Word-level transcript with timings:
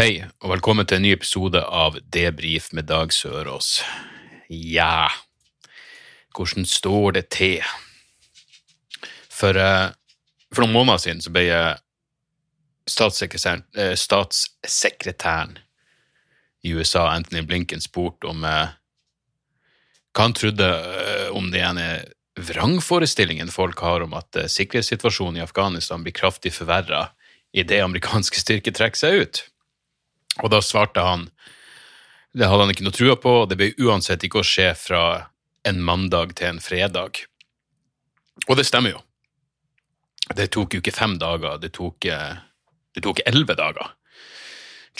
Hei, 0.00 0.22
og 0.40 0.48
velkommen 0.48 0.86
til 0.88 0.96
en 0.96 1.02
ny 1.04 1.10
episode 1.12 1.60
av 1.60 1.98
Debrif 2.08 2.70
med 2.72 2.86
Dag 2.88 3.10
Sørås. 3.12 3.82
Ja, 4.48 5.10
hvordan 6.32 6.64
står 6.64 7.18
det 7.18 7.22
til? 7.36 7.60
For, 9.28 9.52
eh, 9.52 9.92
for 10.54 10.64
noen 10.64 10.72
måneder 10.72 11.02
siden 11.04 11.20
så 11.20 11.34
ble 11.34 11.42
jeg 11.44 11.76
statssekretæren, 12.88 13.66
eh, 13.76 13.92
statssekretæren 13.92 15.58
i 16.64 16.72
USA, 16.72 17.10
Anthony 17.12 17.44
Blinken, 17.44 17.84
spurt 17.84 18.24
om 18.24 18.42
eh, 18.48 18.72
hva 20.14 20.30
han 20.30 20.32
trodde 20.32 20.72
om 21.36 21.52
det 21.52 21.60
ene 21.60 21.86
vrangforestillingen 22.40 23.52
folk 23.52 23.84
har 23.84 24.00
om 24.00 24.16
at 24.16 24.32
sikkerhetssituasjonen 24.48 25.42
i 25.42 25.44
Afghanistan 25.44 26.00
blir 26.00 26.16
kraftig 26.16 26.56
forverra 26.56 27.10
idet 27.52 27.84
amerikanske 27.84 28.40
styrker 28.40 28.72
trekker 28.72 28.96
seg 28.96 29.20
ut. 29.20 29.46
Og 30.40 30.50
da 30.52 30.62
svarte 30.64 31.04
han 31.04 31.28
det 32.32 32.46
hadde 32.46 32.62
han 32.62 32.70
ikke 32.70 32.86
noe 32.86 32.94
trua 32.94 33.16
på, 33.18 33.32
og 33.42 33.48
det 33.50 33.58
ble 33.58 33.72
uansett 33.82 34.22
ikke 34.22 34.42
å 34.42 34.46
skje 34.46 34.70
fra 34.78 35.04
en 35.66 35.80
mandag 35.82 36.36
til 36.38 36.52
en 36.52 36.60
fredag. 36.62 37.24
Og 38.46 38.54
det 38.58 38.68
stemmer 38.68 38.94
jo. 38.94 39.00
Det 40.36 40.46
tok 40.54 40.76
jo 40.76 40.82
ikke 40.82 40.94
fem 40.94 41.16
dager, 41.18 41.58
det 41.58 41.72
tok, 41.74 42.06
eh, 42.06 42.38
det 42.94 43.02
tok 43.02 43.24
elleve 43.26 43.56
dager. 43.58 43.96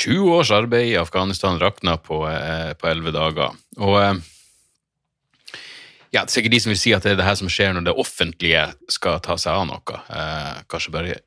20 0.00 0.32
års 0.34 0.50
arbeid 0.54 0.90
i 0.90 0.98
Afghanistan 0.98 1.58
rakna 1.60 1.96
på 2.02 2.24
eh, 2.26 2.74
elleve 2.90 3.14
dager. 3.14 3.54
Og 3.78 3.96
eh, 4.00 4.18
ja, 6.10 6.24
det 6.24 6.26
er 6.26 6.34
sikkert 6.34 6.56
de 6.56 6.62
som 6.64 6.74
vil 6.74 6.82
si 6.82 6.94
at 6.96 7.06
det 7.06 7.14
er 7.14 7.20
det 7.20 7.28
her 7.28 7.38
som 7.38 7.50
skjer 7.52 7.76
når 7.76 7.86
det 7.86 7.98
offentlige 8.02 8.66
skal 8.90 9.22
ta 9.22 9.38
seg 9.38 9.54
av 9.54 9.68
noe. 9.70 10.00
Kanskje 10.66 10.94
bare 10.96 11.20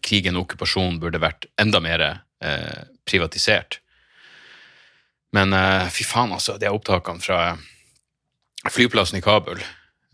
krigen 0.00 0.38
og 0.38 0.46
okkupasjonen 0.46 0.96
burde 1.02 1.20
vært 1.20 1.44
enda 1.60 1.82
mer 1.84 2.06
eh, 2.44 2.82
privatisert. 3.04 3.80
Men 5.32 5.52
eh, 5.52 5.88
fy 5.92 6.04
faen, 6.04 6.32
altså, 6.34 6.58
de 6.58 6.70
opptakene 6.70 7.22
fra 7.22 7.40
flyplassen 8.70 9.18
i 9.18 9.24
Kabul 9.24 9.60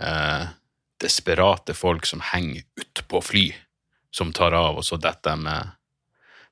eh, 0.03 0.45
Desperate 1.01 1.75
folk 1.75 2.07
som 2.07 2.23
henger 2.33 2.63
utpå 2.81 3.21
fly, 3.21 3.47
som 4.11 4.33
tar 4.33 4.57
av, 4.57 4.79
og 4.79 4.85
så 4.85 4.97
detter 5.01 5.37
de 5.37 5.53
eh, 5.53 5.75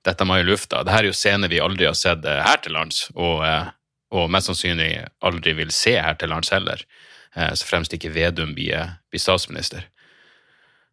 dette 0.05 0.25
de 0.25 0.37
i 0.37 0.45
lufta. 0.45 0.83
Dette 0.85 1.01
er 1.01 1.09
jo 1.09 1.17
scener 1.17 1.49
vi 1.49 1.63
aldri 1.65 1.89
har 1.89 1.97
sett 1.97 2.27
eh, 2.29 2.43
her 2.45 2.61
til 2.65 2.77
lands, 2.77 3.07
og, 3.15 3.45
eh, 3.47 3.71
og 4.15 4.31
mest 4.33 4.51
sannsynlig 4.51 4.91
aldri 5.25 5.57
vil 5.57 5.73
se 5.73 5.97
her 5.97 6.19
til 6.21 6.33
lands 6.33 6.53
heller, 6.55 6.85
så 7.35 7.67
fremst 7.67 7.91
ikke 7.91 8.13
Vedum 8.15 8.53
blir, 8.55 8.93
blir 9.11 9.19
statsminister. 9.19 9.89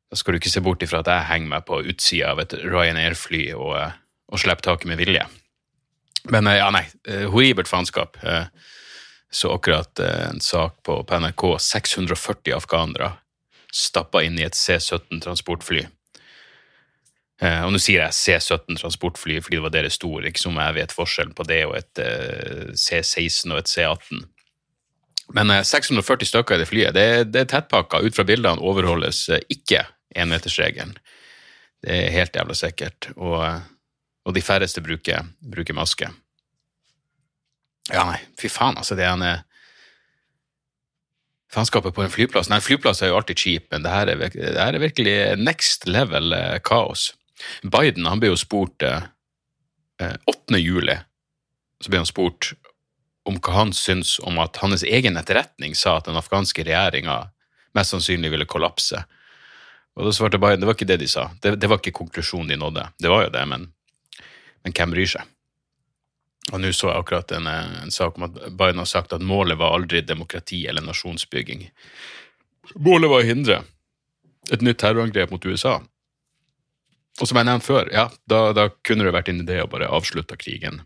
Da 0.09 0.17
skal 0.17 0.33
du 0.33 0.39
ikke 0.39 0.49
se 0.49 0.63
bort 0.65 0.81
ifra 0.81 1.03
at 1.03 1.09
jeg 1.11 1.27
henger 1.29 1.51
meg 1.51 1.67
på 1.67 1.77
utsida 1.91 2.31
av 2.33 2.41
et 2.41 2.55
Ryanair-fly 2.63 3.43
og, 3.53 3.75
og 4.31 4.39
slipper 4.39 4.63
taket 4.71 4.89
med 4.89 5.01
vilje. 5.01 5.25
Men 6.31 6.47
eh, 6.47 6.59
ja, 6.61 6.69
nei, 6.73 6.85
eh, 7.07 7.27
horribelt 7.31 7.71
faenskap. 7.71 8.17
Eh, 8.23 8.45
Så 9.31 9.47
akkurat 9.53 9.99
eh, 9.99 10.27
en 10.29 10.41
sak 10.43 10.81
på, 10.83 11.05
NRK. 11.07 11.43
640 11.63 12.51
afghanere 12.55 13.13
stappa 13.71 14.23
inn 14.27 14.35
i 14.39 14.43
et 14.43 14.57
C-17 14.59 15.21
transportfly. 15.23 15.85
Eh, 17.41 17.61
og 17.63 17.71
nå 17.71 17.79
sier 17.79 18.03
jeg 18.03 18.17
C-17 18.17 18.75
transportfly 18.81 19.39
fordi 19.41 19.57
det 19.57 19.63
var 19.63 19.73
deres 19.73 19.95
det 19.95 19.99
sto, 20.01 20.11
ikke 20.19 20.43
som 20.43 20.59
jeg 20.59 20.75
vet 20.75 20.91
forskjellen 20.93 21.33
på 21.37 21.47
det 21.47 21.61
og 21.69 21.77
et 21.79 22.03
eh, 22.03 22.73
C-16 22.75 23.55
og 23.55 23.61
et 23.61 23.71
C-18. 23.71 24.25
Men 25.39 25.55
eh, 25.55 25.63
640 25.63 26.27
stykker 26.27 26.59
i 26.59 26.61
det 26.61 26.67
flyet, 26.67 26.93
det, 26.99 27.07
det 27.31 27.45
er 27.45 27.49
tettpakka. 27.55 28.03
Ut 28.03 28.17
fra 28.17 28.27
bildene 28.27 28.59
overholdes 28.59 29.23
eh, 29.31 29.41
ikke 29.55 29.85
énmetersregelen. 30.11 30.97
Det 31.81 31.95
er 32.03 32.13
helt 32.19 32.35
jævla 32.35 32.59
sikkert. 32.59 33.13
Og, 33.15 33.39
eh, 33.47 33.63
og 34.25 34.35
de 34.35 34.43
færreste 34.45 34.83
bruker, 34.85 35.27
bruker 35.41 35.77
maske. 35.77 36.09
Ja, 37.89 38.05
nei, 38.07 38.19
fy 38.39 38.51
faen, 38.51 38.77
altså. 38.77 38.95
Det 38.97 39.07
er 39.07 39.15
en 39.15 39.25
eh, 39.25 39.47
Faenskapet 41.51 41.91
på 41.91 42.03
en 42.05 42.11
flyplass. 42.11 42.47
Nei, 42.47 42.61
flyplass 42.63 43.01
er 43.03 43.09
jo 43.11 43.17
alltid 43.19 43.41
cheap, 43.41 43.65
men 43.73 43.83
det 43.83 43.91
her 43.91 44.07
er, 44.13 44.21
det 44.31 44.53
her 44.55 44.77
er 44.77 44.79
virkelig 44.79 45.15
next 45.41 45.83
level 45.89 46.31
eh, 46.37 46.61
kaos. 46.63 47.09
Biden 47.67 48.07
han 48.07 48.21
ble 48.21 48.29
jo 48.31 48.37
spurt 48.39 48.85
eh, 48.87 49.09
eh, 49.99 50.15
8. 50.31 50.61
juli 50.61 50.95
så 51.81 51.89
ble 51.89 52.01
han 52.01 52.09
spurt 52.09 52.53
om 53.27 53.37
hva 53.37 53.55
han 53.55 53.73
syns 53.75 54.15
om 54.25 54.39
at 54.41 54.59
hans 54.61 54.85
egen 54.85 55.17
etterretning 55.19 55.75
sa 55.77 55.97
at 55.97 56.07
den 56.07 56.17
afghanske 56.17 56.65
regjeringa 56.65 57.17
mest 57.77 57.93
sannsynlig 57.93 58.31
ville 58.33 58.49
kollapse. 58.49 59.03
Og 59.97 60.07
da 60.07 60.13
svarte 60.15 60.39
Biden 60.41 60.63
det 60.63 60.69
var 60.69 60.77
ikke 60.77 60.89
det 60.89 61.01
de 61.03 61.09
sa. 61.09 61.27
Det, 61.43 61.55
det 61.59 61.69
var 61.69 61.81
ikke 61.81 61.99
konklusjonen 61.99 62.53
de 62.53 62.59
nådde. 62.61 62.87
Det 63.01 63.11
var 63.11 63.25
jo 63.25 63.33
det, 63.33 63.43
men, 63.49 63.67
men 64.63 64.75
hvem 64.77 64.93
bryr 64.93 65.09
seg? 65.13 65.29
Og 66.51 66.59
nå 66.61 66.71
så 66.73 66.89
jeg 66.89 67.03
akkurat 67.03 67.31
en, 67.37 67.47
eh, 67.47 67.83
en 67.85 67.93
sak 67.93 68.17
om 68.17 68.25
at 68.27 68.39
Biden 68.49 68.81
har 68.81 68.89
sagt 68.89 69.13
at 69.13 69.21
målet 69.21 69.59
var 69.61 69.75
aldri 69.77 70.01
demokrati 70.01 70.65
eller 70.67 70.81
nasjonsbygging. 70.81 71.67
Målet 72.75 73.11
var 73.11 73.21
å 73.21 73.27
hindre 73.27 73.63
et 74.51 74.61
nytt 74.61 74.79
terrorangrep 74.81 75.31
mot 75.31 75.45
USA. 75.45 75.79
Og 77.19 77.27
som 77.27 77.37
jeg 77.37 77.45
nevnte 77.45 77.67
før, 77.67 77.91
ja, 77.93 78.07
da, 78.27 78.53
da 78.57 78.69
kunne 78.87 79.05
det 79.05 79.13
vært 79.13 79.29
en 79.29 79.43
idé 79.43 79.59
å 79.61 79.69
bare 79.69 79.89
avslutte 79.91 80.37
krigen 80.39 80.81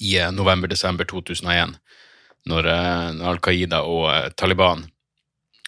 i 0.00 0.16
eh, 0.18 0.32
november-desember 0.32 1.06
2001, 1.08 1.76
når, 2.50 2.70
eh, 2.72 3.06
når 3.18 3.34
Al 3.34 3.42
Qaida 3.44 3.82
og 3.86 4.34
Taliban 4.40 4.86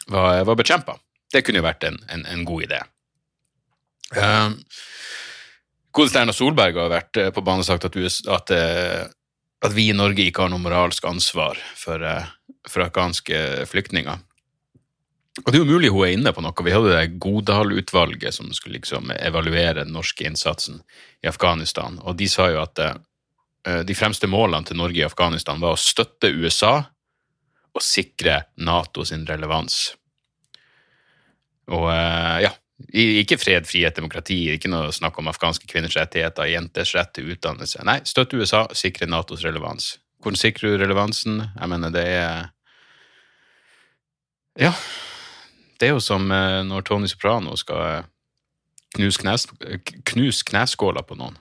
var, 0.08 0.42
var 0.48 0.58
bekjempa. 0.58 0.96
Det 1.32 1.44
kunne 1.44 1.62
jo 1.62 1.68
vært 1.68 1.84
en, 1.88 2.00
en, 2.12 2.26
en 2.28 2.44
god 2.48 2.66
idé. 2.66 2.80
Uh, 4.12 4.52
Godeste 5.92 6.22
Erna 6.22 6.32
Solberg 6.32 6.78
har 6.80 6.92
vært 6.92 7.18
eh, 7.20 7.30
på 7.34 7.44
banen 7.44 7.62
og 7.64 7.68
sagt 7.68 7.84
at, 7.84 7.96
US, 8.00 8.22
at, 8.32 8.52
eh, 8.56 9.04
at 9.62 9.74
vi 9.76 9.90
i 9.90 9.96
Norge 9.96 10.24
ikke 10.24 10.46
har 10.46 10.52
noe 10.52 10.62
moralsk 10.62 11.04
ansvar 11.08 11.60
for, 11.76 12.00
eh, 12.00 12.30
for 12.68 12.86
afghanske 12.86 13.66
flyktninger. 13.68 14.22
Og 15.42 15.48
det 15.48 15.56
er 15.56 15.62
jo 15.62 15.68
mulig 15.68 15.90
hun 15.92 16.06
er 16.06 16.14
inne 16.16 16.32
på 16.32 16.44
noe. 16.44 16.64
Vi 16.64 16.72
hadde 16.72 16.92
det 16.92 17.18
Godal-utvalget 17.20 18.36
som 18.36 18.50
skulle 18.56 18.78
liksom 18.78 19.12
evaluere 19.16 19.80
den 19.80 19.92
norske 19.94 20.26
innsatsen 20.28 20.80
i 21.24 21.28
Afghanistan, 21.30 21.96
og 22.02 22.18
de 22.20 22.28
sa 22.28 22.50
jo 22.52 22.60
at 22.60 22.82
de 23.86 23.94
fremste 23.96 24.28
målene 24.28 24.68
til 24.68 24.76
Norge 24.76 25.00
i 25.00 25.06
Afghanistan 25.06 25.62
var 25.62 25.72
å 25.72 25.80
støtte 25.80 26.28
USA 26.34 26.74
og 27.72 27.80
sikre 27.80 28.42
NATO 28.60 29.06
sin 29.08 29.24
relevans. 29.24 29.94
Og 31.72 31.88
ja, 32.44 32.52
ikke 32.90 33.38
fred, 33.40 33.66
frihet, 33.68 33.96
demokrati, 33.96 34.38
ikke 34.54 34.70
noe 34.72 34.92
snakk 34.94 35.18
om 35.20 35.30
afghanske 35.30 35.68
kvinners 35.70 35.96
rettigheter, 35.98 36.48
jenters 36.50 36.94
rett 36.96 37.12
til 37.16 37.30
utdannelse. 37.34 37.82
Nei, 37.86 38.00
støtte 38.08 38.38
USA, 38.40 38.64
sikre 38.76 39.08
Natos 39.10 39.44
relevans. 39.46 39.96
Hvordan 40.22 40.38
sikrer 40.38 40.74
du 40.74 40.82
relevansen? 40.84 41.40
Jeg 41.58 41.72
mener, 41.72 41.94
det 41.94 42.06
er 42.06 42.50
Ja, 44.60 44.74
det 45.80 45.88
er 45.88 45.94
jo 45.96 46.02
som 46.04 46.28
eh, 46.30 46.60
når 46.68 46.84
Tony 46.86 47.08
Soprano 47.08 47.56
skal 47.56 47.80
eh, 47.86 48.04
knuse 48.98 49.22
knes, 49.22 49.48
kneskåla 50.44 51.02
på 51.02 51.16
noen. 51.16 51.38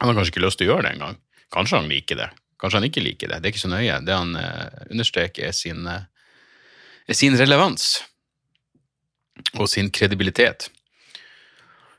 Han 0.00 0.08
har 0.08 0.16
kanskje 0.16 0.32
ikke 0.34 0.44
lyst 0.46 0.58
til 0.60 0.70
å 0.70 0.74
gjøre 0.74 0.88
det 0.88 0.96
engang. 0.96 1.20
Kanskje 1.52 1.78
han 1.78 1.90
liker 1.92 2.18
det. 2.18 2.30
Kanskje 2.58 2.80
han 2.80 2.88
ikke 2.88 3.04
liker 3.04 3.30
det. 3.30 3.42
Det 3.42 3.50
er 3.50 3.54
ikke 3.54 3.64
så 3.66 3.70
nøye. 3.70 4.00
Det 4.02 4.16
han 4.16 4.34
eh, 4.40 4.82
understreker, 4.90 5.46
er 5.46 5.56
sin, 5.56 5.86
er 5.86 7.16
sin 7.20 7.36
relevans 7.38 7.98
og 9.56 9.68
sin 9.70 9.90
kredibilitet. 9.90 10.70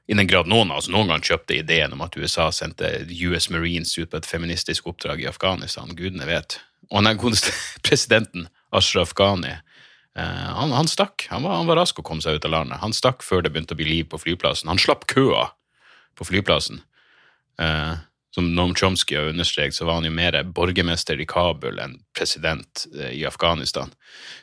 I 0.08 0.16
den 0.16 0.28
grad 0.28 0.48
noen 0.48 0.72
av 0.72 0.80
oss 0.80 0.88
noen 0.92 1.10
gang 1.12 1.24
kjøpte 1.24 1.58
ideen 1.58 1.94
om 1.96 2.04
at 2.06 2.16
USA 2.16 2.48
sendte 2.56 2.90
US 3.28 3.50
Marines 3.52 3.92
ut 3.98 4.10
på 4.12 4.20
et 4.22 4.30
feministisk 4.30 4.88
oppdrag 4.88 5.24
i 5.24 5.28
Afghanistan, 5.28 5.92
gudene 5.96 6.28
vet. 6.30 6.60
Og 6.92 7.04
den 7.04 7.20
godeste 7.20 7.52
presidenten, 7.88 8.48
Ashraf 8.72 9.12
Ghani, 9.18 9.52
eh, 9.52 10.48
han, 10.56 10.72
han 10.76 10.88
stakk. 10.88 11.28
Han 11.32 11.44
var, 11.44 11.60
han 11.60 11.68
var 11.68 11.82
rask 11.82 12.00
å 12.00 12.06
komme 12.08 12.24
seg 12.24 12.40
ut 12.40 12.48
av 12.48 12.56
landet. 12.56 12.80
Han 12.84 12.96
stakk 12.96 13.26
før 13.26 13.44
det 13.44 13.52
begynte 13.52 13.76
å 13.76 13.82
bli 13.82 13.90
liv 13.90 14.08
på 14.12 14.22
flyplassen. 14.22 14.72
Han 14.72 14.80
slapp 14.80 15.06
køa 15.12 15.50
på 16.18 16.28
flyplassen. 16.30 16.80
Eh, 17.60 17.96
som 18.38 18.52
Noam 18.54 18.76
Chomsky 18.78 19.16
har 19.18 19.32
understreket, 19.32 19.74
så 19.74 19.88
var 19.88 19.98
han 19.98 20.06
jo 20.06 20.12
mer 20.14 20.36
borgermester 20.54 21.18
i 21.18 21.26
Kabul 21.26 21.80
enn 21.82 21.96
president 22.14 22.84
eh, 22.94 23.16
i 23.18 23.24
Afghanistan. 23.26 23.90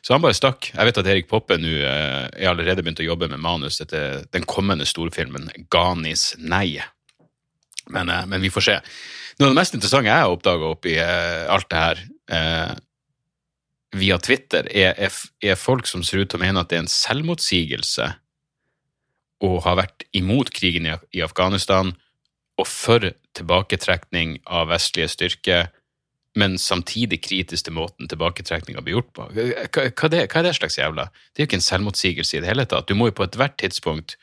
Så 0.03 0.17
han 0.17 0.25
bare 0.25 0.35
stakk. 0.35 0.73
Jeg 0.73 0.89
vet 0.89 0.99
at 0.99 1.11
Erik 1.13 1.29
Poppe 1.31 1.61
nå 1.63 1.77
eh, 1.79 2.25
er 2.27 2.51
allerede 2.51 2.83
begynt 2.83 3.05
å 3.05 3.07
jobbe 3.07 3.31
med 3.31 3.43
manus 3.45 3.79
etter 3.85 4.25
den 4.35 4.49
kommende 4.51 4.89
storfilmen 4.89 5.47
Ghanis 5.71 6.33
nei. 6.43 6.81
Men, 7.87 8.11
eh, 8.11 8.27
men 8.27 8.43
vi 8.43 8.51
får 8.51 8.67
se. 8.67 8.77
Noe 9.39 9.53
av 9.53 9.55
det 9.55 9.61
mest 9.61 9.79
interessante 9.79 10.11
jeg 10.11 10.27
har 10.27 10.35
oppdaga 10.35 10.75
oppi 10.75 10.99
eh, 10.99 11.47
alt 11.55 11.71
det 11.71 11.87
her 11.87 12.05
eh, 12.35 12.75
via 13.95 14.19
Twitter, 14.19 14.67
er, 14.75 14.99
er, 14.99 15.55
folk 15.55 15.87
som 15.87 16.03
ser 16.03 16.25
ut 16.25 16.35
til 16.35 16.41
å 16.41 16.43
mene 16.43 16.67
at 16.67 16.73
det 16.73 16.81
er 16.81 16.89
en 16.89 16.91
selvmotsigelse 16.91 18.09
å 19.45 19.59
ha 19.63 19.75
vært 19.79 20.03
imot 20.19 20.51
krigen 20.51 20.91
i 20.91 21.23
Afghanistan 21.23 21.95
og 22.61 22.69
for 22.71 23.09
tilbaketrekning 23.35 24.39
av 24.47 24.69
vestlige 24.71 25.11
styrker, 25.11 25.73
men 26.39 26.57
samtidig 26.59 27.21
kritisk 27.23 27.69
til 27.69 27.77
måten 27.77 28.11
tilbaketrekninga 28.11 28.83
blir 28.83 28.99
gjort 28.99 29.11
på. 29.15 29.27
Hva, 29.35 30.09
det, 30.11 30.25
hva, 30.27 30.41
er 30.41 30.47
det 30.49 30.55
slags 30.59 30.79
jævla? 30.79 31.09
Det 31.31 31.43
er 31.43 31.47
jo 31.47 31.51
ikke 31.51 31.61
en 31.61 31.69
selvmotsigelse 31.69 32.37
i 32.37 32.43
det 32.43 32.51
hele 32.51 32.67
tatt. 32.71 32.89
Du 32.91 32.99
må 32.99 33.11
jo 33.11 33.17
på 33.19 33.27
ethvert 33.27 33.57
tidspunkt 33.63 34.17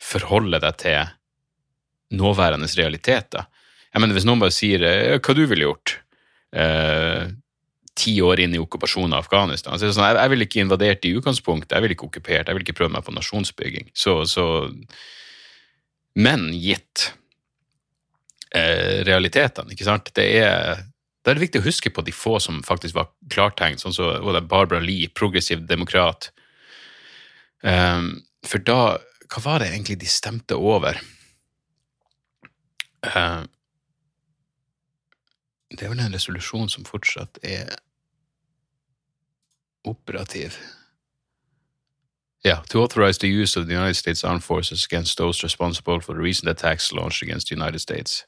forholde 0.00 0.60
deg 0.62 0.76
til 0.80 1.14
nåværende 2.20 2.68
realiteter. 2.76 3.48
Jeg 3.92 4.00
mener, 4.00 4.16
Hvis 4.16 4.28
noen 4.28 4.40
bare 4.40 4.54
sier 4.54 4.84
hva 5.18 5.34
du 5.36 5.44
ville 5.48 5.64
gjort 5.64 5.96
eh, 6.52 7.32
ti 7.98 8.14
år 8.22 8.44
inn 8.44 8.54
i 8.54 8.60
okkupasjonen 8.62 9.16
av 9.16 9.24
Afghanistan 9.24 9.80
så 9.80 9.90
sånn, 9.90 10.06
jeg, 10.06 10.18
jeg 10.20 10.32
ville 10.32 10.46
ikke 10.46 10.62
invadert 10.62 11.08
i 11.08 11.14
utgangspunktet, 11.18 11.74
jeg 11.74 11.84
ville 11.84 11.96
ikke 11.96 12.08
okkupert, 12.08 12.44
jeg 12.46 12.56
ville 12.56 12.66
ikke 12.66 12.76
prøvd 12.78 12.94
meg 12.94 13.06
på 13.06 13.16
nasjonsbygging. 13.16 13.88
Så, 13.96 14.20
så 14.30 14.44
Men 16.18 16.50
gitt 16.54 17.12
eh, 18.54 19.04
realitetene, 19.06 19.74
ikke 19.74 19.86
sant 19.88 20.10
det 20.16 20.26
er, 20.40 20.84
det 21.24 21.34
er 21.34 21.42
viktig 21.42 21.60
å 21.60 21.66
huske 21.66 21.92
på 21.92 22.04
de 22.06 22.14
få 22.14 22.38
som 22.40 22.62
faktisk 22.64 22.96
var 22.96 23.10
klartenkt, 23.32 23.82
sånn 23.82 23.92
som 23.92 24.08
så, 24.22 24.40
Barbara 24.40 24.80
Lee, 24.80 25.10
progressiv 25.12 25.66
demokrat. 25.68 26.30
Um, 27.60 28.22
for 28.46 28.62
da 28.62 28.98
Hva 29.28 29.40
var 29.44 29.58
det 29.60 29.72
egentlig 29.72 29.98
de 30.00 30.08
stemte 30.08 30.56
over? 30.56 30.96
Uh, 33.04 33.44
det 35.68 35.84
er 35.84 35.90
vel 35.92 36.00
en 36.00 36.14
resolusjon 36.14 36.70
som 36.72 36.86
fortsatt 36.88 37.36
er 37.44 37.74
operativ. 39.84 40.56
Yeah, 42.42 42.62
to 42.70 42.80
authorize 42.80 43.18
the 43.18 43.28
use 43.28 43.54
of 43.54 43.66
the 43.66 43.74
United 43.74 43.96
States 43.96 44.24
Armed 44.24 44.44
Forces 44.44 44.86
against 44.86 45.18
those 45.18 45.42
responsible 45.42 46.00
for 46.00 46.14
the 46.14 46.22
recent 46.22 46.48
attacks 46.48 46.90
launched 46.90 47.22
against 47.22 47.48
the 47.48 47.54
United 47.54 47.80
States 47.80 48.24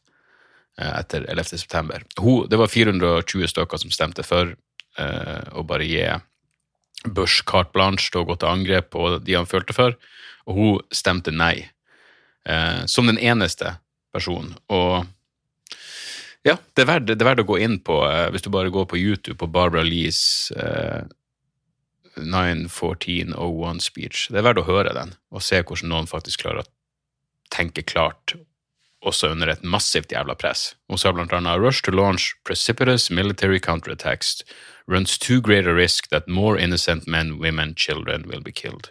etter 0.81 1.27
11. 1.29 1.44
september. 1.59 2.05
Hun, 2.19 2.49
det 2.50 2.59
var 2.61 2.71
420 2.73 3.50
stykker 3.53 3.82
som 3.82 3.93
stemte 3.94 4.25
for 4.27 4.55
uh, 4.55 5.43
å 5.53 5.65
bare 5.67 5.87
gi 5.88 6.06
Bush 7.05 7.44
carte 7.49 7.73
blanche 7.75 8.11
til 8.11 8.23
å 8.23 8.29
gå 8.29 8.37
til 8.41 8.50
angrep 8.50 8.91
på 8.94 9.06
de 9.25 9.37
han 9.38 9.49
følte 9.49 9.77
for, 9.77 9.97
og 10.49 10.59
hun 10.59 10.82
stemte 10.94 11.32
nei. 11.35 11.71
Uh, 12.49 12.87
som 12.88 13.09
den 13.09 13.21
eneste 13.21 13.77
personen. 14.15 14.55
Og 14.73 15.05
ja, 16.47 16.56
det 16.75 16.87
er 16.87 16.88
verdt, 16.88 17.09
det 17.11 17.21
er 17.21 17.29
verdt 17.29 17.44
å 17.44 17.50
gå 17.50 17.59
inn 17.61 17.77
på, 17.85 18.00
hvis 18.32 18.47
du 18.47 18.49
bare 18.53 18.73
går 18.73 18.87
på 18.88 18.97
YouTube 18.97 19.37
på 19.43 19.50
Barbara 19.53 19.85
Lees 19.85 20.49
91401 22.17 23.82
speech. 23.85 24.29
Det 24.32 24.41
er 24.41 24.47
verdt 24.49 24.62
å 24.62 24.69
høre 24.69 24.94
den 24.97 25.12
og 25.29 25.44
se 25.44 25.61
hvordan 25.61 25.93
noen 25.93 26.09
faktisk 26.09 26.47
klarer 26.47 26.65
å 26.65 26.71
tenke 27.53 27.85
klart, 27.85 28.38
også 29.02 29.31
under 29.32 29.49
et 29.52 29.64
massivt 29.64 30.12
jævla 30.12 30.35
press. 30.35 30.76
Hun 30.88 30.99
sa 30.99 31.12
blant 31.12 31.32
annet 31.32 31.61
rush 31.61 31.82
to 31.82 31.91
launch 31.91 32.35
precipitous 32.44 33.11
military 33.11 33.58
counterattacks 33.58 34.43
runs 34.88 35.19
too 35.19 35.41
great 35.41 35.67
a 35.67 35.75
risk 35.75 36.08
that 36.11 36.29
more 36.29 36.58
innocent 36.58 37.06
men, 37.06 37.38
women, 37.41 37.75
children 37.75 38.29
will 38.29 38.43
be 38.43 38.52
killed. 38.52 38.91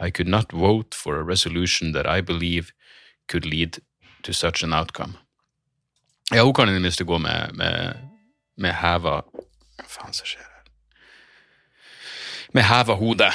I 0.00 0.10
could 0.10 0.28
not 0.28 0.52
vote 0.52 0.94
for 0.94 1.16
a 1.16 1.22
resolution 1.22 1.92
that 1.92 2.06
I 2.06 2.20
believe 2.20 2.72
could 3.28 3.46
lead 3.46 3.78
to 4.22 4.32
such 4.32 4.64
an 4.64 4.72
outcome. 4.72 5.14
Ja, 6.32 6.42
hun 6.42 6.54
kan 6.54 6.68
i 6.68 6.72
det 6.72 6.82
minste 6.82 7.04
gå 7.04 7.18
med, 7.18 7.54
med, 7.54 7.94
med 8.56 8.74
heva 8.74 9.22
Hva 9.74 9.86
faen 9.88 10.14
som 10.14 10.26
skjer? 10.26 10.54
med 12.54 12.62
heva 12.68 12.94
hode, 12.94 13.28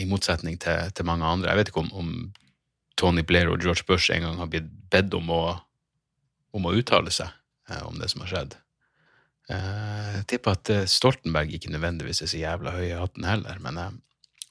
i 0.00 0.04
motsetning 0.10 0.58
til, 0.60 0.90
til, 0.94 1.06
mange 1.06 1.26
andre. 1.26 1.52
Jeg 1.52 1.60
vet 1.60 1.68
ikke 1.70 1.84
om, 1.84 1.92
om, 1.94 2.14
Tony 2.98 3.22
Blair 3.24 3.48
og 3.48 3.62
George 3.62 3.86
Bush 3.88 4.10
en 4.12 4.26
gang 4.26 4.36
har 4.36 4.48
blitt 4.50 4.66
bedt 4.92 5.14
om 5.16 5.30
å, 5.34 5.44
om 6.56 6.68
å 6.68 6.74
uttale 6.76 7.12
seg 7.14 7.30
eh, 7.70 7.82
om 7.86 7.98
det 8.00 8.10
som 8.12 8.24
har 8.24 8.32
skjedd. 8.32 8.54
Eh, 9.50 10.06
jeg 10.18 10.28
tipper 10.34 10.58
at 10.58 10.72
eh, 10.74 10.86
Stoltenberg 10.90 11.52
ikke 11.56 11.72
nødvendigvis 11.72 12.22
er 12.24 12.32
så 12.32 12.40
jævla 12.40 12.76
høy 12.76 12.86
i 12.88 12.96
hatten 12.98 13.26
heller, 13.28 13.60
men 13.64 14.00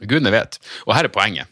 gudene 0.02 0.34
vet. 0.34 0.60
Og 0.88 0.96
her 0.96 1.10
er 1.10 1.14
poenget. 1.14 1.52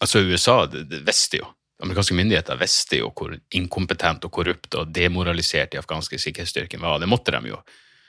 Altså, 0.00 0.22
USA 0.24 0.62
det, 0.70 0.86
det 0.90 1.02
visste 1.06 1.42
jo 1.42 1.50
Amerikanske 1.82 2.14
myndigheter 2.14 2.56
visste 2.60 3.00
jo 3.00 3.08
hvor 3.10 3.32
inkompetent 3.58 4.22
og 4.22 4.30
korrupt 4.30 4.76
og 4.78 4.92
demoralisert 4.94 5.72
de 5.72 5.80
afghanske 5.80 6.20
sikkerhetsstyrkene 6.22 6.84
var. 6.86 7.00
Det 7.02 7.08
måtte 7.10 7.34
de 7.34 7.50
jo 7.50 7.56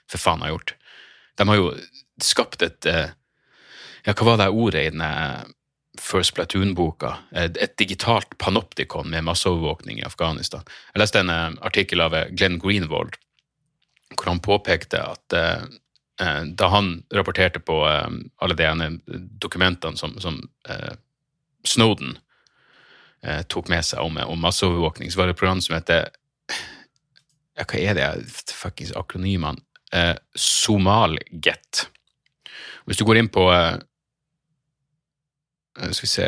for 0.05 0.21
faen 0.21 0.43
ha 0.45 0.51
gjort. 0.51 0.75
De 1.41 1.47
har 1.49 1.57
jo 1.57 1.71
skapt 2.21 2.61
et 2.67 2.87
ja, 4.05 4.13
hva 4.13 4.27
var 4.27 4.37
det 4.43 4.49
ordet 4.53 4.83
i 4.83 4.91
denne 4.93 5.09
First 6.01 6.33
Platoon-boka? 6.35 7.17
Et 7.35 7.77
digitalt 7.77 8.37
panoptikon 8.37 9.09
med 9.09 9.23
masseovervåkning 9.23 9.99
i 9.99 10.07
Afghanistan. 10.07 10.65
Jeg 10.93 11.03
leste 11.03 11.21
en 11.21 11.29
eh, 11.29 11.51
artikkel 11.61 12.01
av 12.01 12.15
eh, 12.17 12.29
Glenn 12.33 12.59
Greenwald 12.61 13.17
hvor 14.13 14.29
han 14.29 14.41
påpekte 14.45 14.99
at 15.01 15.33
eh, 15.37 15.63
da 16.45 16.67
han 16.69 16.91
rapporterte 17.13 17.59
på 17.59 17.79
alle 17.83 18.55
de 18.55 18.89
dokumentene 19.41 19.97
som, 19.97 20.13
som 20.21 20.37
Snowden 21.65 22.19
tok 23.49 23.71
med 23.71 23.81
seg 23.87 24.05
om, 24.05 24.19
om 24.21 24.45
masseovervåkning, 24.45 25.09
så 25.09 25.19
var 25.19 25.27
det 25.27 25.33
et 25.33 25.39
program 25.41 25.63
som 25.65 25.73
heter 25.73 26.11
ja, 27.57 27.65
Hva 27.65 27.81
er 27.81 27.97
det 27.97 28.07
fuckings 28.53 28.93
akronymene? 28.93 29.65
Somalget. 30.37 31.87
Hvis 32.85 33.01
du 33.01 33.07
går 33.09 33.23
inn 33.23 33.31
på 33.33 33.49
Eh, 33.49 33.79
skal 35.77 36.01
vi 36.01 36.07
se 36.07 36.27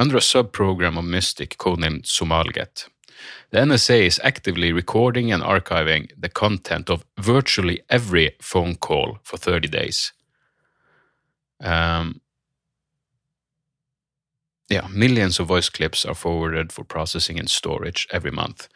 Under 0.00 0.16
a 0.16 0.20
subprogram 0.20 0.96
of 0.96 1.04
Mystic 1.04 1.58
codenamed 1.58 2.06
Somalget, 2.06 2.88
the 3.50 3.58
NSA 3.58 4.06
is 4.06 4.20
actively 4.24 4.72
recording 4.72 5.30
and 5.30 5.42
archiving 5.42 6.08
the 6.18 6.30
content 6.30 6.88
of 6.88 7.04
virtually 7.18 7.80
every 7.90 8.30
phone 8.40 8.76
call 8.76 9.18
for 9.22 9.36
30 9.36 9.68
days. 9.68 10.14
Um, 11.60 12.22
yeah, 14.70 14.88
millions 14.88 15.38
of 15.38 15.48
voice 15.48 15.68
clips 15.68 16.06
are 16.06 16.14
forwarded 16.14 16.72
for 16.72 16.82
processing 16.82 17.38
and 17.38 17.50
storage 17.50 18.08
every 18.10 18.30
month. 18.30 18.68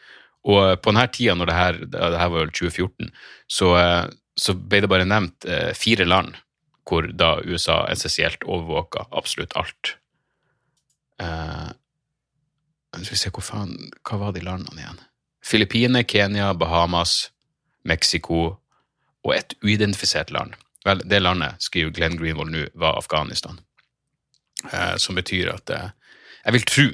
Og 0.44 0.70
eh, 0.70 0.76
på 0.76 0.92
denne 0.92 1.06
tida, 1.08 1.34
når 1.34 1.48
det 1.48 1.54
her, 1.54 1.72
det 1.88 2.18
her 2.20 2.28
var 2.28 2.50
2014, 2.52 3.08
så, 3.48 3.76
eh, 3.80 4.10
så 4.36 4.52
ble 4.52 4.82
det 4.84 4.90
bare 4.92 5.08
nevnt 5.08 5.46
fire 5.72 6.04
land 6.04 6.34
hvor 6.88 7.08
da 7.12 7.38
USA 7.44 7.84
essensielt 7.90 8.44
overvåka 8.44 9.06
absolutt 9.10 9.56
alt. 9.56 9.96
Uh, 11.22 11.70
skal 12.94 13.14
vi 13.14 13.18
se 13.18 13.30
hvor 13.34 13.44
faen 13.44 13.74
Hva 14.06 14.18
var 14.20 14.34
de 14.34 14.42
landene 14.44 14.82
igjen? 14.82 15.00
Filippinene, 15.44 16.04
Kenya, 16.04 16.52
Bahamas, 16.54 17.30
Mexico 17.84 18.56
og 19.24 19.32
et 19.34 19.54
uidentifisert 19.62 20.30
land. 20.32 20.54
Vel, 20.84 21.02
det 21.08 21.20
landet, 21.22 21.60
skriver 21.64 21.92
Glenn 21.96 22.16
Greenwald 22.20 22.52
nå, 22.52 22.66
var 22.74 22.98
Afghanistan. 23.00 23.58
Uh, 24.64 24.96
som 24.96 25.16
betyr 25.16 25.52
at 25.52 25.70
uh, 25.70 25.90
Jeg 26.44 26.52
vil 26.52 26.66
tro 26.68 26.86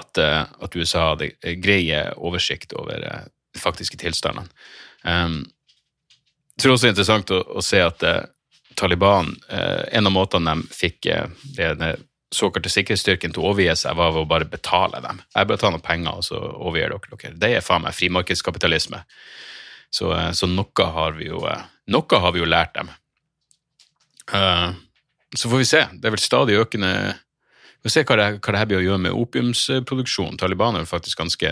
at, 0.00 0.18
at, 0.18 0.76
USA 0.76 1.00
hadde 1.10 1.56
greie 1.60 1.98
oversikt 2.16 2.72
over 2.78 3.00
de 3.00 3.58
faktiske 3.58 3.96
tilstandene. 3.98 4.46
Um, 5.02 5.40
jeg 6.54 6.62
tror 6.62 6.72
også 6.76 6.86
det 6.86 6.90
er 6.90 6.94
interessant 6.94 7.32
å, 7.34 7.40
å 7.58 7.62
se 7.64 7.80
at 7.82 8.04
Taliban 8.74 9.34
eh, 9.48 9.82
En 9.92 10.06
av 10.06 10.12
måtene 10.12 10.54
de 10.54 10.74
fikk 10.74 11.06
eh, 11.06 11.26
den 11.56 12.06
såkalte 12.30 12.70
sikkerhetsstyrken 12.70 13.32
til 13.34 13.42
å 13.42 13.50
overgi 13.50 13.72
seg, 13.74 13.96
var 13.98 14.12
ved 14.14 14.22
å 14.22 14.30
bare 14.30 14.46
betale 14.46 15.00
dem. 15.02 15.18
Jeg 15.34 15.48
bare 15.50 15.58
tar 15.58 15.72
noen 15.74 15.82
penger, 15.82 16.20
og 16.20 16.26
så 16.28 16.38
overgir 16.38 16.92
dere 16.94 17.18
dere. 17.18 17.38
Det 17.42 17.50
er 17.56 17.64
faen 17.66 17.82
meg 17.82 17.96
frimarkedskapitalisme. 17.98 19.02
Så, 19.90 20.12
eh, 20.14 20.30
så, 20.38 20.46
noe, 20.46 20.86
har 20.94 21.18
jo, 21.24 21.42
noe 21.90 22.22
har 22.22 22.36
vi 22.36 22.44
jo 22.44 22.48
lært 22.50 22.76
dem. 22.78 22.94
så 24.30 25.48
får 25.50 25.58
vi 25.58 25.66
se. 25.66 25.80
Det 25.92 26.06
er 26.06 26.14
vel 26.14 26.22
stadig 26.22 26.60
økende 26.60 26.90
Vi 27.80 27.88
får 27.88 27.92
se 27.94 28.02
hva 28.06 28.16
det, 28.20 28.26
hva 28.44 28.52
det 28.52 28.58
her 28.60 28.66
blir 28.68 28.78
å 28.78 28.84
gjøre 28.84 29.02
med 29.08 29.16
opiumsproduksjon. 29.16 30.36
Taliban 30.38 30.76
er 30.76 30.84
jo 30.84 30.90
faktisk 30.92 31.18
ganske 31.18 31.50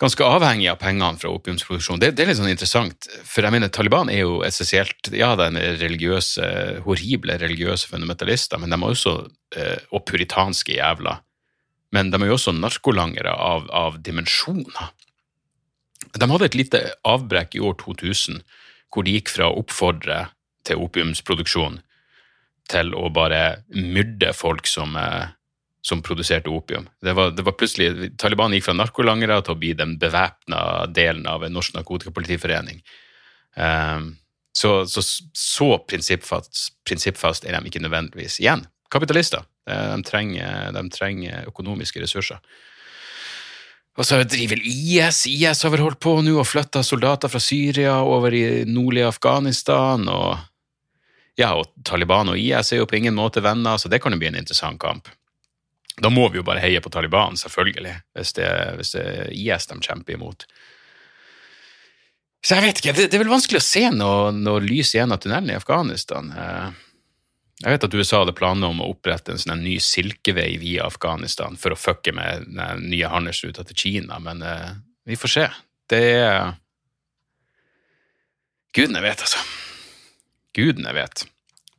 ganske 0.00 0.24
avhengig 0.24 0.68
av 0.70 0.78
pengene 0.80 1.16
fra 1.20 1.30
opiumsproduksjon. 1.32 2.00
Det, 2.02 2.12
det, 2.16 2.24
er 2.24 2.30
litt 2.30 2.40
sånn 2.40 2.52
interessant, 2.52 3.08
for 3.24 3.46
jeg 3.46 3.54
mener 3.54 3.72
Taliban 3.72 4.10
er 4.12 4.24
jo 4.24 4.40
essensielt 4.46 5.10
Ja, 5.16 5.32
de 5.38 5.48
er 5.56 5.78
religiøse, 5.80 6.50
horrible 6.84 7.38
religiøse 7.40 7.88
fundamentalister, 7.90 8.60
men 8.60 8.72
de 8.72 8.78
er 8.78 8.92
også, 8.92 9.16
eh, 9.56 9.80
og 9.96 10.04
puritanske 10.08 10.76
jævler. 10.76 11.22
Men 11.96 12.12
de 12.12 12.20
er 12.20 12.28
jo 12.28 12.36
også 12.36 12.54
narkolangere 12.56 13.32
av, 13.32 13.70
av 13.72 13.98
dimensjoner. 14.04 14.92
De 16.16 16.28
hadde 16.28 16.48
et 16.48 16.58
lite 16.58 16.82
avbrekk 17.08 17.56
i 17.56 17.64
år 17.64 17.76
2000 17.80 18.42
hvor 18.92 19.04
de 19.04 19.16
gikk 19.16 19.32
fra 19.32 19.48
å 19.48 19.60
oppfordre 19.60 20.26
til 20.66 20.80
opiumsproduksjon 20.84 21.80
til 22.70 22.92
å 22.98 23.08
bare 23.14 23.62
myrde 23.74 24.32
folk 24.34 24.66
som, 24.66 24.96
eh, 24.96 25.28
som 25.86 26.02
produserte 26.02 26.50
opium. 26.50 26.88
Det 27.02 27.12
var, 27.14 27.30
det 27.30 27.44
var 27.46 27.54
plutselig, 27.54 28.10
Taliban 28.18 28.54
gikk 28.56 28.64
fra 28.66 28.74
narkolangere 28.74 29.38
til 29.46 29.54
å 29.54 29.58
bli 29.60 29.72
den 29.78 29.92
bevæpna 30.02 30.60
delen 30.90 31.28
av 31.30 31.44
en 31.46 31.54
norsk 31.54 31.76
narkotikapolitiforening. 31.76 32.80
Um, 33.54 34.16
så, 34.56 34.80
så, 34.90 35.04
så 35.32 35.68
prinsippfast, 35.86 36.72
prinsippfast, 36.88 37.46
er 37.46 37.54
de 37.54 37.70
ikke 37.70 37.84
nødvendigvis. 37.84 38.40
Igjen, 38.42 38.64
kapitalister. 38.90 39.44
De 39.66 39.98
trenger, 40.06 40.72
de 40.74 40.82
trenger 40.94 41.46
økonomiske 41.52 42.02
ressurser. 42.02 42.40
Og 43.96 44.08
så 44.08 44.18
driver 44.26 44.60
IS. 44.66 45.22
IS 45.30 45.62
har 45.62 45.72
vel 45.72 45.84
holdt 45.84 46.00
på 46.02 46.16
nå 46.24 46.34
og 46.40 46.48
flytta 46.48 46.82
soldater 46.84 47.30
fra 47.32 47.40
Syria 47.40 47.98
over 48.02 48.34
i 48.34 48.64
nordlige 48.68 49.12
Afghanistan. 49.12 50.08
og 50.08 50.36
ja, 51.36 51.52
og 51.52 51.70
Taliban 51.84 52.32
og 52.32 52.40
IS 52.40 52.72
er 52.72 52.82
jo 52.82 52.88
på 52.88 52.98
ingen 52.98 53.14
måte 53.14 53.44
venner, 53.44 53.76
så 53.76 53.92
det 53.92 54.00
kan 54.02 54.12
jo 54.12 54.18
bli 54.18 54.32
en 54.32 54.40
interessant 54.40 54.80
kamp. 54.80 55.12
Da 55.96 56.10
må 56.12 56.26
vi 56.28 56.40
jo 56.40 56.44
bare 56.44 56.60
heie 56.60 56.80
på 56.84 56.92
Taliban, 56.92 57.38
selvfølgelig, 57.40 57.94
hvis 58.16 58.34
det, 58.36 58.48
hvis 58.76 58.92
det 58.92 59.04
er 59.04 59.30
IS 59.32 59.68
de 59.70 59.78
kjemper 59.80 60.18
imot. 60.18 60.44
Så 62.44 62.58
jeg 62.58 62.66
vet 62.66 62.80
ikke, 62.80 62.92
det, 62.98 63.06
er 63.14 63.22
vel 63.22 63.32
vanskelig 63.32 63.62
å 63.62 63.64
se 63.64 63.88
noe, 63.90 64.28
noe 64.36 64.60
lys 64.62 64.92
igjen 64.94 65.14
av 65.14 65.22
tunnelen 65.22 65.50
i 65.50 65.56
Afghanistan. 65.56 66.28
Eh, 66.30 66.68
jeg 67.64 67.72
vet 67.72 67.86
at 67.88 67.96
USA 67.96 68.20
hadde 68.20 68.36
planer 68.36 68.70
om 68.70 68.82
å 68.84 68.90
opprette 68.92 69.32
en 69.32 69.40
sånn 69.40 69.64
ny 69.64 69.78
silkevei 69.80 70.58
via 70.60 70.84
Afghanistan 70.86 71.56
for 71.58 71.72
å 71.72 71.80
fucke 71.80 72.12
med 72.14 72.44
den 72.52 72.84
nye 72.92 73.08
handelsruta 73.10 73.64
til 73.64 73.80
Kina, 73.80 74.20
men 74.20 74.44
uh, 74.44 74.76
vi 75.08 75.16
får 75.16 75.32
se. 75.32 75.46
Det 75.88 76.02
er 76.20 76.52
Gudene 78.76 79.00
vet, 79.00 79.24
altså. 79.24 79.40
Gudene 80.52 80.92
vet. 80.92 81.24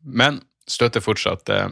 Men 0.01 0.41
støtter 0.65 1.03
fortsatt 1.05 1.53
uh, 1.53 1.69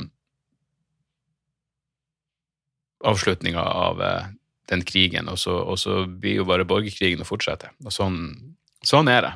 avslutninga 3.04 3.62
av 3.62 4.02
uh, 4.02 4.28
den 4.72 4.84
krigen, 4.88 5.30
og 5.30 5.40
så, 5.40 5.56
og 5.56 5.80
så, 5.80 6.04
blir 6.06 6.42
jo 6.42 6.48
bare 6.48 6.68
borgerkrigen 6.68 7.22
å 7.22 7.28
fortsette. 7.28 7.72
Og 7.86 7.94
sånn, 7.94 8.20
sånn 8.86 9.10
er 9.12 9.28
det. 9.28 9.34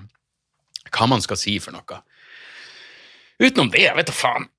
Hva 0.89 1.09
man 1.09 1.21
skal 1.21 1.37
si 1.37 1.57
for 1.61 1.75
noe. 1.75 1.99
Utenom 3.39 3.69
det, 3.73 3.85
jeg 3.85 3.97
vet 3.97 4.09
da 4.09 4.15
faen. 4.15 4.49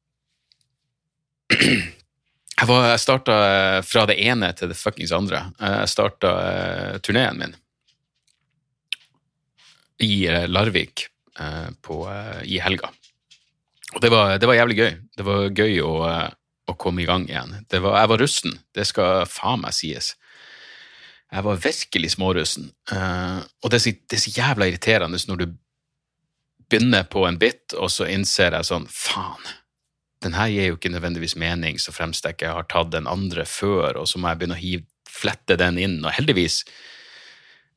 Jeg, 1.50 2.68
var, 2.68 2.86
jeg 2.92 3.00
starta 3.00 3.34
eh, 3.48 3.78
fra 3.88 4.04
det 4.04 4.18
ene 4.20 4.52
til 4.52 4.70
det 4.70 4.78
fuckings 4.78 5.14
andre. 5.16 5.46
Eh, 5.58 5.78
jeg 5.82 5.92
starta 5.94 6.30
turneen 7.00 7.40
min 7.40 7.54
i 10.00 10.24
Larvik 10.48 11.06
på, 11.84 11.96
i 12.48 12.56
helga. 12.60 12.88
Og 13.94 14.00
det 14.00 14.10
var, 14.12 14.36
det 14.40 14.48
var, 14.48 14.56
jævlig 14.56 14.76
gøy. 14.78 14.92
Det 15.16 15.26
var 15.26 15.42
gøy 15.50 15.80
å, 15.84 15.90
å 16.70 16.78
komme 16.80 17.04
i 17.04 17.08
gang 17.08 17.26
igjen. 17.28 17.54
Var, 17.70 17.94
jeg 18.00 18.12
var 18.12 18.22
russen, 18.22 18.58
det 18.76 18.86
skal 18.88 19.24
faen 19.30 19.62
meg 19.64 19.76
sies. 19.76 20.14
Jeg 21.30 21.46
var 21.46 21.62
virkelig 21.62 22.14
smårussen. 22.16 22.70
og 22.90 23.70
det 23.70 23.78
er, 23.78 23.84
så, 23.84 23.94
det 24.10 24.18
er 24.18 24.24
så 24.24 24.34
jævla 24.34 24.70
irriterende 24.70 25.20
når 25.30 25.42
du 25.42 25.46
begynner 26.70 27.06
på 27.10 27.26
en 27.26 27.38
bit, 27.38 27.74
og 27.78 27.90
så 27.90 28.06
innser 28.10 28.54
jeg 28.54 28.66
sånn 28.66 28.86
Faen 28.90 29.56
den 30.20 30.36
her 30.36 30.50
gir 30.52 30.66
jo 30.68 30.76
ikke 30.76 30.92
nødvendigvis 30.92 31.36
mening 31.40 31.78
så 31.80 31.94
fremst 31.96 32.26
jeg 32.26 32.36
ikke 32.36 32.52
har 32.52 32.66
tatt 32.68 32.92
den 32.92 33.08
andre 33.08 33.46
før, 33.48 34.02
og 34.02 34.08
så 34.08 34.20
må 34.20 34.28
jeg 34.28 34.40
begynne 34.40 34.58
å 34.58 34.60
hive, 34.60 34.84
flette 35.08 35.56
den 35.60 35.78
inn. 35.80 35.96
Og 36.04 36.12
heldigvis 36.12 36.60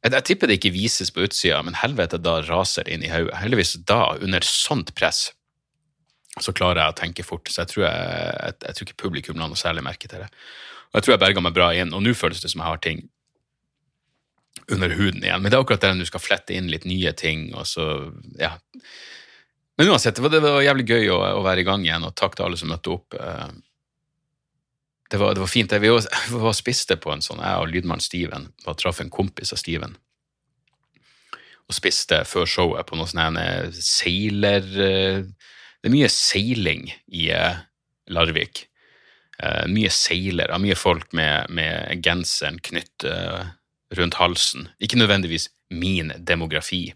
jeg, 0.03 0.11
jeg, 0.11 0.25
tipper 0.27 0.51
det 0.51 0.57
ikke 0.59 0.73
vises 0.75 1.13
på 1.15 1.23
utsida, 1.23 1.61
men 1.63 1.77
helvete, 1.79 2.19
da 2.19 2.41
raser 2.43 2.83
det 2.83 2.97
inn 2.97 3.05
i 3.07 3.11
hodet. 3.13 3.37
Heldigvis 3.39 3.77
da, 3.87 4.17
under 4.19 4.43
sånt 4.43 4.91
press, 4.99 5.29
så 6.41 6.53
klarer 6.55 6.81
jeg 6.81 6.93
å 6.93 6.97
tenke 6.97 7.25
fort. 7.25 7.49
Så 7.51 7.61
jeg 7.61 7.73
tror, 7.73 7.85
jeg, 7.85 8.13
jeg, 8.33 8.59
jeg 8.65 8.77
tror 8.77 8.87
ikke 8.87 9.03
publikum 9.03 9.41
la 9.41 9.49
noe 9.49 9.59
særlig 9.59 9.85
merke 9.85 10.09
til 10.09 10.23
det. 10.23 10.29
Og 10.93 10.99
jeg 10.99 11.05
tror 11.05 11.13
jeg 11.15 11.23
berga 11.25 11.43
meg 11.45 11.55
bra 11.55 11.67
inn, 11.77 11.93
og 11.93 12.01
nå 12.05 12.13
føles 12.17 12.41
det 12.41 12.51
som 12.53 12.63
jeg 12.63 12.69
har 12.69 12.81
ting 12.81 13.03
under 14.71 14.93
huden 14.93 15.23
igjen. 15.23 15.41
Men 15.41 15.51
det 15.51 15.57
er 15.57 15.65
akkurat 15.65 15.83
det 15.83 15.91
når 15.93 16.05
du 16.05 16.09
skal 16.11 16.23
flette 16.23 16.55
inn 16.55 16.71
litt 16.71 16.87
nye 16.89 17.13
ting, 17.17 17.51
og 17.57 17.67
så 17.69 17.87
Ja. 18.39 18.55
Men 19.73 19.89
uansett, 19.89 20.15
det 20.15 20.21
var, 20.21 20.29
det 20.29 20.41
var 20.43 20.61
jævlig 20.61 20.83
gøy 20.85 21.07
å, 21.09 21.15
å, 21.39 21.41
være 21.41 21.63
i 21.63 21.65
gang 21.65 21.81
igjen, 21.81 22.03
og 22.05 22.13
takk 22.13 22.35
til 22.37 22.45
alle 22.45 22.59
som 22.61 22.69
møtte 22.69 22.91
opp. 22.93 23.15
Eh, 23.17 23.47
det 25.09 25.17
var, 25.17 25.33
det 25.33 25.41
var 25.41 25.49
fint. 25.49 25.73
Vi 25.81 25.89
var, 25.89 26.05
var 26.45 26.53
spiste 26.53 26.97
på 27.01 27.09
en 27.09 27.25
sånn, 27.25 27.41
jeg 27.41 27.61
og 27.61 27.71
lydmann 27.71 28.03
Steven 28.03 28.51
var 28.67 28.77
traff 28.77 29.01
en 29.01 29.09
kompis 29.13 29.53
av 29.53 29.61
Steven. 29.61 29.97
Og 31.65 31.73
spiste 31.73 32.21
før 32.29 32.45
showet 32.49 32.89
på 32.89 32.99
noe 32.99 33.09
sånn 33.09 33.41
seiler... 33.77 34.69
Eh, 35.83 35.89
det 35.89 35.91
er 35.91 35.97
mye 35.97 36.11
seiling 36.11 36.87
i 37.11 37.29
eh, 37.31 37.63
Larvik. 38.07 38.69
Mye 39.67 39.89
seilere, 39.91 40.55
mye 40.61 40.75
folk 40.77 41.09
med, 41.17 41.49
med 41.51 42.03
genseren 42.05 42.59
knytt 42.63 43.03
rundt 43.97 44.15
halsen. 44.15 44.67
Ikke 44.79 44.95
nødvendigvis 45.01 45.49
min 45.73 46.13
demografi. 46.21 46.93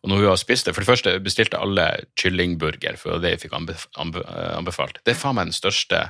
Og 0.00 0.08
når 0.08 0.22
hun 0.22 0.28
har 0.30 0.38
spist 0.38 0.68
det 0.68 0.74
For 0.74 0.84
det 0.84 0.86
første 0.86 1.16
bestilte 1.20 1.58
alle 1.60 1.88
kyllingburger, 2.16 2.96
for 2.96 3.18
det 3.18 3.34
jeg 3.34 3.42
fikk 3.42 3.58
anbefalt. 3.58 5.02
Det 5.04 5.12
er 5.12 5.18
faen 5.18 5.36
meg 5.36 5.50
den 5.50 5.58
største 5.58 6.06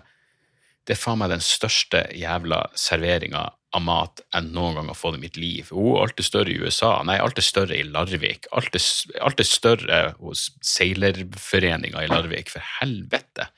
det 0.85 0.95
er 0.95 1.00
faen 1.00 1.21
meg 1.21 1.33
den 1.33 1.45
største 1.45 2.05
jævla 2.17 2.61
serveringa 2.76 3.47
av 3.75 3.83
mat 3.83 4.21
jeg 4.23 4.50
noen 4.50 4.76
gang 4.79 4.91
har 4.93 4.99
fått 4.99 5.17
i 5.19 5.23
mitt 5.23 5.38
liv. 5.41 5.71
Oh, 5.73 5.97
alt 6.03 6.21
er 6.21 6.26
større 6.26 6.53
i 6.53 6.59
USA. 6.61 6.99
Nei, 7.07 7.17
alt 7.23 7.41
er 7.41 7.47
større 7.47 7.79
i 7.79 7.87
Larvik. 7.88 8.47
Alt 8.55 8.76
er, 8.76 8.85
alt 9.25 9.41
er 9.41 9.49
større 9.49 10.03
hos 10.21 10.50
seilerforeninga 10.62 12.05
i 12.05 12.12
Larvik. 12.12 12.53
For 12.53 12.64
helvete! 12.83 13.49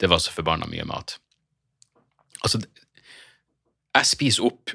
Det 0.00 0.10
var 0.10 0.22
så 0.22 0.32
forbanna 0.34 0.66
mye 0.70 0.86
mat. 0.88 1.18
Altså, 2.44 2.62
jeg 3.94 4.10
spiser 4.10 4.48
opp 4.48 4.74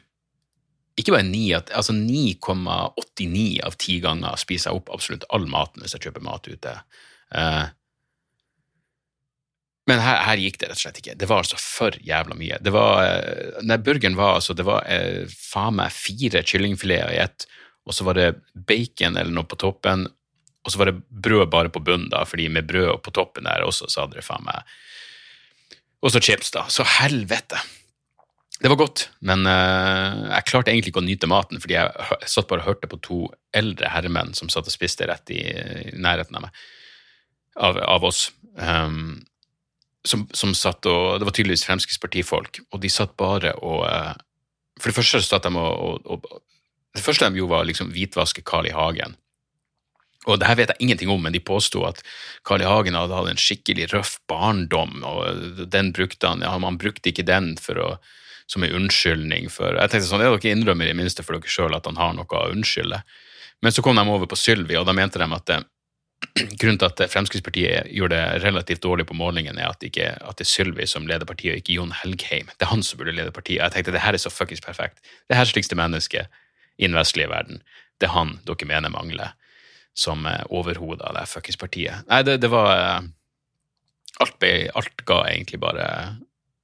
ikke 1.00 1.14
bare 1.16 1.28
9, 1.30 1.42
altså 1.80 1.94
9,89 1.96 3.44
av 3.64 3.76
10 3.78 4.00
ganger 4.04 4.40
spiser 4.42 4.70
jeg 4.70 4.82
opp 4.82 4.90
absolutt 4.92 5.24
all 5.32 5.46
maten 5.48 5.80
hvis 5.80 5.96
jeg 5.96 6.10
kjøper 6.10 6.26
mat 6.26 6.50
ute. 6.52 6.74
Uh, 7.32 7.72
men 9.90 10.02
her, 10.04 10.20
her, 10.28 10.42
gikk 10.42 10.60
det 10.62 10.70
rett 10.70 10.78
og 10.78 10.84
slett 10.84 11.00
ikke. 11.02 11.16
Det 11.20 11.28
var 11.30 11.42
altså 11.44 11.58
for 11.60 11.96
jævla 12.06 12.38
mye. 12.38 12.60
Det 12.64 12.74
var, 12.76 13.02
uh, 13.02 13.58
nei, 13.66 13.80
Burgeren 13.84 14.18
var 14.20 14.38
altså 14.38 14.56
Det 14.58 14.66
var 14.68 14.86
eh, 14.90 15.26
faen 15.30 15.80
meg 15.80 15.96
fire 15.96 16.44
kyllingfileter 16.46 17.16
i 17.16 17.24
ett, 17.24 17.48
og 17.90 17.96
så 17.96 18.06
var 18.06 18.20
det 18.20 18.30
bacon 18.54 19.18
eller 19.18 19.34
noe 19.34 19.50
på 19.50 19.58
toppen, 19.60 20.06
og 20.66 20.74
så 20.74 20.82
var 20.82 20.92
det 20.92 21.00
brød 21.10 21.48
bare 21.50 21.72
på 21.74 21.82
bunnen, 21.82 22.12
da, 22.12 22.26
fordi 22.28 22.50
med 22.54 22.68
brød 22.70 23.00
på 23.06 23.14
toppen 23.16 23.48
der 23.48 23.66
også, 23.66 23.90
så 23.90 24.04
hadde 24.04 24.20
det 24.20 24.28
faen 24.28 24.46
meg 24.46 24.78
Og 26.04 26.14
så 26.14 26.22
chips, 26.24 26.52
da. 26.56 26.66
Så 26.72 26.86
helvete. 26.88 27.60
Det 28.60 28.70
var 28.72 28.80
godt, 28.80 29.06
men 29.24 29.48
uh, 29.48 30.28
jeg 30.36 30.48
klarte 30.50 30.74
egentlig 30.74 30.92
ikke 30.92 31.02
å 31.02 31.08
nyte 31.08 31.30
maten, 31.32 31.62
fordi 31.64 31.78
jeg 31.78 32.20
satt 32.28 32.48
bare 32.50 32.66
og 32.66 32.74
hørte 32.74 32.90
på 32.92 33.00
to 33.04 33.20
eldre 33.56 33.88
herremenn 33.92 34.36
som 34.36 34.52
satt 34.52 34.68
og 34.68 34.76
spiste 34.76 35.08
rett 35.08 35.32
i, 35.32 35.40
i 35.40 35.96
nærheten 35.96 36.36
av 36.36 36.44
meg, 36.44 36.64
av, 37.56 37.80
av 37.80 38.08
oss. 38.10 38.26
Um, 38.60 39.22
som, 40.10 40.26
som, 40.36 40.56
satt 40.58 40.88
og 40.90 41.20
Det 41.22 41.28
var 41.28 41.36
tydeligvis 41.36 41.66
Fremskrittspartifolk, 41.68 42.62
og 42.74 42.82
de 42.84 42.92
satt 42.92 43.16
bare 43.20 43.54
og 43.62 43.86
uh, 43.86 44.14
For 44.80 44.92
det 44.92 44.98
første 44.98 45.22
satt 45.26 45.46
de 45.46 45.54
og, 45.54 46.06
og, 46.06 46.30
og, 46.30 46.44
Det 46.98 47.06
første 47.06 47.30
de 47.30 47.42
gjorde, 47.42 47.54
var 47.54 47.68
liksom 47.70 47.92
hvitvaske 47.94 48.42
Carl 48.42 48.68
I. 48.68 48.74
Hagen. 48.74 49.16
Og 50.28 50.40
det 50.40 50.48
her 50.50 50.58
vet 50.60 50.72
jeg 50.74 50.84
ingenting 50.84 51.12
om, 51.14 51.22
men 51.22 51.34
de 51.34 51.40
påsto 51.40 51.86
at 51.88 52.02
Carl 52.48 52.64
I. 52.64 52.68
Hagen 52.68 52.98
hadde 52.98 53.16
hatt 53.16 53.30
en 53.30 53.40
skikkelig 53.40 53.92
røff 53.94 54.18
barndom, 54.28 55.04
og 55.06 55.62
den 55.70 55.94
brukte 55.96 56.34
han 56.34 56.42
ja, 56.44 56.56
Han 56.58 56.82
brukte 56.82 57.14
ikke 57.14 57.28
den 57.28 57.54
å 57.78 57.94
som 58.50 58.64
en 58.66 58.74
unnskyldning 58.74 59.46
for 59.54 59.78
Jeg 59.78 59.92
tenkte 59.92 60.08
sånn, 60.10 60.24
Dere 60.26 60.52
innrømmer 60.52 60.90
i 60.90 60.96
minste 60.98 61.22
for 61.22 61.38
dere 61.38 61.52
sjøl 61.54 61.76
at 61.78 61.86
han 61.86 62.00
har 62.02 62.16
noe 62.18 62.26
å 62.26 62.50
unnskylde. 62.50 63.04
Men 63.62 63.76
så 63.76 63.84
kom 63.86 64.00
de 64.00 64.06
over 64.10 64.30
på 64.30 64.40
Sylvi, 64.40 64.78
og 64.80 64.88
da 64.88 64.96
mente 64.98 65.22
de 65.22 65.28
at 65.36 65.46
det, 65.46 65.60
grunnen 66.60 66.80
til 66.80 66.88
at 66.88 67.02
Fremskrittspartiet 67.12 67.90
gjorde 67.96 68.18
det 68.18 68.44
relativt 68.44 68.84
dårlig 68.84 69.06
på 69.08 69.18
målingen, 69.18 69.58
er 69.58 69.72
at, 69.72 69.84
ikke, 69.84 70.12
at 70.20 70.40
det 70.40 70.46
er 70.46 70.52
Sylvi 70.52 70.88
som 70.88 71.08
leder 71.08 71.28
partiet, 71.28 71.54
og 71.54 71.62
ikke 71.62 71.78
Jon 71.78 71.94
Helgheim. 71.96 72.52
Det 72.56 72.68
er 72.68 72.74
han 72.74 72.84
som 72.84 73.00
burde 73.00 73.16
lede 73.16 73.36
partiet. 73.36 73.62
Jeg 73.62 73.76
tenkte 73.76 73.96
det 73.96 74.04
her 74.04 74.16
er 74.16 74.22
så 74.22 74.32
fuckings 74.34 74.64
perfekt. 74.64 75.00
Det 75.30 75.48
slikste 75.48 75.78
mennesket 75.80 76.28
i 76.78 76.88
den 76.88 76.98
vestlige 76.98 77.30
verden. 77.32 77.64
Det 78.00 78.10
er 78.10 78.16
han 78.16 78.38
dere 78.48 78.68
mener 78.68 78.94
mangler 78.94 79.36
som 79.98 80.26
eh, 80.28 80.44
overhode 80.50 81.04
av 81.04 81.16
det 81.18 81.28
fuckings 81.28 81.60
partiet. 81.60 82.06
Nei, 82.08 82.22
det, 82.24 82.40
det 82.44 82.52
var 82.52 82.72
eh, 82.76 83.10
alt, 84.20 84.38
be, 84.40 84.54
alt 84.76 85.06
ga 85.08 85.24
egentlig 85.28 85.60
bare 85.60 85.88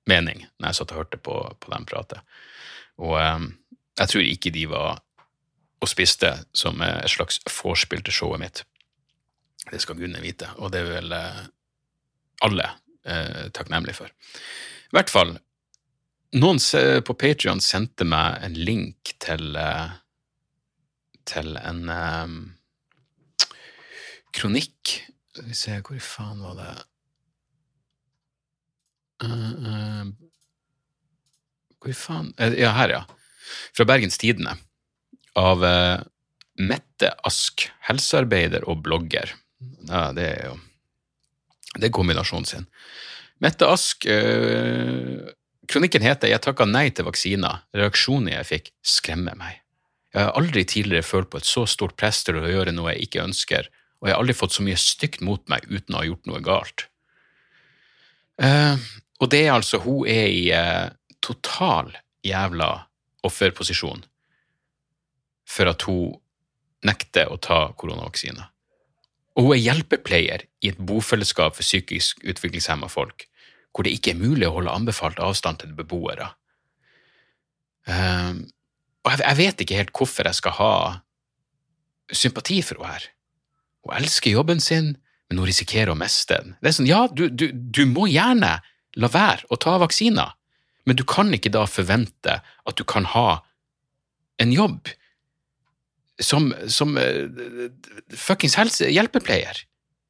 mening 0.07 0.45
når 0.59 0.69
jeg 0.69 0.79
satt 0.79 0.93
og 0.93 1.01
hørte 1.01 1.17
på, 1.19 1.39
på 1.59 1.73
dem 1.73 1.87
prate. 1.89 2.21
Og 3.01 3.17
jeg 3.19 4.07
tror 4.07 4.23
ikke 4.23 4.53
de 4.55 4.69
var 4.71 5.01
og 5.83 5.89
spiste 5.91 6.31
som 6.55 6.79
et 6.85 7.11
slags 7.11 7.41
vorspiel 7.49 8.03
til 8.05 8.15
showet 8.15 8.41
mitt. 8.41 8.61
Det 9.71 9.81
skal 9.81 9.97
gudene 9.97 10.21
vite, 10.23 10.49
og 10.61 10.71
det 10.73 10.83
er 10.83 10.91
vel 10.99 11.13
uh, 11.15 11.43
alle 12.45 12.67
eh, 13.07 13.47
takknemlige 13.55 13.97
for. 13.97 14.11
I 14.91 14.97
hvert 14.97 15.09
fall, 15.09 15.31
noen 16.35 16.59
på 17.07 17.15
Patrion 17.17 17.61
sendte 17.63 18.05
meg 18.05 18.43
en 18.45 18.57
link 18.59 19.15
til 19.23 19.55
uh, 19.57 19.95
til 21.25 21.57
en 21.57 21.89
um, 21.89 22.35
kronikk 24.35 24.99
Skal 25.33 25.49
vi 25.49 25.57
se, 25.57 25.79
hvor 25.83 26.03
faen 26.03 26.43
var 26.45 26.59
det 26.59 26.73
Uh, 29.23 29.51
uh, 29.63 30.07
Hvor 31.79 31.93
faen 31.95 32.33
eh, 32.35 32.57
Ja, 32.59 32.73
her, 32.75 32.91
ja. 32.91 32.97
Fra 33.77 33.85
Bergens 33.87 34.17
Tidende. 34.19 34.57
Av 35.39 35.63
uh, 35.63 36.01
Mette 36.59 37.13
Ask, 37.23 37.63
helsearbeider 37.87 38.67
og 38.67 38.81
blogger. 38.83 39.31
Ja, 39.89 40.11
det 40.15 40.27
er 40.29 40.45
jo 40.49 40.59
Det 41.75 41.89
er 41.89 41.91
kombinasjonen 41.91 42.45
sin. 42.47 42.67
Mette 43.43 43.67
Ask 43.67 44.05
øh, 44.07 45.27
Kronikken 45.67 46.01
heter 46.01 46.27
'Jeg 46.27 46.41
takka 46.41 46.65
nei 46.65 46.89
til 46.89 47.05
vaksiner'. 47.05 47.65
Reaksjonen 47.73 48.31
jeg 48.31 48.45
fikk, 48.45 48.71
skremmer 48.83 49.35
meg. 49.35 49.61
Jeg 50.13 50.23
har 50.23 50.37
aldri 50.39 50.63
tidligere 50.63 51.03
følt 51.03 51.29
på 51.29 51.37
et 51.41 51.45
så 51.45 51.65
stort 51.67 51.97
press 51.97 52.23
til 52.23 52.37
å 52.39 52.47
gjøre 52.47 52.71
noe 52.71 52.93
jeg 52.93 53.09
ikke 53.09 53.23
ønsker, 53.25 53.67
og 53.99 54.07
jeg 54.07 54.15
har 54.15 54.21
aldri 54.21 54.35
fått 54.37 54.55
så 54.55 54.63
mye 54.63 54.77
stygt 54.79 55.21
mot 55.25 55.43
meg 55.51 55.65
uten 55.67 55.95
å 55.95 55.97
ha 55.99 56.05
gjort 56.07 56.29
noe 56.29 56.39
galt. 56.45 56.85
Uh, 58.39 58.79
og 59.19 59.31
det 59.31 59.45
er 59.45 59.53
altså 59.55 59.79
Hun 59.79 60.07
er 60.07 60.27
i 60.27 60.51
uh, 60.51 60.91
total 61.23 61.91
jævla 62.23 62.87
offerposisjon 63.23 64.03
for 65.47 65.71
at 65.71 65.85
hun 65.87 66.15
nekter 66.85 67.31
å 67.31 67.37
ta 67.41 67.71
koronavaksine. 67.77 68.43
Og 69.35 69.47
hun 69.47 69.55
er 69.55 69.63
hjelpepleier 69.63 70.45
i 70.63 70.71
et 70.71 70.79
bofellesskap 70.79 71.57
for 71.57 71.65
psykisk 71.65 72.23
utviklingshemma 72.23 72.87
folk, 72.91 73.27
hvor 73.75 73.83
det 73.83 73.95
ikke 73.97 74.13
er 74.13 74.21
mulig 74.21 74.47
å 74.47 74.55
holde 74.55 74.75
anbefalt 74.75 75.19
avstand 75.19 75.59
til 75.61 75.73
beboere. 75.75 76.31
Um, 77.85 78.45
og 79.05 79.11
jeg, 79.11 79.21
jeg, 79.21 79.37
vet 79.41 79.61
ikke 79.61 79.79
helt 79.81 79.91
hvorfor 79.95 80.29
jeg 80.29 80.39
skal 80.39 80.55
ha 80.57 80.71
sympati 82.15 82.61
for 82.65 82.79
henne 82.79 82.95
her. 82.95 83.09
Hun 83.85 83.97
elsker 83.99 84.33
jobben 84.33 84.63
sin, 84.63 84.95
men 85.29 85.41
hun 85.41 85.49
risikerer 85.49 85.91
å 85.93 85.99
miste 85.99 86.39
den. 86.39 86.55
Det 86.61 86.71
er 86.71 86.77
sånn, 86.79 86.89
ja, 86.89 87.03
du, 87.11 87.27
du, 87.29 87.49
du 87.51 87.83
må 87.89 88.07
gjerne 88.09 88.57
la 88.95 89.09
være 89.11 89.45
å 89.51 89.59
ta 89.61 89.75
vaksiner, 89.81 90.33
men 90.87 90.97
du 90.97 91.03
kan 91.07 91.33
ikke 91.35 91.51
da 91.53 91.65
forvente 91.69 92.39
at 92.39 92.77
du 92.79 92.85
kan 92.87 93.07
ha 93.11 93.41
en 94.41 94.53
jobb 94.53 94.89
som, 96.21 96.53
som 96.71 96.97
uh, 96.97 97.69
fuckings 98.15 98.55
hjelpepleier. 98.81 99.59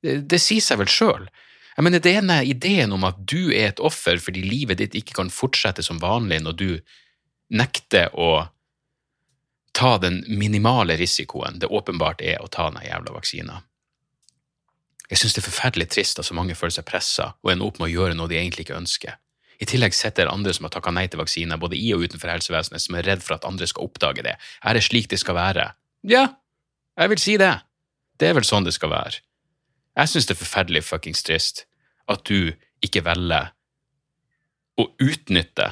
Det, 0.03 0.19
det 0.29 0.39
sier 0.41 0.63
seg 0.63 0.81
vel 0.81 0.91
sjøl. 0.91 1.29
Jeg 1.75 1.83
mener, 1.83 1.99
denne 2.03 2.39
ideen 2.47 2.93
om 2.95 3.03
at 3.07 3.17
du 3.27 3.51
er 3.51 3.73
et 3.73 3.81
offer 3.83 4.19
fordi 4.21 4.45
livet 4.45 4.79
ditt 4.79 4.95
ikke 4.95 5.17
kan 5.17 5.31
fortsette 5.33 5.83
som 5.83 5.99
vanlig 5.99 6.39
når 6.45 6.59
du 6.59 6.69
nekter 7.55 8.13
å 8.15 8.47
ta 9.75 9.97
den 9.99 10.21
minimale 10.31 10.95
risikoen 10.95 11.59
det 11.59 11.67
åpenbart 11.67 12.23
er 12.23 12.39
å 12.39 12.47
ta 12.47 12.69
den 12.71 12.85
jævla 12.85 13.17
vaksina. 13.17 13.59
Jeg 15.09 15.19
synes 15.19 15.35
det 15.35 15.41
er 15.43 15.49
forferdelig 15.49 15.89
trist 15.93 16.19
at 16.21 16.25
så 16.25 16.37
mange 16.37 16.55
føler 16.57 16.77
seg 16.77 16.87
pressa 16.87 17.33
og 17.43 17.51
ender 17.51 17.67
opp 17.67 17.81
med 17.81 17.89
å 17.89 17.93
gjøre 17.93 18.15
noe 18.17 18.31
de 18.31 18.39
egentlig 18.39 18.65
ikke 18.65 18.79
ønsker. 18.79 19.19
I 19.61 19.67
tillegg 19.69 19.93
sitter 19.95 20.31
andre 20.31 20.53
som 20.55 20.65
har 20.67 20.73
takka 20.73 20.91
nei 20.95 21.05
til 21.07 21.19
vaksiner, 21.21 21.59
både 21.59 21.77
i 21.79 21.91
og 21.95 22.03
utenfor 22.03 22.31
helsevesenet, 22.31 22.83
som 22.83 22.97
er 22.97 23.05
redd 23.07 23.21
for 23.23 23.37
at 23.37 23.45
andre 23.47 23.67
skal 23.69 23.87
oppdage 23.87 24.25
det. 24.25 24.33
Er 24.63 24.75
det 24.75 24.83
slik 24.87 25.07
det 25.11 25.21
skal 25.21 25.37
være? 25.37 25.69
Ja, 26.05 26.27
jeg 26.99 27.11
vil 27.11 27.21
si 27.21 27.37
det. 27.41 27.53
Det 28.19 28.29
er 28.29 28.35
vel 28.37 28.45
sånn 28.47 28.67
det 28.67 28.75
skal 28.75 28.93
være. 28.93 29.23
Jeg 29.95 30.11
synes 30.11 30.27
det 30.27 30.35
er 30.35 30.43
forferdelig 30.43 30.83
fuckings 30.85 31.23
trist 31.25 31.65
at 32.11 32.21
du 32.29 32.53
ikke 32.85 33.01
velger 33.05 33.51
å 34.77 34.85
utnytte 35.01 35.71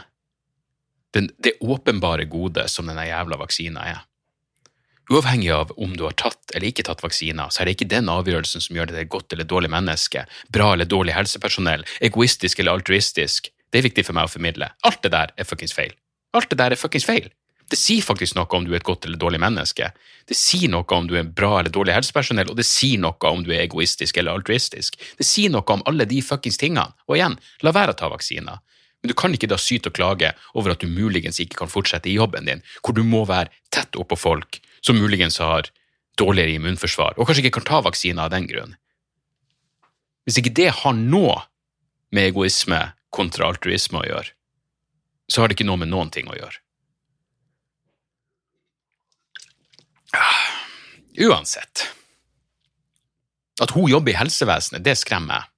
den, 1.14 1.30
det 1.38 1.60
åpenbare 1.62 2.26
gode 2.26 2.66
som 2.72 2.90
denne 2.90 3.06
jævla 3.06 3.38
vaksina 3.44 3.84
er. 3.92 4.02
Uavhengig 5.12 5.52
av 5.52 5.74
om 5.76 5.94
du 6.00 6.06
har 6.08 6.16
tatt 6.18 6.56
eller 6.56 6.72
ikke 6.72 6.86
tatt 6.88 7.04
vaksiner, 7.04 7.52
så 7.52 7.62
er 7.62 7.68
det 7.68 7.76
ikke 7.76 7.92
den 7.92 8.10
avgjørelsen 8.10 8.64
som 8.64 8.78
gjør 8.78 8.90
deg 8.90 8.96
til 8.96 9.04
et 9.04 9.14
godt 9.14 9.36
eller 9.36 9.50
dårlig 9.52 9.70
menneske, 9.76 10.24
bra 10.56 10.72
eller 10.74 10.90
dårlig 10.90 11.14
helsepersonell, 11.14 11.84
egoistisk 12.02 12.64
eller 12.64 12.80
altruistisk. 12.80 13.52
Det 13.70 13.82
er 13.82 13.90
viktig 13.90 14.08
for 14.08 14.18
meg 14.18 14.30
å 14.30 14.34
formidle. 14.34 14.72
Alt 14.88 15.04
det 15.04 15.14
der 15.14 15.36
er 15.38 15.50
fuckings 15.50 15.76
feil. 15.76 15.94
Alt 16.34 16.50
det 16.50 16.62
der 16.64 16.74
er 16.74 16.80
fuckings 16.80 17.06
feil. 17.06 17.28
Det 17.74 17.80
sier 17.82 18.06
faktisk 18.06 18.36
noe 18.38 18.46
om 18.54 18.68
du 18.68 18.76
er 18.76 18.78
et 18.78 18.86
godt 18.86 19.08
eller 19.08 19.18
dårlig 19.18 19.40
menneske. 19.42 19.88
Det 20.30 20.36
sier 20.38 20.70
noe 20.70 20.86
om 20.94 21.08
du 21.10 21.16
er 21.18 21.26
bra 21.26 21.56
eller 21.58 21.74
dårlig 21.74 21.96
helsepersonell, 21.96 22.52
og 22.52 22.60
det 22.60 22.68
sier 22.70 23.00
noe 23.02 23.32
om 23.32 23.42
du 23.42 23.50
er 23.50 23.64
egoistisk 23.64 24.20
eller 24.22 24.38
altruistisk. 24.38 25.00
Det 25.18 25.26
sier 25.26 25.50
noe 25.50 25.66
om 25.74 25.82
alle 25.90 26.06
de 26.06 26.20
fuckings 26.22 26.62
tingene. 26.62 26.92
Og 27.10 27.18
igjen, 27.18 27.40
la 27.66 27.74
være 27.74 27.96
å 27.96 27.98
ta 27.98 28.12
vaksiner. 28.14 28.62
Men 29.02 29.10
du 29.10 29.16
kan 29.18 29.34
ikke 29.34 29.50
da 29.50 29.58
syte 29.58 29.90
og 29.90 29.98
klage 29.98 30.30
over 30.54 30.76
at 30.76 30.86
du 30.86 30.92
muligens 30.92 31.42
ikke 31.42 31.64
kan 31.64 31.72
fortsette 31.72 32.12
i 32.12 32.14
jobben 32.14 32.46
din, 32.46 32.62
hvor 32.86 32.94
du 32.94 33.02
må 33.02 33.24
være 33.26 33.50
tett 33.74 33.98
oppå 33.98 34.20
folk 34.22 34.62
som 34.86 35.02
muligens 35.02 35.42
har 35.42 35.72
dårligere 36.22 36.60
immunforsvar, 36.60 37.18
og 37.18 37.26
kanskje 37.26 37.48
ikke 37.48 37.58
kan 37.58 37.70
ta 37.72 37.82
vaksiner 37.88 38.28
av 38.28 38.36
den 38.36 38.46
grunn. 38.54 38.78
Hvis 40.24 40.38
ikke 40.40 40.54
det 40.62 40.70
har 40.84 40.94
noe 40.94 41.40
med 42.14 42.30
egoisme 42.30 42.84
kontra 43.10 43.50
altruisme 43.50 44.04
å 44.04 44.06
gjøre, 44.08 44.36
så 45.26 45.42
har 45.42 45.50
det 45.50 45.58
ikke 45.58 45.68
noe 45.68 45.82
med 45.82 45.92
noen 45.92 46.14
ting 46.14 46.30
å 46.30 46.38
gjøre. 46.38 46.63
Uansett. 51.18 51.88
At 53.62 53.72
hun 53.72 53.90
jobber 53.90 54.14
i 54.14 54.18
helsevesenet, 54.18 54.84
det 54.86 54.96
skremmer 54.98 55.44
meg. 55.44 55.50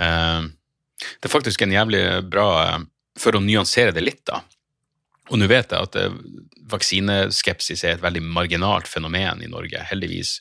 Uh, 0.00 0.48
det 1.20 1.28
er 1.28 1.32
faktisk 1.32 1.62
en 1.62 1.74
jævlig 1.74 2.00
bra 2.26 2.48
uh, 2.66 2.80
For 3.20 3.36
å 3.36 3.42
nyansere 3.44 3.92
det 3.94 4.02
litt, 4.02 4.24
da. 4.26 4.40
Og 5.30 5.38
nå 5.38 5.46
vet 5.46 5.70
jeg 5.70 5.86
at 5.86 5.98
uh, 6.00 6.16
vaksineskepsis 6.72 7.84
er 7.84 7.98
et 7.98 8.02
veldig 8.02 8.24
marginalt 8.24 8.88
fenomen 8.90 9.44
i 9.44 9.50
Norge, 9.52 9.84
heldigvis. 9.90 10.38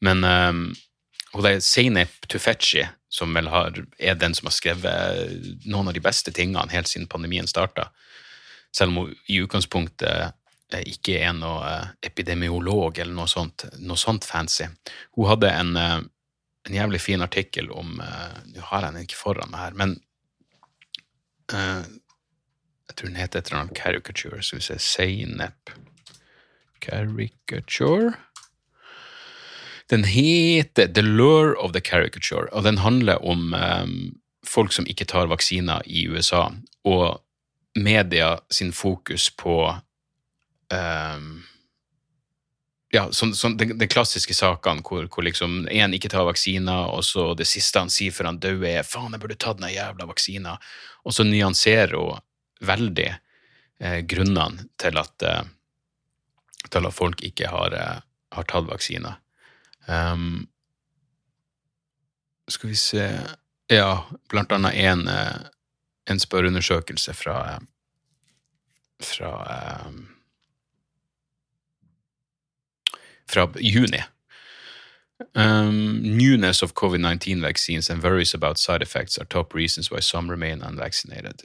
Men 0.00 0.24
og 0.24 1.44
er 1.44 1.58
Zeynep 1.60 2.24
Tufekci, 2.30 2.86
som 3.12 3.34
vel 3.36 3.50
har, 3.52 3.74
er 3.98 4.14
den 4.16 4.32
som 4.38 4.46
har 4.48 4.54
skrevet 4.54 5.66
noen 5.66 5.90
av 5.90 5.94
de 5.94 6.02
beste 6.02 6.32
tingene 6.32 6.72
helt 6.72 6.88
siden 6.88 7.10
pandemien 7.10 7.50
starta. 7.50 7.90
Selv 8.72 8.94
om 8.94 9.02
hun 9.02 9.12
i 9.28 9.42
utgangspunktet 9.42 10.08
Eh, 10.08 10.30
ikke 10.78 11.18
er 11.20 11.34
noe 11.36 11.64
eh, 11.66 11.88
epidemiolog 12.06 12.98
eller 12.98 13.14
noe 13.16 13.30
sånt, 13.30 13.66
noe 13.78 13.98
sånt 13.98 14.26
fancy. 14.26 14.68
Hun 15.16 15.28
hadde 15.30 15.50
en, 15.50 15.76
eh, 15.76 15.98
en 16.68 16.78
jævlig 16.78 17.00
fin 17.02 17.22
artikkel 17.24 17.70
om 17.72 17.98
Nå 17.98 18.64
har 18.68 18.84
jeg 18.84 18.94
den 18.94 19.06
ikke 19.06 19.18
foran 19.18 19.50
meg 19.50 19.64
her, 19.64 19.76
men 19.80 19.96
uh, 21.52 21.82
Jeg 22.90 22.96
tror 22.96 23.08
den 23.08 23.16
heter 23.16 23.38
et 23.38 23.48
eller 23.48 23.60
annet 23.62 23.78
caricature. 23.78 24.42
Skal 24.42 24.58
vi 24.58 24.66
se 24.66 24.76
Seinep 24.78 25.72
Caricature 26.84 28.12
Den 29.90 30.04
heter 30.04 30.86
The 30.86 31.02
Lure 31.02 31.56
of 31.58 31.72
the 31.72 31.80
Caricature, 31.80 32.52
og 32.52 32.64
den 32.64 32.78
handler 32.78 33.24
om 33.24 33.54
um, 33.54 34.20
folk 34.46 34.72
som 34.72 34.86
ikke 34.86 35.04
tar 35.04 35.26
vaksiner 35.26 35.82
i 35.86 36.06
USA, 36.08 36.50
og 36.84 37.22
media 37.74 38.36
sin 38.50 38.72
fokus 38.72 39.30
på 39.30 39.74
um, 40.74 41.42
ja, 42.90 43.04
sånn, 43.14 43.32
sånn, 43.38 43.54
de, 43.58 43.70
de, 43.78 43.86
klassiske 43.90 44.34
sakene 44.34 44.82
hvor, 44.86 45.06
hvor 45.12 45.26
liksom 45.26 45.64
én 45.70 45.94
ikke 45.94 46.10
tar 46.10 46.26
vaksiner, 46.26 46.90
og 46.90 47.04
så 47.06 47.30
det 47.38 47.46
siste 47.46 47.82
han 47.82 47.92
sier 47.92 48.14
før 48.14 48.32
han 48.32 48.40
dør, 48.42 48.64
er 48.66 48.86
'faen, 48.86 49.12
jeg 49.14 49.22
burde 49.22 49.38
tatt 49.38 49.60
den 49.60 49.70
jævla 49.70 50.08
vaksina', 50.10 50.58
og 51.06 51.14
så 51.14 51.26
nyanserer 51.26 51.94
hun 51.94 52.20
veldig 52.66 53.10
eh, 53.80 54.00
grunnene 54.04 54.66
til 54.80 54.98
at, 54.98 55.22
eh, 55.22 55.44
til 56.68 56.86
at 56.86 56.94
folk 56.94 57.22
ikke 57.24 57.48
har, 57.48 57.74
eh, 57.74 58.00
har 58.32 58.48
tatt 58.50 58.66
vaksiner. 58.66 59.16
Um, 59.88 60.48
skal 62.48 62.70
vi 62.70 62.76
se 62.76 63.06
Ja, 63.70 64.04
blant 64.28 64.50
annet 64.52 64.74
en, 64.74 65.06
eh, 65.08 65.46
en 66.10 66.18
spørreundersøkelse 66.18 67.14
fra, 67.14 67.54
eh, 67.54 67.60
fra 68.98 69.86
um, 69.86 70.08
fra 73.30 73.46
juni. 73.56 74.02
Um, 75.34 76.00
newness 76.02 76.62
of 76.62 76.74
COVID-19 76.74 77.42
vaccines 77.42 77.90
and 77.90 78.02
worries 78.02 78.34
about 78.34 78.58
side 78.58 78.82
effects 78.82 79.18
are 79.18 79.26
top 79.26 79.54
reasons 79.54 79.90
why 79.90 80.00
some 80.00 80.30
remain 80.30 80.62
unvaccinated. 80.62 81.44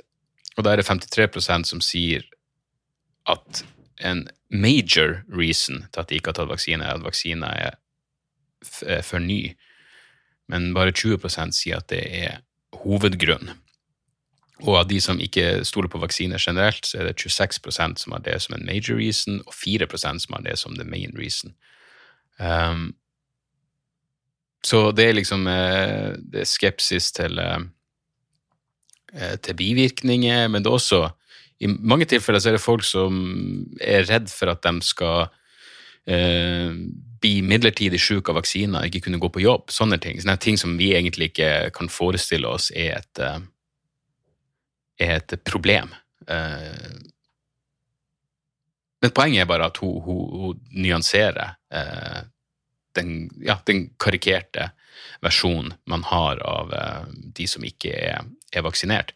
Og 0.57 0.63
da 0.63 0.71
er 0.71 0.79
det 0.79 0.87
53% 0.87 1.67
som 1.67 1.81
sier 1.83 2.23
at 3.27 3.65
en 3.99 4.27
major 4.49 5.23
reason 5.27 5.85
til 5.91 5.99
at 5.99 6.09
de 6.09 6.15
ikke 6.15 6.31
har 6.31 6.39
tatt 6.39 6.51
vaksine, 6.51 6.85
er 6.85 6.95
at 6.95 7.03
vaksina 7.03 7.51
er, 7.67 7.77
for 9.03 9.19
ny. 9.19 9.55
Men 10.47 10.73
bare 10.73 10.95
20% 10.95 11.55
sier 11.57 11.81
at 11.81 11.89
det 11.91 12.03
er 12.05 12.39
hovedgrunn. 12.83 13.51
Og 14.63 14.77
av 14.79 14.87
de 14.87 15.01
som 15.03 15.19
ikke 15.19 15.65
stoler 15.67 15.91
på 15.91 15.99
vaksiner 15.99 16.39
generelt, 16.39 16.87
så 16.87 17.01
er 17.01 17.09
det 17.09 17.19
26% 17.19 17.99
som 17.99 18.15
har 18.15 18.23
det 18.23 18.37
som 18.41 18.55
en 18.55 18.65
major 18.65 18.95
reason, 18.95 19.41
og 19.45 19.53
4% 19.53 20.23
som 20.23 20.37
har 20.37 20.45
det 20.45 20.55
som 20.59 20.77
the 20.79 20.87
main 20.87 21.11
reason. 21.17 21.55
Um, 22.39 22.89
så 24.65 24.89
det 24.95 25.09
er 25.09 25.17
liksom 25.19 25.45
eh, 25.47 26.15
det 26.17 26.41
er 26.41 26.49
skepsis 26.49 27.11
til, 27.15 27.37
eh, 27.39 27.65
eh, 29.13 29.35
til 29.37 29.57
bivirkninger, 29.59 30.47
men 30.49 30.63
det 30.63 30.71
er 30.71 30.79
også 30.79 31.03
I 31.63 31.69
mange 31.71 32.03
tilfeller 32.05 32.41
så 32.41 32.49
er 32.49 32.57
det 32.57 32.65
folk 32.65 32.83
som 32.83 33.19
er 33.79 34.03
redd 34.09 34.27
for 34.27 34.51
at 34.51 34.65
de 34.65 34.81
skal 34.83 35.29
eh, 36.03 36.73
bli 37.23 37.37
midlertidig 37.47 38.01
syke 38.01 38.33
av 38.33 38.41
vaksiner, 38.41 38.83
ikke 38.89 39.05
kunne 39.05 39.21
gå 39.23 39.29
på 39.31 39.43
jobb. 39.45 39.71
Sånne 39.71 39.95
ting. 40.03 40.19
Sånne 40.19 40.35
ting 40.43 40.59
som 40.59 40.75
vi 40.77 40.91
egentlig 40.97 41.29
ikke 41.31 41.69
kan 41.77 41.87
forestille 41.87 42.49
oss 42.51 42.67
er 42.75 42.97
et, 42.97 43.21
er 44.99 45.15
et 45.15 45.37
problem. 45.47 45.95
Eh, 46.27 46.91
men 49.05 49.13
poenget 49.13 49.43
er 49.43 49.49
bare 49.49 49.67
at 49.69 49.77
hun, 49.83 49.99
hun, 50.01 50.21
hun 50.41 50.61
nyanserer 50.73 51.59
eh, 51.69 52.21
den, 52.97 53.11
ja, 53.45 53.59
den 53.69 53.91
karikerte 54.01 54.71
versjonen 55.21 55.75
man 55.85 56.01
har 56.09 56.41
av 56.41 56.73
eh, 56.73 57.03
de 57.37 57.45
som 57.45 57.65
ikke 57.67 57.91
er, 57.93 58.25
er 58.49 58.65
vaksinert. 58.65 59.13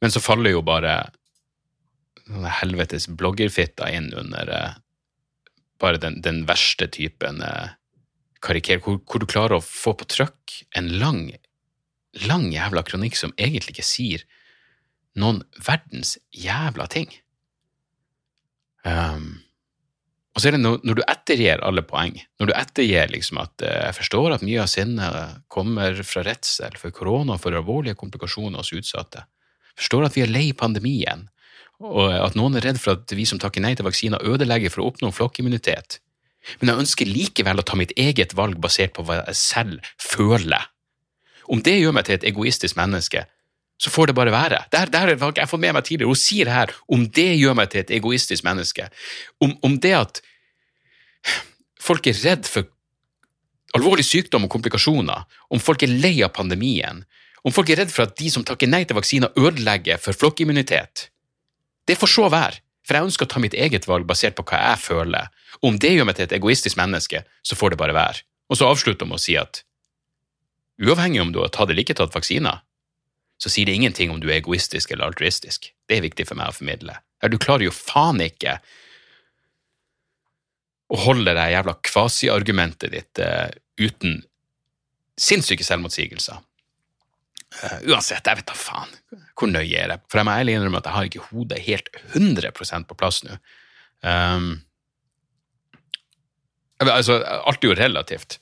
Men 0.00 0.14
så 0.14 0.22
faller 0.24 0.54
jo 0.54 0.64
bare 0.64 0.94
noen 2.30 2.48
helvetes 2.62 3.10
bloggerfitta 3.12 3.90
inn 3.92 4.08
under 4.16 4.48
eh, 4.56 4.80
bare 5.82 6.00
den, 6.00 6.22
den 6.24 6.44
verste 6.48 6.88
typen 6.88 7.42
eh, 7.44 7.76
kariker, 8.40 8.80
hvor, 8.80 9.02
hvor, 9.04 9.20
du 9.20 9.28
klarer 9.28 9.58
å 9.58 9.66
få 9.66 9.92
på 9.98 10.08
trykk 10.08 10.62
en 10.80 10.88
lang, 11.02 11.26
lang 12.24 12.48
jævla 12.54 12.86
kronikk 12.88 13.20
som 13.20 13.36
egentlig 13.36 13.76
ikke 13.76 13.90
sier 13.92 14.24
noen 15.20 15.42
verdens 15.60 16.16
jævla 16.32 16.88
ting. 16.88 17.12
Um, 18.86 19.42
og 20.32 20.40
så 20.40 20.48
er 20.48 20.56
det 20.56 20.62
når, 20.62 20.78
når, 20.82 20.98
du 20.98 21.02
ettergir 21.04 21.60
alle 21.62 21.84
poeng, 21.86 22.16
når 22.40 22.50
du 22.50 22.54
ettergir 22.56 23.10
liksom 23.12 23.42
at 23.42 23.64
uh, 23.64 23.74
jeg 23.88 23.98
forstår 24.00 24.36
at 24.36 24.46
mye 24.46 24.62
av 24.62 24.70
sinnet 24.72 25.42
kommer 25.52 26.00
fra 26.08 26.24
redsel 26.26 26.78
for 26.80 26.94
korona 26.94 27.36
og 27.36 27.44
for 27.44 27.58
alvorlige 27.58 27.98
komplikasjoner 28.00 28.62
hos 28.62 28.72
utsatte, 28.74 29.26
forstår 29.78 30.08
at 30.08 30.16
vi 30.16 30.24
er 30.24 30.32
lei 30.32 30.46
pandemien, 30.56 31.28
og 31.82 32.14
at 32.14 32.36
noen 32.38 32.56
er 32.58 32.66
redd 32.68 32.80
for 32.80 32.98
at 32.98 33.12
vi 33.16 33.26
som 33.26 33.40
takker 33.42 33.62
nei 33.64 33.74
til 33.74 33.86
vaksiner, 33.86 34.22
ødelegger 34.22 34.70
for 34.70 34.84
å 34.84 34.90
oppnå 34.92 35.10
flokkimmunitet. 35.14 35.98
Men 36.60 36.72
jeg 36.72 36.82
ønsker 36.84 37.10
likevel 37.10 37.62
å 37.62 37.66
ta 37.66 37.78
mitt 37.78 37.94
eget 37.98 38.34
valg 38.38 38.58
basert 38.62 38.94
på 38.96 39.04
hva 39.06 39.20
jeg 39.20 39.38
selv 39.38 39.92
føler. 40.00 40.68
Om 41.50 41.62
det 41.66 41.78
gjør 41.78 41.94
meg 41.96 42.06
til 42.06 42.18
et 42.18 42.26
egoistisk 42.30 42.78
menneske, 42.78 43.24
så 43.82 43.90
får 43.90 44.10
det 44.10 44.14
bare 44.14 44.30
være. 44.30 44.60
Det 44.70 44.78
her, 44.78 44.90
det 44.92 45.00
her 45.00 45.10
jeg 45.40 45.50
fått 45.50 45.60
med 45.62 45.74
meg 45.74 45.86
tidligere. 45.86 46.12
Hun 46.12 46.20
sier 46.20 46.50
her 46.52 46.70
om 46.86 47.02
det 47.18 47.32
gjør 47.34 47.56
meg 47.58 47.72
til 47.72 47.82
et 47.82 47.90
egoistisk 47.98 48.46
menneske. 48.46 48.86
Om, 49.42 49.56
om 49.66 49.74
det 49.82 49.94
at 49.98 50.20
folk 51.82 52.06
er 52.06 52.20
redd 52.22 52.46
for 52.46 52.68
alvorlig 53.74 54.04
sykdom 54.06 54.46
og 54.46 54.52
komplikasjoner, 54.54 55.24
om 55.50 55.62
folk 55.62 55.82
er 55.82 55.90
lei 55.90 56.14
av 56.22 56.30
pandemien, 56.36 57.02
om 57.42 57.54
folk 57.54 57.72
er 57.72 57.82
redd 57.82 57.90
for 57.90 58.06
at 58.06 58.14
de 58.20 58.30
som 58.30 58.44
takker 58.46 58.70
nei 58.70 58.84
til 58.86 59.00
vaksiner, 59.00 59.34
ødelegger 59.34 59.98
for 59.98 60.14
flokkimmunitet. 60.14 61.08
Det 61.88 61.98
får 61.98 62.14
så 62.14 62.28
være, 62.30 62.62
for 62.86 62.98
jeg 62.98 63.08
ønsker 63.08 63.26
å 63.26 63.32
ta 63.32 63.42
mitt 63.42 63.56
eget 63.58 63.88
valg 63.90 64.06
basert 64.06 64.36
på 64.38 64.46
hva 64.46 64.60
jeg 64.62 64.82
føler. 64.84 65.30
Om 65.66 65.78
det 65.82 65.96
gjør 65.96 66.06
meg 66.06 66.18
til 66.18 66.28
et 66.28 66.36
egoistisk 66.38 66.78
menneske, 66.78 67.24
så 67.42 67.58
får 67.58 67.74
det 67.74 67.82
bare 67.82 67.98
være. 67.98 68.22
Og 68.46 68.60
så 68.60 68.68
avslutter 68.70 69.08
hun 69.08 69.16
med 69.16 69.18
å 69.18 69.24
si 69.24 69.34
at 69.40 69.64
uavhengig 70.82 71.22
om 71.22 71.32
du 71.34 71.40
har 71.42 71.50
tatt 71.50 71.70
eller 71.70 71.82
ikke 71.82 71.98
tatt 71.98 72.14
vaksiner, 72.14 72.62
så 73.42 73.50
sier 73.50 73.66
det 73.66 73.74
ingenting 73.74 74.12
om 74.12 74.20
du 74.22 74.28
er 74.30 74.38
egoistisk 74.38 74.92
eller 74.94 75.10
altruistisk. 75.10 75.72
Det 75.90 75.96
er 75.98 76.04
viktig 76.04 76.28
for 76.28 76.38
meg 76.38 76.52
å 76.52 76.54
formidle. 76.54 76.94
Du 77.26 77.38
klarer 77.42 77.66
jo 77.66 77.74
faen 77.74 78.22
ikke 78.22 78.60
å 80.92 81.00
holde 81.06 81.34
det 81.34 81.48
jævla 81.50 81.74
kvasiargumentet 81.88 82.92
ditt 82.92 83.22
uh, 83.24 83.48
uten 83.80 84.20
sinnssyke 85.18 85.66
selvmotsigelser. 85.66 86.38
Uh, 87.58 87.78
uansett, 87.90 88.22
jeg 88.22 88.38
vet 88.38 88.48
da 88.48 88.56
faen 88.56 88.94
hvor 89.34 89.50
nøye 89.50 89.74
er 89.74 89.90
det. 89.90 89.98
For 90.06 90.20
jeg 90.20 90.28
må 90.28 90.36
ærlig 90.38 90.54
innrømme 90.58 90.78
at 90.78 90.86
jeg 90.86 90.96
har 90.98 91.10
ikke 91.10 91.26
hodet 91.32 91.64
helt 91.66 91.90
100% 92.12 92.86
på 92.86 92.98
plass 93.00 93.22
nå. 93.26 93.40
Um, 94.06 94.52
altså, 96.78 97.18
alt 97.42 97.64
er 97.64 97.72
jo 97.72 97.78
relativt. 97.78 98.38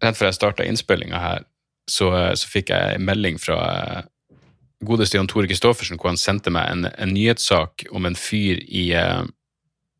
Rett 0.00 0.16
før 0.16 0.30
jeg 0.30 0.38
starta 0.38 0.64
innspillinga 0.64 1.20
her, 1.20 1.44
så, 1.90 2.10
så, 2.38 2.48
fikk 2.50 2.70
jeg 2.72 2.96
en 2.96 3.04
melding 3.06 3.40
fra 3.42 3.58
uh, 3.60 4.38
godeste 4.86 5.18
Jan 5.18 5.28
Tore 5.30 5.50
Christoffersen, 5.50 5.98
hvor 6.00 6.12
han 6.12 6.20
sendte 6.20 6.52
meg 6.54 6.70
en, 6.70 6.88
en 6.90 7.14
nyhetssak 7.14 7.86
om 7.90 8.08
en 8.08 8.18
fyr 8.18 8.62
i 8.66 8.90
uh, 8.96 9.26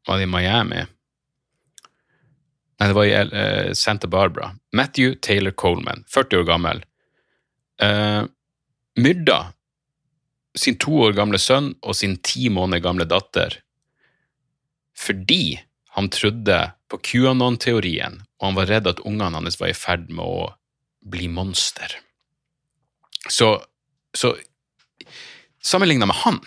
Var 0.09 0.19
det 0.19 0.25
i 0.25 0.33
Miami? 0.33 0.85
Nei, 2.81 2.89
det 2.89 2.97
var 2.97 3.09
i 3.09 3.13
uh, 3.13 3.73
Santa 3.77 4.09
Barbara. 4.09 4.55
Matthew 4.73 5.19
Taylor 5.21 5.53
Coleman, 5.53 6.07
40 6.09 6.41
år 6.41 6.47
gammel. 6.49 6.85
Uh, 7.83 8.25
myrda 8.97 9.51
sin 10.59 10.79
to 10.81 10.97
år 11.05 11.13
gamle 11.15 11.39
sønn 11.39 11.75
og 11.85 11.95
sin 11.97 12.17
ti 12.27 12.49
måneder 12.53 12.83
gamle 12.85 13.07
datter 13.09 13.61
fordi 15.01 15.61
han 15.97 16.11
trodde 16.13 16.57
på 16.91 16.99
QAnon-teorien, 17.07 18.19
og 18.41 18.45
han 18.45 18.57
var 18.59 18.69
redd 18.69 18.89
at 18.91 19.01
ungene 19.07 19.39
hans 19.39 19.57
var 19.61 19.71
i 19.73 19.77
ferd 19.77 20.11
med 20.13 20.21
å 20.21 20.51
bli 21.01 21.29
monster. 21.29 21.97
Så, 23.29 23.63
så 24.17 24.35
sammenligna 25.63 26.07
med 26.07 26.17
han, 26.25 26.41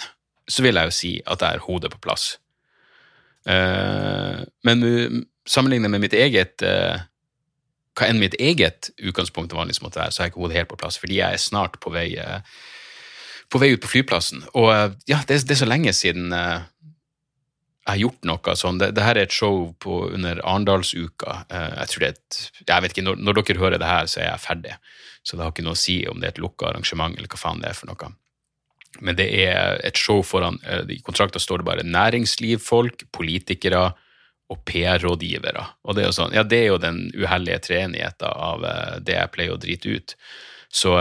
så 0.48 0.66
vil 0.66 0.78
jeg 0.78 0.89
jo 0.89 0.96
si 0.96 1.13
at 1.26 1.42
jeg 1.42 1.58
har 1.58 1.66
hodet 1.68 1.94
på 1.94 2.02
plass. 2.04 2.36
Uh, 3.48 4.44
men 4.63 5.26
sammenlignet 5.46 5.92
med 5.92 6.00
mitt 6.06 6.13
eget 6.16 6.63
uh, 6.63 7.02
Hva 7.94 8.08
enn 8.08 8.22
mitt 8.22 8.38
eget 8.39 8.88
utgangspunkt 9.04 9.52
vanligvis 9.54 9.84
måtte 9.84 10.00
være, 10.00 10.13
så 10.16 10.22
har 10.22 10.30
jeg 10.30 10.34
ikke 10.34 10.42
hodet 10.46 10.58
helt 10.58 10.70
på 10.72 10.78
plass, 10.80 10.96
fordi 10.98 11.20
jeg 11.20 11.36
er 11.36 11.42
snart 11.42 11.76
på 11.84 11.92
vei, 11.94 12.08
uh, 12.18 12.39
på 13.54 13.60
vei 13.62 13.74
ut 13.76 13.84
på 13.84 13.92
flyplassen. 13.92 14.46
Og 14.58 14.72
ja, 15.06 15.20
det, 15.28 15.44
det, 15.44 15.54
er 15.54 15.60
så 15.60 15.68
lenge 15.70 15.94
siden 15.94 16.34
jeg 17.84 17.91
har 17.91 18.00
gjort 18.00 18.28
noe 18.28 18.56
sånn. 18.56 18.78
Det, 18.80 18.91
det, 18.96 19.04
her 19.04 19.17
er 19.19 19.28
et 19.28 19.36
show 19.36 19.65
på, 19.84 19.98
under 20.15 20.39
Arendalsuka. 20.48 21.41
Uh, 21.52 21.74
jeg 21.82 21.91
tror 21.91 22.04
det 22.04 22.08
er 22.08 22.15
et, 22.15 22.38
jeg 22.69 22.84
vet 22.86 22.96
ikke, 22.96 23.06
når, 23.10 23.19
når, 23.19 23.39
dere 23.41 23.60
hører 23.60 23.82
det 23.82 23.89
her, 23.89 24.08
så 24.08 24.22
er 24.22 24.30
jeg 24.30 24.43
ferdig. 24.46 24.78
Så 25.24 25.36
det 25.36 25.43
har 25.43 25.52
ikke 25.52 25.65
noe 25.67 25.76
å 25.76 25.82
si 25.82 25.98
om 26.08 26.22
det 26.22 26.30
er 26.30 26.36
et 26.38 26.43
lukka 26.43 26.69
arrangement 26.69 27.17
eller 27.17 27.32
hva 27.32 27.41
faen 27.41 27.60
det 27.63 27.74
er 27.74 27.78
for 27.80 27.91
noe. 27.91 28.13
Men 29.04 29.17
det 29.19 29.28
er 29.43 29.84
et 29.84 30.00
show 30.00 30.22
foran 30.24 30.62
uh, 30.63 30.86
I 30.88 31.02
kontrakta 31.04 31.43
står 31.43 31.60
det 31.60 31.69
bare 31.74 31.88
næringslivfolk, 31.88 33.08
politikere 33.12 33.86
og 34.54 34.63
PR-rådgivere. 34.69 35.67
Og 35.84 35.98
det 35.98 36.06
er 36.06 36.12
jo 36.12 36.17
sånn, 36.22 36.36
ja, 36.38 36.48
det 36.48 36.63
er 36.63 36.69
jo 36.72 36.82
den 36.84 37.08
uheldige 37.19 37.65
treenigheta 37.67 38.32
av 38.32 38.63
uh, 38.63 39.00
det 39.04 39.19
jeg 39.19 39.36
pleier 39.36 39.58
å 39.58 39.60
drite 39.60 39.91
ut. 39.91 40.19
Så, 40.74 40.96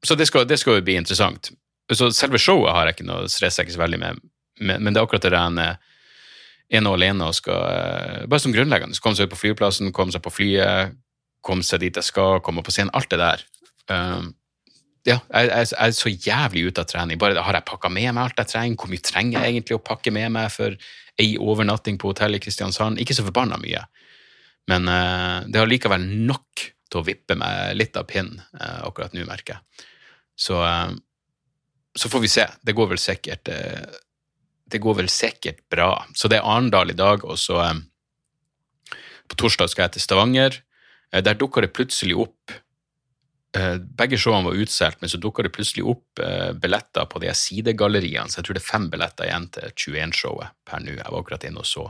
så 0.00 0.16
det, 0.16 0.30
skal, 0.30 0.46
det 0.48 0.56
skal 0.62 0.78
jo 0.78 0.84
bli 0.86 0.94
interessant. 0.96 1.50
Så 1.92 2.06
selve 2.14 2.38
showet 2.40 2.72
har 2.72 2.86
jeg 2.88 2.96
ikke 2.96 3.08
noe 3.10 3.26
stress 3.28 3.58
ikke 3.60 3.74
så 3.74 3.82
veldig 3.82 3.98
med 4.00 4.22
men, 4.60 4.82
men, 4.82 4.92
det 4.92 5.00
er 5.00 5.06
akkurat 5.06 5.24
det 5.24 5.32
der 5.34 5.48
en 5.48 5.60
er 5.64 5.78
og 6.86 6.94
alene 6.94 7.26
og 7.26 7.34
skal 7.34 7.62
eh, 7.66 8.26
Bare 8.30 8.42
som 8.42 8.52
grunnleggende. 8.54 8.98
Komme 9.02 9.18
seg 9.18 9.26
ut 9.26 9.34
på 9.34 9.40
flyplassen, 9.40 9.90
komme 9.92 10.14
seg 10.14 10.22
på 10.22 10.32
flyet, 10.32 10.94
komme 11.42 11.66
seg 11.66 11.82
dit 11.82 11.96
jeg 11.96 12.06
skal, 12.06 12.38
komme 12.44 12.62
på 12.62 12.74
scenen. 12.74 12.92
Alt 12.94 13.10
det 13.10 13.18
der. 13.18 13.42
Um, 13.90 14.30
ja, 15.08 15.16
jeg, 15.32 15.48
jeg, 15.48 15.68
jeg, 15.72 15.86
er 15.86 15.94
så 15.96 16.12
jævlig 16.12 16.64
ute 16.68 16.84
av 16.84 16.90
trening. 16.90 17.18
Bare 17.20 17.42
Har 17.42 17.56
jeg 17.56 17.66
pakka 17.68 17.90
med 17.92 18.10
meg 18.12 18.22
alt 18.22 18.42
jeg 18.42 18.52
trenger? 18.52 18.78
Hvor 18.78 18.92
mye 18.92 19.04
trenger 19.04 19.38
jeg 19.38 19.54
egentlig 19.54 19.78
å 19.78 19.82
pakke 19.82 20.12
med 20.14 20.34
meg 20.36 20.50
for 20.54 20.76
ei 21.20 21.30
overnatting 21.40 21.98
på 22.00 22.12
hotell 22.12 22.36
i 22.36 22.42
Kristiansand? 22.42 23.00
Ikke 23.00 23.16
så 23.16 23.24
forbanna 23.26 23.58
mye, 23.60 23.82
men 24.70 24.90
uh, 24.90 25.40
det 25.48 25.58
har 25.58 25.70
likevel 25.70 26.04
nok 26.28 26.66
til 26.90 27.00
å 27.00 27.06
vippe 27.06 27.36
meg 27.38 27.74
litt 27.78 27.96
av 27.96 28.06
pinnen 28.10 28.42
uh, 28.60 28.84
akkurat 28.86 29.16
nå, 29.16 29.24
merker 29.26 29.56
jeg. 29.56 29.88
Så, 30.38 30.60
uh, 30.60 30.92
så 31.96 32.12
får 32.12 32.22
vi 32.22 32.30
se. 32.30 32.46
Det 32.62 32.76
går 32.76 32.92
vel 32.92 33.00
sikkert 33.02 33.50
det 34.72 34.82
går 34.82 34.98
vel 35.02 35.10
sikkert 35.12 35.62
bra. 35.72 35.92
Så 36.14 36.30
det 36.30 36.40
er 36.40 36.48
Arendal 36.48 36.92
i 36.92 36.98
dag, 36.98 37.24
og 37.24 37.38
så 37.40 37.60
eh, 37.64 37.78
på 39.30 39.38
torsdag 39.38 39.70
skal 39.72 39.86
jeg 39.86 39.96
til 39.96 40.04
Stavanger. 40.06 40.58
Eh, 41.12 41.22
der 41.24 41.38
dukka 41.38 41.64
det 41.64 41.72
plutselig 41.76 42.16
opp 42.24 42.54
eh, 43.56 43.76
Begge 43.78 44.18
showene 44.20 44.48
var 44.48 44.62
utsolgt, 44.62 45.00
men 45.02 45.12
så 45.12 45.20
dukka 45.22 45.46
det 45.46 45.54
plutselig 45.56 45.86
opp 45.90 46.22
billetter 46.62 47.08
på 47.10 47.22
de 47.22 47.34
sidegalleriene, 47.34 48.30
så 48.30 48.40
jeg 48.40 48.48
tror 48.48 48.58
det 48.58 48.64
er 48.64 48.70
fem 48.70 48.88
billetter 48.92 49.28
igjen 49.28 49.50
til 49.56 49.74
21-showet 49.74 50.56
per 50.68 50.84
nå. 50.84 50.96
Jeg 50.98 51.06
var 51.08 51.20
akkurat 51.22 51.46
inne 51.48 51.64
og 51.64 51.68
så. 51.68 51.86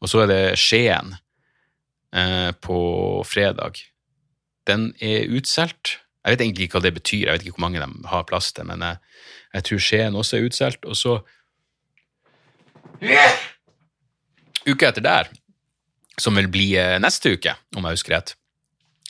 Og 0.00 0.10
så 0.10 0.24
er 0.24 0.30
det 0.30 0.44
Skien 0.58 1.14
på 2.64 2.78
fredag. 3.22 3.78
Den 4.66 4.88
er 4.98 5.28
utsolgt. 5.30 6.00
Jeg 6.24 6.34
vet 6.34 6.42
egentlig 6.42 6.66
ikke 6.66 6.80
hva 6.80 6.84
det 6.84 6.96
betyr, 6.96 7.20
jeg 7.22 7.32
vet 7.36 7.44
ikke 7.44 7.54
hvor 7.54 7.64
mange 7.68 7.80
de 7.80 8.08
har 8.10 8.26
plass 8.28 8.50
til, 8.52 8.66
men 8.68 8.82
jeg, 8.82 8.98
jeg 9.54 9.66
tror 9.68 9.84
Skien 9.86 10.18
også 10.18 10.36
er 10.36 10.48
utsolgt. 10.48 10.88
Og 10.90 10.98
så 10.98 11.14
Uka 14.68 14.90
etter 14.90 15.04
der, 15.04 15.30
som 16.20 16.36
vil 16.36 16.50
bli 16.52 16.68
eh, 16.78 16.98
neste 17.00 17.34
uke, 17.36 17.54
om 17.76 17.86
jeg 17.86 17.96
husker 17.96 18.16
rett, 18.16 18.34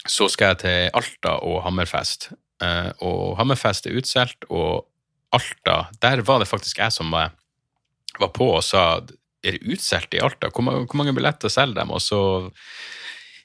så 0.06 0.28
skal 0.30 0.54
jeg 0.54 0.60
til 0.62 1.00
Alta 1.00 1.36
og 1.46 1.62
Hammerfest. 1.66 2.30
Eh, 2.62 2.90
og 3.06 3.36
Hammerfest 3.40 3.88
er 3.88 3.98
utsolgt, 3.98 4.46
og 4.48 4.86
Alta 5.30 5.84
Der 6.02 6.24
var 6.26 6.40
det 6.42 6.48
faktisk 6.50 6.80
jeg 6.82 6.90
som 6.90 7.12
var 7.14 8.30
på 8.34 8.48
og 8.56 8.64
sa 8.66 8.98
er 9.46 9.56
det 9.56 9.72
utsolgt 9.72 10.14
i 10.14 10.22
Alta? 10.22 10.50
Hvor, 10.50 10.96
mange 10.98 11.14
billetter 11.16 11.52
selger 11.52 11.78
de? 11.78 11.86
Og 11.94 12.02
så 12.02 12.20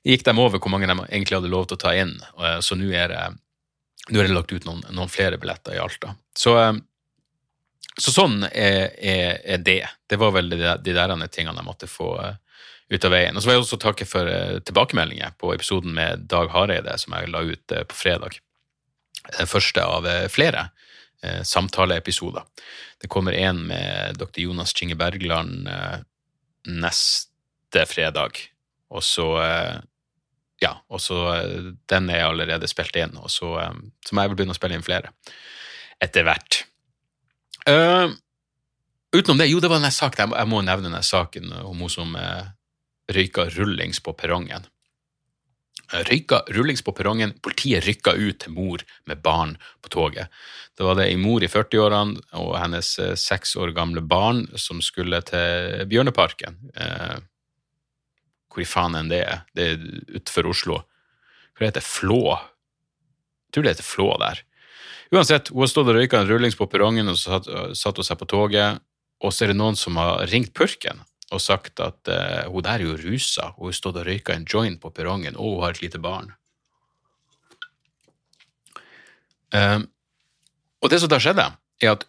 gikk 0.06 0.26
de 0.26 0.34
over 0.34 0.60
hvor 0.60 0.74
mange 0.74 0.90
de 0.90 0.96
egentlig 1.06 1.38
hadde 1.38 1.52
lov 1.54 1.68
til 1.70 1.78
å 1.78 1.84
ta 1.86 1.94
inn. 1.96 2.16
Så 2.66 2.76
nå 2.78 2.90
er 2.90 3.14
det, 3.14 3.22
nå 4.10 4.20
er 4.20 4.28
det 4.28 4.36
lagt 4.36 4.52
ut 4.52 4.66
noen, 4.68 4.84
noen, 4.90 5.12
flere 5.12 5.40
billetter 5.42 5.78
i 5.78 5.82
Alta. 5.82 6.16
Så 6.36 6.58
så 8.00 8.12
sånn 8.12 8.42
er, 8.50 8.90
er, 9.00 9.38
er, 9.44 9.62
det. 9.64 9.82
Det 10.10 10.20
var 10.20 10.34
vel 10.36 10.50
de, 10.52 10.60
de 10.84 10.96
der 10.96 11.14
tingene 11.32 11.62
jeg 11.62 11.68
måtte 11.68 11.88
få 11.88 12.10
uh, 12.20 12.34
ut 12.92 13.06
av 13.08 13.14
veien. 13.14 13.36
Og 13.36 13.44
så 13.44 13.50
vil 13.50 13.56
jeg 13.56 13.66
også 13.66 13.80
takke 13.82 14.08
for 14.10 14.28
uh, 14.28 14.58
tilbakemeldinger 14.68 15.38
på 15.40 15.54
episoden 15.56 15.96
med 15.96 16.26
Dag 16.32 16.52
Hareide 16.52 16.98
som 17.02 17.16
jeg 17.16 17.32
la 17.32 17.46
ut 17.48 17.76
uh, 17.76 17.86
på 17.88 18.00
fredag. 18.02 18.40
Den 19.40 19.50
første 19.50 19.82
av 19.82 20.06
flere. 20.30 20.68
eh, 21.26 21.44
samtaleepisoder. 21.44 22.44
Det 23.02 23.08
kommer 23.08 23.34
en 23.34 23.68
med 23.68 24.16
dr. 24.16 24.40
Jonas 24.40 24.74
Kinge 24.74 24.96
Bergland 24.96 25.68
eh, 25.68 25.98
neste 26.68 27.86
fredag, 27.88 28.40
og 28.90 29.04
så 29.04 29.28
eh, 29.44 29.76
ja, 30.64 30.78
og 30.88 31.02
så 31.04 31.20
eh, 31.34 31.74
Den 31.90 32.10
er 32.10 32.28
allerede 32.30 32.70
spilt 32.72 32.96
inn, 32.96 33.18
og 33.18 33.32
så, 33.32 33.56
eh, 33.62 33.82
så 34.06 34.16
må 34.16 34.24
jeg 34.24 34.34
vel 34.34 34.40
begynne 34.40 34.56
å 34.56 34.60
spille 34.60 34.80
inn 34.80 34.86
flere 34.86 35.14
etter 36.04 36.28
hvert. 36.28 36.66
Uh, 37.70 38.14
utenom 39.16 39.40
det, 39.42 39.50
jo, 39.50 39.60
det 39.60 39.72
var 39.72 39.82
den 39.82 39.94
saken, 39.94 40.36
jeg 40.38 40.52
må 40.52 40.62
nevne 40.66 40.92
den 40.94 41.06
saken 41.06 41.52
om 41.64 41.82
hun 41.82 41.92
som 41.92 42.16
uh, 42.18 42.52
røyka 43.12 43.50
rullings 43.56 44.02
på 44.04 44.14
perrongen. 44.18 44.68
Røyka 45.94 46.42
rullings 46.50 46.82
på 46.82 46.94
perrongen, 46.98 47.36
politiet 47.46 47.86
rykka 47.86 48.16
ut 48.18 48.40
til 48.42 48.54
mor 48.56 48.82
med 49.06 49.22
barn 49.22 49.54
på 49.86 49.92
toget. 49.94 50.34
Det 50.78 50.86
var 50.86 50.98
det 50.98 51.08
ei 51.12 51.20
mor 51.20 51.44
i 51.46 51.50
40-årene 51.52 52.24
og 52.42 52.56
hennes 52.58 52.90
seks 53.22 53.56
år 53.62 53.74
gamle 53.76 54.02
barn 54.02 54.46
som 54.58 54.82
skulle 54.84 55.22
til 55.28 55.86
Bjørneparken. 55.92 56.58
Eh, 56.74 57.22
hvor 58.50 58.64
i 58.64 58.68
faen 58.68 58.98
enn 58.98 59.12
det 59.12 59.22
er. 59.28 59.46
Det 59.56 59.70
er 59.70 59.86
utenfor 60.16 60.50
Oslo. 60.52 60.82
Hva 61.56 61.70
heter 61.70 61.80
det? 61.80 61.88
Flå? 61.88 62.24
Jeg 62.34 63.56
tror 63.56 63.68
det 63.68 63.76
heter 63.76 63.88
Flå 63.88 64.10
der. 64.20 64.42
Uansett, 65.14 65.52
hun 65.54 65.62
har 65.62 65.70
stått 65.70 65.90
og 65.92 65.98
røyka 65.98 66.22
en 66.22 66.30
rullings 66.30 66.58
på 66.58 66.68
perrongen, 66.70 67.10
og 67.12 67.20
så 67.20 67.36
satt, 67.36 67.50
satt 67.78 68.00
hun 68.00 68.08
seg 68.08 68.20
på 68.22 68.30
toget, 68.30 68.82
og 69.22 69.34
så 69.34 69.46
er 69.46 69.54
det 69.54 69.60
noen 69.60 69.78
som 69.80 70.00
har 70.02 70.26
ringt 70.32 70.54
purken 70.58 71.04
og 71.34 71.42
sagt 71.42 71.82
at 71.82 72.10
uh, 72.12 72.46
hun 72.54 72.64
der 72.64 72.80
er 72.80 72.86
jo 72.86 72.98
rusa, 73.02 73.52
hun 73.58 73.72
har 73.72 73.78
stått 73.78 73.98
og 73.98 74.06
røyka 74.08 74.36
en 74.36 74.46
joint 74.46 74.78
på 74.82 74.92
perrongen, 74.94 75.38
og 75.38 75.56
hun 75.56 75.64
har 75.66 75.74
et 75.74 75.82
lite 75.82 76.02
barn. 76.02 76.30
Um, 79.56 79.88
og 80.84 80.92
det 80.92 81.00
som 81.02 81.10
da 81.10 81.18
skjedde, 81.22 81.48
er 81.82 81.96
at 81.96 82.06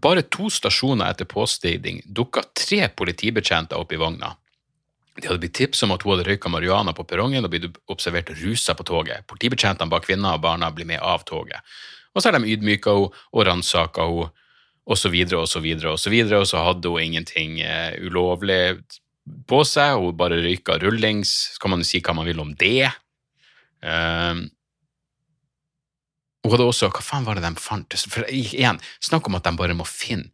bare 0.00 0.24
to 0.32 0.48
stasjoner 0.50 1.12
etter 1.12 1.28
påstigning 1.28 2.00
dukka 2.06 2.42
tre 2.56 2.88
politibetjenter 2.88 3.78
opp 3.78 3.92
i 3.92 4.00
vogna. 4.00 4.32
De 5.14 5.28
hadde 5.28 5.42
blitt 5.44 5.54
tips 5.54 5.84
om 5.86 5.92
at 5.94 6.02
hun 6.02 6.14
hadde 6.14 6.26
røyka 6.26 6.50
marihuana 6.50 6.94
på 6.96 7.04
perrongen 7.06 7.44
og 7.44 7.52
blitt 7.52 7.76
observert 7.92 8.32
rusa 8.40 8.74
på 8.74 8.86
toget. 8.88 9.26
Politibetjentene 9.30 9.92
bak 9.92 10.08
kvinner 10.08 10.34
og 10.34 10.42
barna 10.42 10.72
bli 10.74 10.88
med 10.88 11.04
av 11.04 11.22
toget. 11.28 11.60
Og 12.14 12.22
så 12.22 12.30
har 12.30 12.38
de 12.38 12.54
ydmyka 12.54 12.94
henne 12.94 13.24
og 13.32 13.46
ransaka 13.48 14.06
henne, 14.08 14.30
og 14.84 14.98
så 15.00 15.08
videre 15.08 15.40
og 15.40 15.48
så 15.48 15.62
videre 16.12 16.42
og 16.42 16.48
så 16.50 16.60
hadde 16.60 16.90
hun 16.92 17.00
ingenting 17.00 17.56
uh, 17.64 17.94
ulovlig 18.04 18.76
på 19.48 19.62
seg, 19.64 19.96
hun 19.96 20.16
bare 20.20 20.42
røyka 20.44 20.76
rullings. 20.82 21.32
Så 21.54 21.62
kan 21.62 21.72
man 21.72 21.84
si 21.88 22.02
hva 22.04 22.12
man 22.16 22.28
vil 22.28 22.42
om 22.42 22.52
det. 22.60 22.90
Uh, 23.80 24.44
hun 26.44 26.52
hadde 26.52 26.68
også 26.68 26.90
Hva 26.92 27.00
faen 27.00 27.24
var 27.24 27.40
det 27.40 27.46
de 27.46 27.56
fant? 27.60 27.96
For 28.12 28.28
igjen, 28.28 28.80
snakk 29.00 29.30
om 29.30 29.38
at 29.38 29.48
de 29.48 29.56
bare 29.56 29.76
må 29.76 29.88
finne 29.88 30.28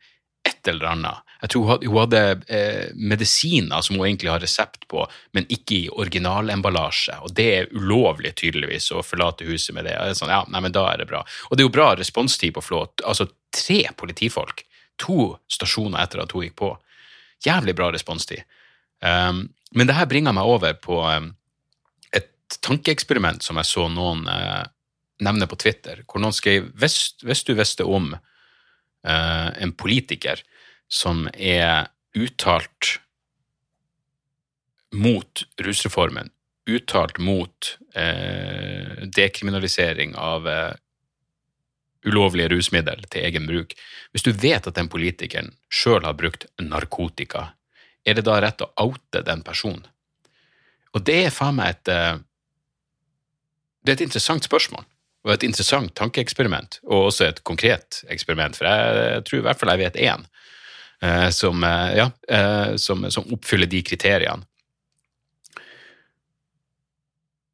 et 0.47 0.69
eller 0.69 0.93
annet. 0.93 1.27
Jeg 1.41 1.53
tror 1.55 1.81
hun 1.81 1.97
hadde 1.97 2.21
eh, 2.53 2.91
medisiner 2.97 3.81
som 3.85 3.97
hun 3.97 4.07
egentlig 4.07 4.31
har 4.33 4.43
resept 4.45 4.87
på, 4.89 5.07
men 5.37 5.49
ikke 5.53 5.77
i 5.77 5.89
originalemballasje. 5.89 7.17
Og 7.25 7.33
det 7.37 7.47
er 7.55 7.71
ulovlig, 7.73 8.35
tydeligvis, 8.41 8.91
å 8.93 9.05
forlate 9.05 9.49
huset 9.49 9.75
med 9.77 9.89
det. 9.89 9.97
det 9.97 10.19
sånn, 10.19 10.33
ja, 10.33 10.43
nei, 10.53 10.63
men 10.65 10.75
da 10.77 10.87
er 10.93 11.01
det 11.01 11.09
bra. 11.11 11.23
Og 11.49 11.57
det 11.57 11.65
er 11.65 11.71
jo 11.71 11.77
bra 11.79 11.91
responstid 11.97 12.55
på 12.57 12.65
Flåt. 12.65 13.05
Altså 13.09 13.31
tre 13.57 13.83
politifolk. 13.97 14.65
To 15.01 15.35
stasjoner 15.49 16.03
etter 16.03 16.25
at 16.25 16.37
hun 16.37 16.45
gikk 16.45 16.59
på. 16.61 16.75
Jævlig 17.47 17.77
bra 17.79 17.89
responstid. 17.95 18.45
Um, 19.01 19.47
men 19.73 19.89
det 19.89 19.97
her 19.97 20.09
bringer 20.11 20.37
meg 20.37 20.49
over 20.49 20.77
på 20.77 21.01
um, 21.01 21.33
et 22.13 22.29
tankeeksperiment 22.61 23.41
som 23.45 23.57
jeg 23.57 23.71
så 23.71 23.87
noen 23.89 24.27
uh, 24.29 24.67
nevne 25.25 25.49
på 25.49 25.57
Twitter, 25.61 26.03
hvor 26.05 26.21
noen 26.21 26.37
skrev 26.37 26.69
hvis, 26.81 27.15
hvis 27.25 27.47
du 27.49 27.55
visste 27.57 27.87
om 27.89 28.13
en 29.03 29.73
politiker 29.73 30.43
som 30.91 31.25
er 31.33 31.87
uttalt 32.19 33.01
mot 34.91 35.43
rusreformen, 35.63 36.31
uttalt 36.71 37.19
mot 37.19 37.79
uh, 37.97 39.07
dekriminalisering 39.17 40.17
av 40.19 40.49
uh, 40.49 40.73
ulovlige 42.07 42.51
rusmidler 42.51 43.05
til 43.13 43.27
egen 43.29 43.47
bruk. 43.47 43.77
Hvis 44.11 44.27
du 44.27 44.33
vet 44.33 44.67
at 44.67 44.77
den 44.77 44.91
politikeren 44.91 45.53
sjøl 45.71 46.05
har 46.07 46.19
brukt 46.19 46.49
narkotika, 46.59 47.53
er 48.05 48.17
det 48.17 48.27
da 48.27 48.41
rett 48.43 48.65
å 48.65 48.73
oute 48.81 49.23
den 49.27 49.45
personen? 49.47 49.85
Og 50.97 51.05
det 51.07 51.21
er 51.27 51.35
faen 51.35 51.55
meg 51.55 51.77
et 51.77 51.91
Det 53.81 53.93
er 53.93 53.95
et 53.95 54.09
interessant 54.09 54.45
spørsmål 54.45 54.83
og 55.25 55.35
et 55.35 55.45
interessant 55.45 55.93
tankeeksperiment, 55.97 56.79
og 56.89 57.11
også 57.11 57.27
et 57.29 57.43
konkret 57.45 58.01
eksperiment, 58.13 58.57
for 58.57 58.69
jeg, 58.69 59.25
tror 59.29 59.41
i 59.41 59.45
hvert 59.45 59.61
fall 59.61 59.73
jeg 59.75 59.83
vet 59.83 59.99
én 60.07 60.23
eh, 61.05 61.29
som, 61.35 61.65
eh, 61.65 61.91
ja, 61.99 62.07
eh, 62.29 62.77
som, 62.81 63.05
som, 63.13 63.29
oppfyller 63.37 63.69
de 63.69 63.83
kriteriene. 63.85 64.47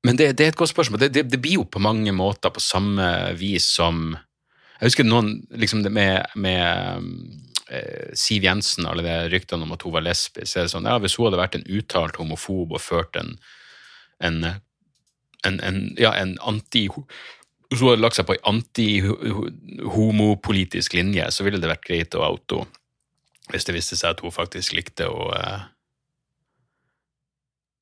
Men 0.07 0.19
det, 0.19 0.37
det 0.39 0.45
er 0.45 0.53
et 0.53 0.61
godt 0.61 0.71
spørsmål. 0.71 1.01
Det, 1.03 1.09
det, 1.17 1.25
det, 1.33 1.41
blir 1.43 1.59
jo 1.59 1.65
på 1.67 1.83
mange 1.83 2.13
måter 2.15 2.53
på 2.55 2.63
samme 2.63 3.35
vis 3.35 3.67
som 3.75 4.13
Jeg 4.77 4.91
husker 4.93 5.07
noen 5.09 5.33
liksom 5.57 5.81
med, 5.91 6.29
med 6.37 8.13
Siv 8.15 8.45
Jensen 8.45 8.85
og 8.85 8.93
alle 8.93 9.07
de 9.07 9.33
ryktene 9.33 9.67
om 9.67 9.73
at 9.75 9.83
hun 9.83 9.97
var 9.97 10.05
lesbisk. 10.07 10.47
Så 10.47 10.61
er 10.61 10.69
det 10.69 10.71
sånn, 10.77 10.87
ja, 10.87 11.01
Hvis 11.03 11.17
hun 11.19 11.27
hadde 11.27 11.41
vært 11.41 11.57
en 11.59 11.67
uttalt 11.67 12.21
homofob 12.21 12.77
og 12.77 12.85
ført 12.85 13.19
en, 13.19 13.33
en 14.23 14.45
en, 15.47 15.61
en, 15.61 15.81
ja, 15.99 16.13
en 16.15 16.37
anti 16.39 16.87
hvis 17.71 17.81
hun 17.83 17.91
hadde 17.91 18.05
lagt 18.05 18.17
seg 18.19 18.27
på 18.29 18.35
en 18.37 18.49
anti-homopolitisk 18.55 20.91
linje, 20.95 21.25
så 21.35 21.41
ville 21.47 21.61
det 21.63 21.71
vært 21.71 21.87
greit 21.87 22.13
å 22.15 22.27
oute 22.29 22.55
henne. 22.61 22.73
Hvis 23.47 23.67
det 23.69 23.77
viste 23.77 23.95
seg 23.95 24.09
at 24.11 24.21
hun 24.25 24.35
faktisk 24.35 24.69
likte 24.75 25.05
å 25.07 25.31
uh, 25.31 25.63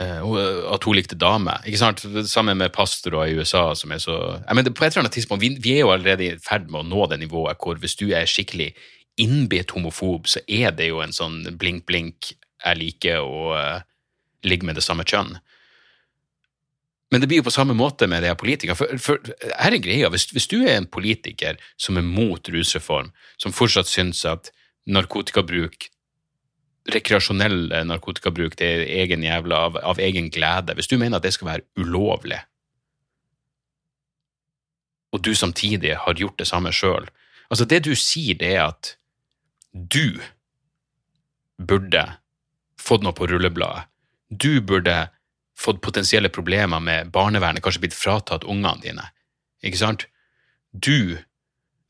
At 0.05 0.85
hun 0.85 0.97
likte 0.99 1.17
damer. 1.17 1.65
Ikke 1.65 1.81
sant? 1.81 2.05
Sammen 2.29 2.61
med 2.61 2.77
pastorer 2.77 3.31
i 3.31 3.37
USA 3.39 3.73
som 3.73 3.89
er 3.95 4.01
så 4.03 4.37
jeg 4.43 4.55
mener, 4.59 4.77
På 4.77 4.85
et 4.85 4.93
eller 4.93 5.05
annet 5.07 5.17
tidspunkt, 5.17 5.41
vi, 5.41 5.57
vi 5.57 5.73
er 5.79 5.83
jo 5.87 5.95
allerede 5.95 6.25
i 6.27 6.37
ferd 6.37 6.69
med 6.69 6.81
å 6.83 6.89
nå 6.91 7.01
det 7.09 7.17
nivået 7.23 7.57
hvor 7.57 7.81
hvis 7.81 7.97
du 7.97 8.13
er 8.13 8.29
skikkelig 8.29 8.77
innbitt 9.17 9.73
homofob, 9.73 10.29
så 10.29 10.45
er 10.45 10.77
det 10.77 10.87
jo 10.91 11.01
en 11.01 11.17
sånn 11.17 11.57
blink-blink, 11.57 12.37
jeg 12.65 12.81
liker 12.81 13.21
å 13.25 13.57
uh, 13.57 13.81
ligge 14.45 14.67
med 14.69 14.77
det 14.77 14.85
samme 14.85 15.05
kjønn. 15.09 15.41
Men 17.15 17.23
det 17.23 17.29
blir 17.31 17.39
jo 17.39 17.47
på 17.47 17.55
samme 17.55 17.77
måte 17.79 18.09
med 18.11 18.25
det 18.27 18.33
politikere. 18.41 18.75
For, 18.75 18.99
for 18.99 19.35
her 19.55 19.77
er 19.77 19.79
greia, 19.79 20.09
hvis, 20.11 20.27
hvis, 20.35 20.49
du 20.51 20.65
er 20.65 20.81
en 20.81 20.91
politiker 20.91 21.61
som 21.79 22.01
er 22.01 22.03
mot 22.03 22.49
rusreform, 22.51 23.13
som 23.39 23.55
fortsatt 23.55 23.87
syns 23.87 24.25
at 24.27 24.51
narkotikabruk 24.91 25.87
rekreasjonell 26.91 27.71
narkotikabruk 27.89 28.59
det 28.61 28.67
er 28.67 28.83
egen 29.05 29.23
jævla 29.25 29.61
av, 29.69 29.79
av, 29.93 30.01
egen 30.03 30.27
glede, 30.35 30.75
hvis 30.77 30.91
du 30.91 30.99
mener 30.99 31.17
at 31.17 31.25
det 31.25 31.33
skal 31.37 31.49
være 31.49 31.65
ulovlig, 31.81 32.43
og 35.15 35.23
du 35.23 35.31
samtidig 35.39 35.95
har 36.03 36.19
gjort 36.19 36.41
det 36.43 36.51
samme 36.51 36.75
sjøl 36.75 37.07
Altså, 37.53 37.67
det 37.69 37.85
du 37.85 37.93
sier, 37.95 38.35
det 38.41 38.55
er 38.57 38.63
at 38.65 38.95
du 39.71 40.17
burde 41.61 42.01
fått 42.81 43.05
noe 43.05 43.15
på 43.15 43.29
rullebladet. 43.31 43.85
Du 44.33 44.65
burde 44.65 44.95
fått 45.59 45.83
potensielle 45.83 46.29
problemer 46.29 46.81
med 46.83 47.13
barnevernet, 47.15 47.63
kanskje 47.63 47.85
blitt 47.87 47.97
fratatt 47.97 48.45
ungene 48.45 48.83
dine. 48.83 49.07
Ikke 49.65 49.81
sant? 49.81 50.07
Du 50.73 51.19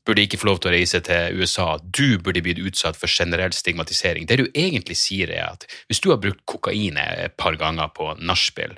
burde 0.05 0.21
ikke 0.21 0.37
få 0.37 0.51
lov 0.51 0.61
til 0.61 0.69
å 0.69 0.75
reise 0.75 1.01
til 1.05 1.39
USA, 1.41 1.79
du 1.81 2.19
burde 2.21 2.43
blitt 2.45 2.61
utsatt 2.61 2.97
for 2.99 3.09
generell 3.09 3.53
stigmatisering. 3.57 4.27
Det 4.29 4.37
du 4.37 4.45
egentlig 4.53 4.99
sier, 5.01 5.31
er 5.33 5.55
at 5.55 5.65
hvis 5.89 6.01
du 6.03 6.11
har 6.11 6.21
brukt 6.21 6.43
kokain 6.49 6.99
et 7.01 7.33
par 7.41 7.57
ganger 7.57 7.89
på 7.95 8.11
nachspiel, 8.21 8.77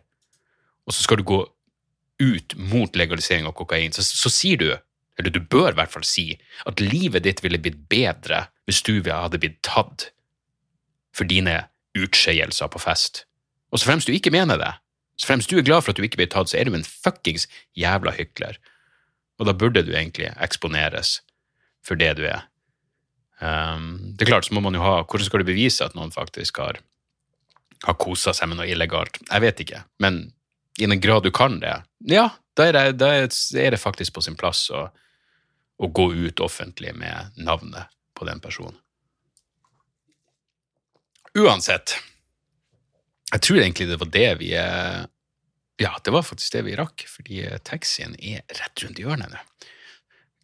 og 0.88 0.96
så 0.96 1.04
skal 1.04 1.20
du 1.20 1.28
gå 1.28 1.42
ut 2.24 2.56
mot 2.58 2.96
legalisering 2.96 3.46
av 3.50 3.58
kokain, 3.60 3.92
så, 3.94 4.06
så 4.06 4.32
sier 4.32 4.62
du, 4.62 4.70
eller 5.20 5.34
du 5.34 5.42
bør 5.42 5.74
i 5.74 5.80
hvert 5.82 5.94
fall 5.94 6.08
si, 6.08 6.30
at 6.70 6.82
livet 6.82 7.26
ditt 7.28 7.44
ville 7.44 7.60
blitt 7.62 7.84
bedre 7.92 8.46
hvis 8.70 8.84
du 8.88 8.96
hadde 9.06 9.42
blitt 9.42 9.60
tatt 9.66 10.12
for 11.16 11.28
dine 11.28 11.66
utskeielser 11.98 12.70
på 12.72 12.82
fest. 12.82 13.26
Og 13.72 13.80
så 13.80 13.90
fremst 13.90 14.08
du 14.08 14.16
ikke 14.16 14.34
mener 14.34 14.60
det, 14.62 14.74
så 15.18 15.32
fremst 15.32 15.50
du 15.50 15.58
er 15.58 15.66
glad 15.66 15.84
for 15.84 15.92
at 15.92 16.00
du 16.00 16.06
ikke 16.06 16.20
blir 16.22 16.30
tatt, 16.32 16.52
så 16.52 16.60
er 16.60 16.70
du 16.70 16.76
en 16.78 16.86
fuckings 16.86 17.48
jævla 17.78 18.14
hykler. 18.18 18.60
Og 19.42 19.50
da 19.50 19.56
burde 19.58 19.84
du 19.86 19.94
egentlig 19.96 20.30
eksponeres 20.44 21.20
for 21.86 22.00
det 22.00 22.14
du 22.20 22.26
er. 22.30 22.46
Um, 23.42 24.16
det 24.18 24.26
er 24.26 24.32
klart, 24.32 24.48
så 24.48 24.56
må 24.58 24.64
man 24.66 24.74
jo 24.74 24.82
ha 24.82 25.04
Hvordan 25.04 25.28
skal 25.28 25.44
du 25.44 25.46
bevise 25.46 25.86
at 25.86 25.94
noen 25.94 26.10
faktisk 26.10 26.58
har, 26.58 26.80
har 27.86 27.98
kosa 28.02 28.34
seg 28.34 28.50
med 28.50 28.62
noe 28.62 28.70
illegalt? 28.70 29.20
Jeg 29.28 29.44
vet 29.44 29.62
ikke, 29.66 29.84
men 30.02 30.24
i 30.78 30.90
den 30.90 31.02
grad 31.02 31.26
du 31.26 31.30
kan 31.34 31.60
det, 31.62 31.76
ja, 32.10 32.30
da 32.58 32.66
er 32.66 32.74
det, 32.74 32.86
da 32.98 33.12
er 33.14 33.74
det 33.74 33.82
faktisk 33.82 34.16
på 34.18 34.24
sin 34.26 34.38
plass 34.38 34.68
å, 34.74 34.88
å 35.78 35.90
gå 35.90 36.10
ut 36.14 36.42
offentlig 36.42 36.94
med 36.98 37.38
navnet 37.38 37.94
på 38.18 38.26
den 38.26 38.42
personen. 38.42 38.78
Uansett, 41.38 41.94
jeg 43.34 43.44
tror 43.44 43.62
egentlig 43.62 43.90
det 43.90 44.00
var 44.02 44.12
det 44.14 44.28
vi 44.42 44.52
eh, 44.56 45.06
Ja, 45.78 45.94
det 46.04 46.14
var 46.14 46.26
faktisk 46.26 46.54
det 46.56 46.66
vi 46.66 46.78
rakk, 46.80 47.06
fordi 47.12 47.44
eh, 47.46 47.58
taxien 47.64 48.16
er 48.20 48.46
rett 48.48 48.84
rundt 48.84 49.02
hjørnet 49.02 49.34
nå. 49.34 49.42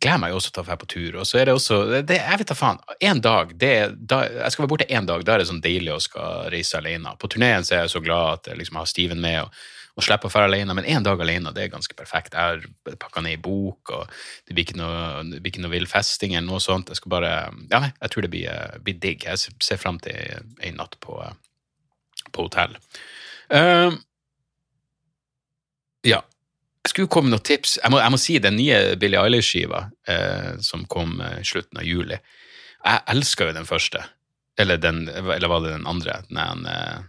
gleder 0.04 0.20
meg 0.20 0.34
jo 0.34 0.40
også 0.42 0.52
til 0.52 0.64
å 0.64 0.68
dra 0.68 0.76
på 0.78 0.90
tur. 0.92 1.20
Og 1.22 1.28
så 1.28 1.40
er 1.40 1.48
det 1.48 1.56
også 1.56 1.78
det, 1.94 2.20
Jeg 2.20 2.42
vet 2.42 2.52
da 2.52 2.58
faen. 2.60 2.82
En 3.00 3.22
dag, 3.24 3.54
det, 3.56 3.76
da, 3.98 4.24
Jeg 4.28 4.52
skal 4.52 4.66
være 4.66 4.74
borte 4.76 4.90
én 4.90 5.08
dag, 5.08 5.24
da 5.24 5.36
er 5.36 5.44
det 5.44 5.52
sånn 5.52 5.64
deilig 5.64 5.96
å 5.96 6.02
skal 6.04 6.52
reise 6.54 6.78
alene. 6.78 7.16
På 7.20 7.32
turneen 7.32 7.64
er 7.64 7.86
jeg 7.86 7.96
så 7.96 8.04
glad 8.04 8.40
at 8.40 8.52
jeg 8.52 8.60
liksom 8.60 8.82
har 8.82 8.92
Steven 8.92 9.24
med. 9.24 9.42
og 9.48 9.64
og 9.94 10.02
slippe 10.02 10.26
å 10.26 10.32
dra 10.34 10.48
alene, 10.48 10.74
men 10.74 10.88
én 10.90 11.06
dag 11.06 11.22
alene 11.22 11.54
det 11.54 11.68
er 11.68 11.74
ganske 11.74 11.96
perfekt. 11.98 12.34
Jeg 12.34 12.64
har 12.64 12.96
pakka 12.98 13.22
ned 13.22 13.38
i 13.38 13.42
bok, 13.42 13.92
og 13.94 14.10
det 14.48 14.56
blir 14.56 14.66
ikke 14.66 14.80
noe, 14.80 15.22
det 15.36 15.44
ikke 15.52 15.62
noe 15.62 15.74
vill 15.76 15.86
festing 15.90 16.34
eller 16.34 16.48
noe 16.48 16.62
sånt. 16.64 16.90
Jeg 16.90 16.98
skal 16.98 17.14
bare, 17.14 17.34
ja, 17.70 17.82
nei, 17.84 17.92
jeg 18.00 18.14
tror 18.14 18.26
det 18.26 18.32
blir, 18.34 18.48
eh, 18.50 18.80
blir 18.82 18.98
digg. 19.04 19.28
Jeg 19.30 19.54
ser 19.62 19.82
fram 19.82 20.00
til 20.02 20.18
en 20.18 20.80
natt 20.82 20.98
på, 21.04 21.20
på 22.34 22.48
hotell. 22.48 22.76
Uh, 23.54 23.96
ja. 26.08 26.22
Jeg 26.84 26.92
skulle 26.92 27.12
komme 27.12 27.30
med 27.30 27.38
noen 27.38 27.48
tips. 27.48 27.78
Jeg 27.80 27.94
må, 27.94 28.02
jeg 28.02 28.12
må 28.12 28.20
si 28.20 28.40
den 28.44 28.58
nye 28.60 28.80
Billie 29.00 29.22
Eilish-skiva 29.22 29.86
uh, 29.88 30.52
som 30.64 30.84
kom 30.92 31.16
i 31.24 31.46
slutten 31.48 31.80
av 31.80 31.88
juli. 31.88 32.20
Jeg 32.84 33.06
elska 33.14 33.48
jo 33.48 33.56
den 33.56 33.70
første. 33.70 34.04
Eller, 34.60 34.78
den, 34.78 35.08
eller 35.08 35.50
var 35.50 35.64
det 35.64 35.72
den 35.78 35.88
andre? 35.90 36.20
Den 36.30 36.68
uh, 36.68 37.06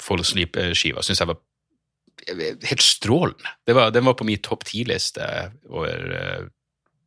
Fall 0.00 0.24
Asleep-skiva. 0.24 1.04
Syns 1.04 1.20
jeg 1.20 1.30
var 1.30 1.42
helt 2.70 2.84
strålende. 2.84 3.52
Var, 3.66 3.92
den 3.94 4.08
var 4.08 4.16
på 4.18 4.26
min 4.28 4.40
topp 4.44 4.64
ti-liste 4.68 5.26
over 5.68 6.08
uh, 6.14 6.48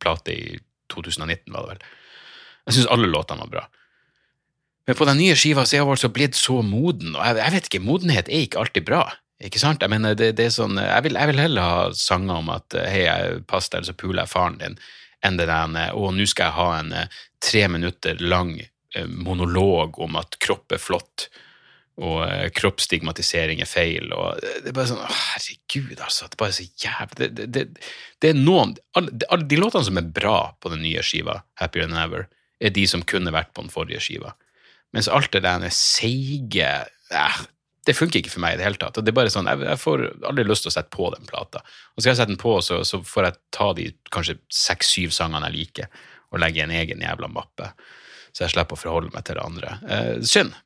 plate 0.02 0.34
i 0.34 0.58
2019, 0.92 1.52
var 1.52 1.64
det 1.64 1.74
vel. 1.74 1.84
Jeg 2.64 2.78
syns 2.78 2.90
alle 2.92 3.10
låtene 3.10 3.44
var 3.44 3.52
bra. 3.52 3.64
Men 4.88 4.98
på 4.98 5.06
den 5.08 5.20
nye 5.20 5.36
skiva 5.38 5.64
så 5.64 5.76
er 5.76 5.82
jeg 5.82 5.92
altså 5.94 6.10
blitt 6.12 6.36
så 6.36 6.58
moden, 6.62 7.14
og 7.16 7.22
jeg, 7.24 7.38
jeg, 7.40 7.54
vet 7.54 7.70
ikke, 7.70 7.84
modenhet 7.84 8.28
er 8.28 8.44
ikke 8.44 8.60
alltid 8.60 8.86
bra. 8.88 9.04
Ikke 9.44 9.60
sant? 9.60 9.82
Jeg 9.82 9.92
mener, 9.92 10.16
det, 10.18 10.34
det 10.38 10.48
er 10.48 10.52
sånn, 10.54 10.76
jeg 10.80 11.06
vil, 11.06 11.16
jeg 11.18 11.30
vil, 11.30 11.40
heller 11.42 11.70
ha 11.70 11.86
sanger 11.96 12.42
om 12.42 12.52
at 12.54 12.76
hei, 12.88 13.06
pass 13.48 13.70
deg, 13.72 13.86
så 13.88 13.96
puler 13.96 14.22
jeg 14.22 14.32
faren 14.32 14.60
din, 14.60 14.76
enn 15.24 15.40
det 15.40 15.48
der 15.48 15.96
å, 15.96 16.10
nå 16.12 16.28
skal 16.28 16.50
jeg 16.50 16.58
ha 16.58 16.68
en 16.82 16.94
tre 17.44 17.64
minutter 17.72 18.20
lang 18.20 18.58
monolog 19.08 19.98
om 20.04 20.20
at 20.20 20.36
kropp 20.42 20.76
er 20.76 20.82
flott 20.82 21.28
og 22.02 22.24
eh, 22.26 22.48
kroppsstigmatisering 22.54 23.60
er 23.62 23.70
feil. 23.70 24.12
og 24.12 24.40
Det 24.42 24.70
er 24.70 24.76
bare 24.76 24.90
sånn 24.90 25.02
Herregud, 25.04 25.98
altså. 26.00 26.26
Det 26.26 26.36
er 26.36 26.42
bare 26.42 26.56
så 26.56 26.66
jævlig 26.66 27.28
det, 27.38 27.48
det, 27.54 27.64
det, 28.22 28.30
er 28.30 28.38
noen 28.38 28.74
alle, 28.98 29.14
alle, 29.28 29.46
De 29.50 29.60
låtene 29.60 29.86
som 29.86 30.00
er 30.00 30.08
bra 30.16 30.38
på 30.60 30.72
den 30.72 30.82
nye 30.82 31.04
skiva, 31.06 31.40
Happier 31.60 31.86
Than 31.86 32.00
Ever, 32.00 32.26
er 32.58 32.74
de 32.74 32.86
som 32.90 33.04
kunne 33.06 33.34
vært 33.34 33.52
på 33.54 33.62
den 33.62 33.72
forrige 33.72 34.02
skiva. 34.02 34.34
Mens 34.94 35.10
alt 35.10 35.32
det 35.34 35.42
der 35.44 35.66
seige 35.74 36.70
eh, 37.10 37.40
Det 37.84 37.96
funker 37.98 38.20
ikke 38.20 38.32
for 38.32 38.44
meg 38.44 38.54
i 38.54 38.60
det 38.60 38.64
hele 38.68 38.80
tatt. 38.80 38.96
og 38.96 39.04
det 39.04 39.12
er 39.12 39.18
bare 39.18 39.32
sånn, 39.32 39.50
Jeg, 39.50 39.64
jeg 39.66 39.80
får 39.82 40.04
aldri 40.30 40.46
lyst 40.46 40.64
til 40.64 40.72
å 40.72 40.76
sette 40.78 40.94
på 40.94 41.10
den 41.12 41.26
plata. 41.28 41.60
Og 41.94 42.00
skal 42.00 42.12
jeg 42.12 42.20
sette 42.22 42.32
den 42.32 42.40
på, 42.40 42.56
så, 42.64 42.80
så 42.86 43.02
får 43.04 43.28
jeg 43.28 43.40
ta 43.52 43.72
de 43.76 43.90
kanskje 44.14 44.38
seks-syv 44.48 45.12
sangene 45.12 45.50
jeg 45.50 45.58
liker, 45.58 46.04
og 46.32 46.40
legge 46.40 46.62
i 46.62 46.64
en 46.64 46.72
egen 46.74 47.04
jævla 47.04 47.28
mappe. 47.30 47.74
Så 48.34 48.46
jeg 48.46 48.54
slipper 48.54 48.78
å 48.78 48.80
forholde 48.80 49.12
meg 49.14 49.26
til 49.26 49.38
det 49.38 49.44
andre. 49.44 49.74
Eh, 49.86 50.14
synd. 50.26 50.56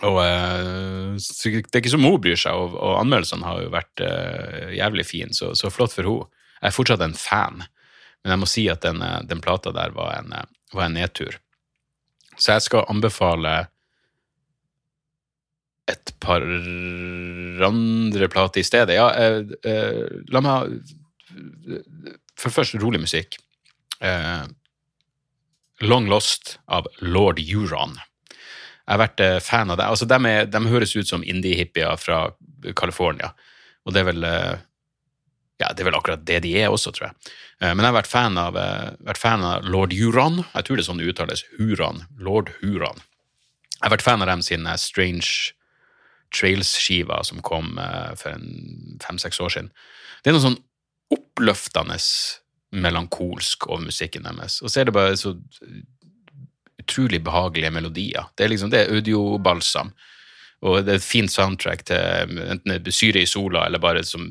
Og 0.00 0.18
eh, 0.24 1.18
Det 1.20 1.74
er 1.74 1.82
ikke 1.82 1.92
som 1.92 2.06
hun 2.06 2.20
bryr 2.22 2.38
seg, 2.38 2.56
og, 2.56 2.78
og 2.78 2.96
anmeldelsene 3.02 3.46
har 3.46 3.60
jo 3.62 3.72
vært 3.74 4.02
uh, 4.02 4.72
jævlig 4.74 5.04
fine, 5.06 5.36
så, 5.36 5.52
så, 5.58 5.70
flott 5.72 5.94
for 5.94 6.08
henne. 6.08 6.42
Jeg 6.62 6.70
er 6.70 6.76
fortsatt 6.76 7.04
en 7.04 7.18
fan, 7.18 7.64
men 8.22 8.34
jeg 8.34 8.40
må 8.40 8.48
si 8.48 8.64
at 8.70 8.84
den, 8.84 9.02
eh, 9.02 9.18
den 9.26 9.40
plata 9.42 9.72
der 9.74 9.90
var 9.96 10.14
en, 10.20 10.30
var 10.70 10.84
en, 10.86 10.94
nedtur. 10.94 11.40
Så 12.42 12.56
jeg 12.56 12.66
skal 12.66 12.88
anbefale 12.90 13.52
et 15.90 16.12
par 16.22 16.42
andre 16.42 18.28
plater 18.32 18.62
i 18.62 18.66
stedet. 18.66 18.96
Ja, 18.98 19.10
uh, 19.12 20.22
la 20.32 20.42
meg 20.42 20.76
For 22.38 22.50
først 22.50 22.74
rolig 22.82 22.98
musikk. 23.02 23.36
Long 25.82 26.08
Lost 26.10 26.56
av 26.66 26.88
Lord 27.00 27.38
Euron. 27.38 27.94
Jeg 28.82 28.90
har 28.90 29.00
vært 29.00 29.22
eh, 29.22 29.38
fan 29.42 29.70
av 29.70 29.78
det. 29.78 29.86
Altså, 29.86 30.06
de, 30.10 30.18
er, 30.26 30.48
de 30.50 30.60
høres 30.66 30.94
ut 30.96 31.08
som 31.08 31.22
indie-hippier 31.22 31.94
fra 32.00 32.24
California, 32.78 33.30
og 33.86 33.94
det 33.94 34.02
er 34.02 34.08
vel 34.10 34.26
eh, 34.26 34.64
ja, 35.62 35.70
det 35.72 35.84
er 35.84 35.90
vel 35.90 35.98
akkurat 35.98 36.26
det 36.28 36.42
de 36.44 36.52
er 36.60 36.74
også, 36.74 36.92
tror 36.94 37.08
jeg. 37.08 37.32
Eh, 37.62 37.72
men 37.72 37.84
jeg 37.84 37.90
har 37.92 37.98
vært 38.00 38.10
fan 38.10 38.38
av, 38.40 38.58
vært 39.06 39.22
fan 39.22 39.46
av 39.46 39.66
lord 39.68 39.94
Huron. 39.96 40.42
Jeg 40.52 40.66
tror 40.66 40.78
det 40.78 40.84
er 40.84 40.90
sånn 40.90 41.02
det 41.02 41.08
uttales. 41.14 41.46
Huron. 41.58 42.04
Lord 42.18 42.52
Huron. 42.60 43.02
Jeg 43.78 43.86
har 43.86 43.96
vært 43.96 44.06
fan 44.06 44.22
av 44.22 44.30
dem 44.30 44.44
sine 44.46 44.76
Strange 44.78 45.54
Trails-skiva 46.32 47.18
som 47.28 47.42
kom 47.44 47.74
for 48.16 48.44
fem-seks 49.02 49.40
år 49.42 49.50
siden. 49.52 49.72
Det 50.22 50.30
er 50.30 50.36
noe 50.36 50.44
sånn 50.44 50.60
oppløftende 51.12 51.98
melankolsk 52.72 53.66
over 53.68 53.84
musikken 53.84 54.24
deres. 54.24 54.60
Og 54.62 54.70
så 54.70 54.80
er 54.80 54.88
det 54.88 54.96
bare 54.96 55.18
så 55.20 55.34
utrolig 56.82 57.20
behagelige 57.24 57.74
melodier. 57.74 58.30
Det 58.36 58.44
er 58.44 58.52
liksom, 58.52 58.70
det 58.72 58.82
er 58.82 58.96
audiobalsam. 58.96 59.92
Og 60.62 60.84
det 60.86 60.94
er 60.94 61.00
et 61.00 61.04
fint 61.04 61.32
soundtrack 61.32 61.84
til 61.90 62.38
enten 62.46 62.76
det 62.78 62.92
er 62.92 62.96
syre 62.96 63.22
i 63.22 63.28
sola 63.28 63.66
eller 63.66 63.82
bare 63.82 64.04
som 64.06 64.28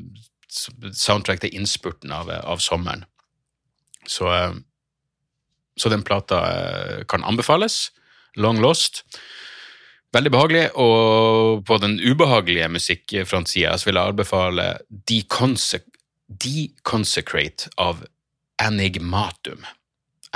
soundtrack 0.52 1.40
til 1.42 1.54
innspurten 1.56 2.12
av, 2.14 2.30
av 2.30 2.58
sommeren. 2.62 3.04
Så, 4.06 4.28
eh, 4.34 4.52
så, 5.76 5.88
den 5.88 6.02
plata 6.06 6.40
eh, 6.52 7.04
kan 7.08 7.24
anbefales. 7.24 7.90
Long 8.36 8.60
Lost. 8.60 9.04
Veldig 10.12 10.30
behagelig. 10.32 10.70
Og 10.76 11.64
på 11.66 11.78
den 11.82 12.00
ubehagelige 12.00 12.68
musikkfrontsida 12.72 13.76
vil 13.86 13.96
jeg 13.96 14.08
anbefale 14.12 14.66
Deconsecrate 16.32 17.70
av 17.80 18.04
Enigmatum. 18.62 19.64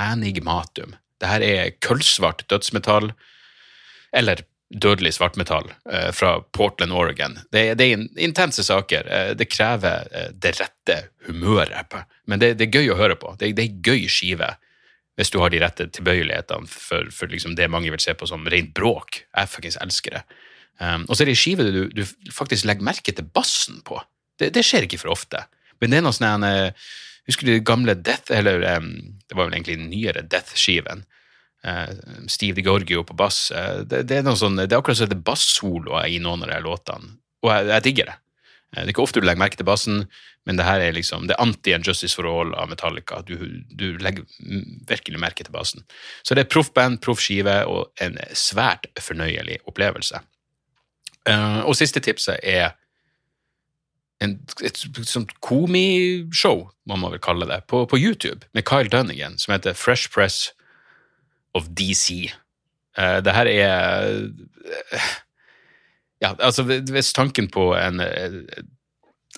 Enigmatum. 0.01 0.95
Det 1.17 1.27
her 1.29 1.41
er 1.41 1.73
kullsvart 1.81 2.43
dødsmetall, 2.49 3.13
eller 4.13 4.43
dødelig 4.69 5.13
svartmetall, 5.13 5.71
eh, 5.91 6.11
fra 6.11 6.41
Portland, 6.41 6.91
Oregon. 6.91 7.39
Det, 7.51 7.73
det, 7.73 7.85
er 7.85 8.23
intense 8.23 8.63
saker. 8.63 9.07
Eh, 9.07 9.31
det 9.37 9.49
krever 9.49 10.07
eh, 10.11 10.31
det 10.33 10.57
rette 10.59 10.97
humøret. 11.27 11.95
Men 12.25 12.39
det, 12.39 12.53
det, 12.59 12.67
er 12.67 12.81
gøy 12.81 12.91
å 12.91 12.99
høre 12.99 13.15
på. 13.19 13.35
Det, 13.39 13.53
det 13.55 13.67
er 13.67 13.93
gøy 13.93 14.07
skive 14.11 14.55
hvis 15.17 15.31
du 15.33 15.39
har 15.41 15.49
de 15.49 15.57
rette 15.63 15.87
tilbøyelighetene 15.95 16.69
for, 16.69 17.07
for 17.09 17.31
liksom 17.31 17.55
det 17.57 17.71
mange 17.73 17.89
vil 17.89 18.01
se 18.03 18.13
på 18.13 18.27
som 18.29 18.45
rent 18.53 18.75
bråk. 18.77 19.23
Jeg 19.33 19.49
faktisk 19.49 19.81
elsker 19.81 20.19
det. 20.19 20.23
Um, 20.77 21.07
og 21.07 21.15
så 21.15 21.23
er 21.23 21.31
det 21.31 21.33
ei 21.33 21.39
skive 21.41 21.65
du, 21.73 21.79
du, 21.89 22.03
faktisk 22.29 22.67
legger 22.69 22.85
merke 22.85 23.15
til 23.17 23.25
bassen 23.25 23.79
på. 23.87 23.97
Det, 24.37 24.61
skjer 24.61 24.85
ikke 24.85 24.99
for 25.01 25.15
ofte. 25.15 25.41
Men 25.81 25.89
det 25.89 25.97
er 25.97 26.05
noe 26.05 26.13
sånn 26.13 26.45
Husker 27.27 27.49
du 27.49 27.65
gamle 27.65 27.97
Death, 27.97 28.29
eller 28.31 28.61
um, 28.77 28.91
det 29.25 29.35
var 29.35 29.47
vel 29.47 29.57
egentlig 29.57 29.79
den 29.79 29.89
nyere 29.89 30.21
Death-skiven? 30.29 31.01
Uh, 31.65 31.89
Steve 32.27 32.53
DiGorgio 32.55 33.03
på 33.03 33.15
bass. 33.17 33.49
Uh, 33.51 33.81
det, 33.81 34.03
det, 34.07 34.21
er 34.21 34.37
sånn, 34.37 34.59
det, 34.59 34.69
er 34.69 34.77
akkurat 34.77 34.99
som 34.99 35.09
det 35.09 35.17
er 35.17 35.25
bassoloer 35.25 36.05
i 36.05 36.19
noen 36.21 36.45
av 36.45 36.51
de 36.53 36.61
låtene, 36.63 37.15
og 37.43 37.49
jeg, 37.49 37.69
jeg 37.71 37.85
digger 37.87 38.11
det. 38.11 38.17
Uh, 38.69 38.77
det 38.77 38.85
er 38.85 38.93
ikke 38.93 39.03
ofte 39.03 39.23
du 39.23 39.27
legger 39.27 39.41
merke 39.41 39.59
til 39.59 39.67
bassen, 39.67 40.05
men 40.47 40.59
det 40.59 40.67
her 40.67 40.83
er 40.85 40.95
liksom, 40.95 41.25
det 41.27 41.35
er 41.35 41.43
anti-en 41.43 41.83
Justice 41.83 42.15
for 42.15 42.29
All 42.29 42.53
av 42.55 42.69
Metallica. 42.71 43.19
Du, 43.27 43.35
du, 43.67 43.87
legger 43.99 44.23
virkelig 44.87 45.19
merke 45.19 45.43
til 45.43 45.51
bassen. 45.51 45.83
Så 46.23 46.37
det 46.37 46.45
er 46.45 46.51
proffband 46.53 47.01
proffskive 47.03 47.03
proff 47.03 47.25
skive 47.25 47.57
og 47.73 48.05
en 48.05 48.21
svært 48.37 48.87
fornøyelig 49.01 49.57
opplevelse. 49.67 50.21
og 51.67 51.75
siste 51.75 51.99
tipset 51.99 52.39
er 52.47 52.77
en, 54.23 54.37
et, 54.63 54.85
et 54.87 55.33
komishow, 55.43 56.69
må 56.87 56.95
man 56.95 57.11
vel 57.13 57.21
kalle 57.21 57.49
det, 57.49 57.65
på, 57.67 57.83
på, 57.85 57.99
YouTube 57.99 58.47
med 58.53 58.63
Kyle 58.63 58.89
Dunnigan, 58.89 59.37
som 59.37 59.53
heter 59.53 59.75
Fresh 59.75 60.09
Press 60.13 60.53
of 61.57 61.69
DC. 61.77 62.29
Uh, 62.97 63.03
eh, 63.03 63.19
det 63.25 63.35
her 63.37 63.51
er 63.53 64.11
uh, 64.23 65.13
Ja, 66.21 66.33
altså, 66.39 66.63
hvis 66.63 67.13
tanken 67.13 67.49
på 67.53 67.71
en 67.77 68.01
uh, 68.01 68.41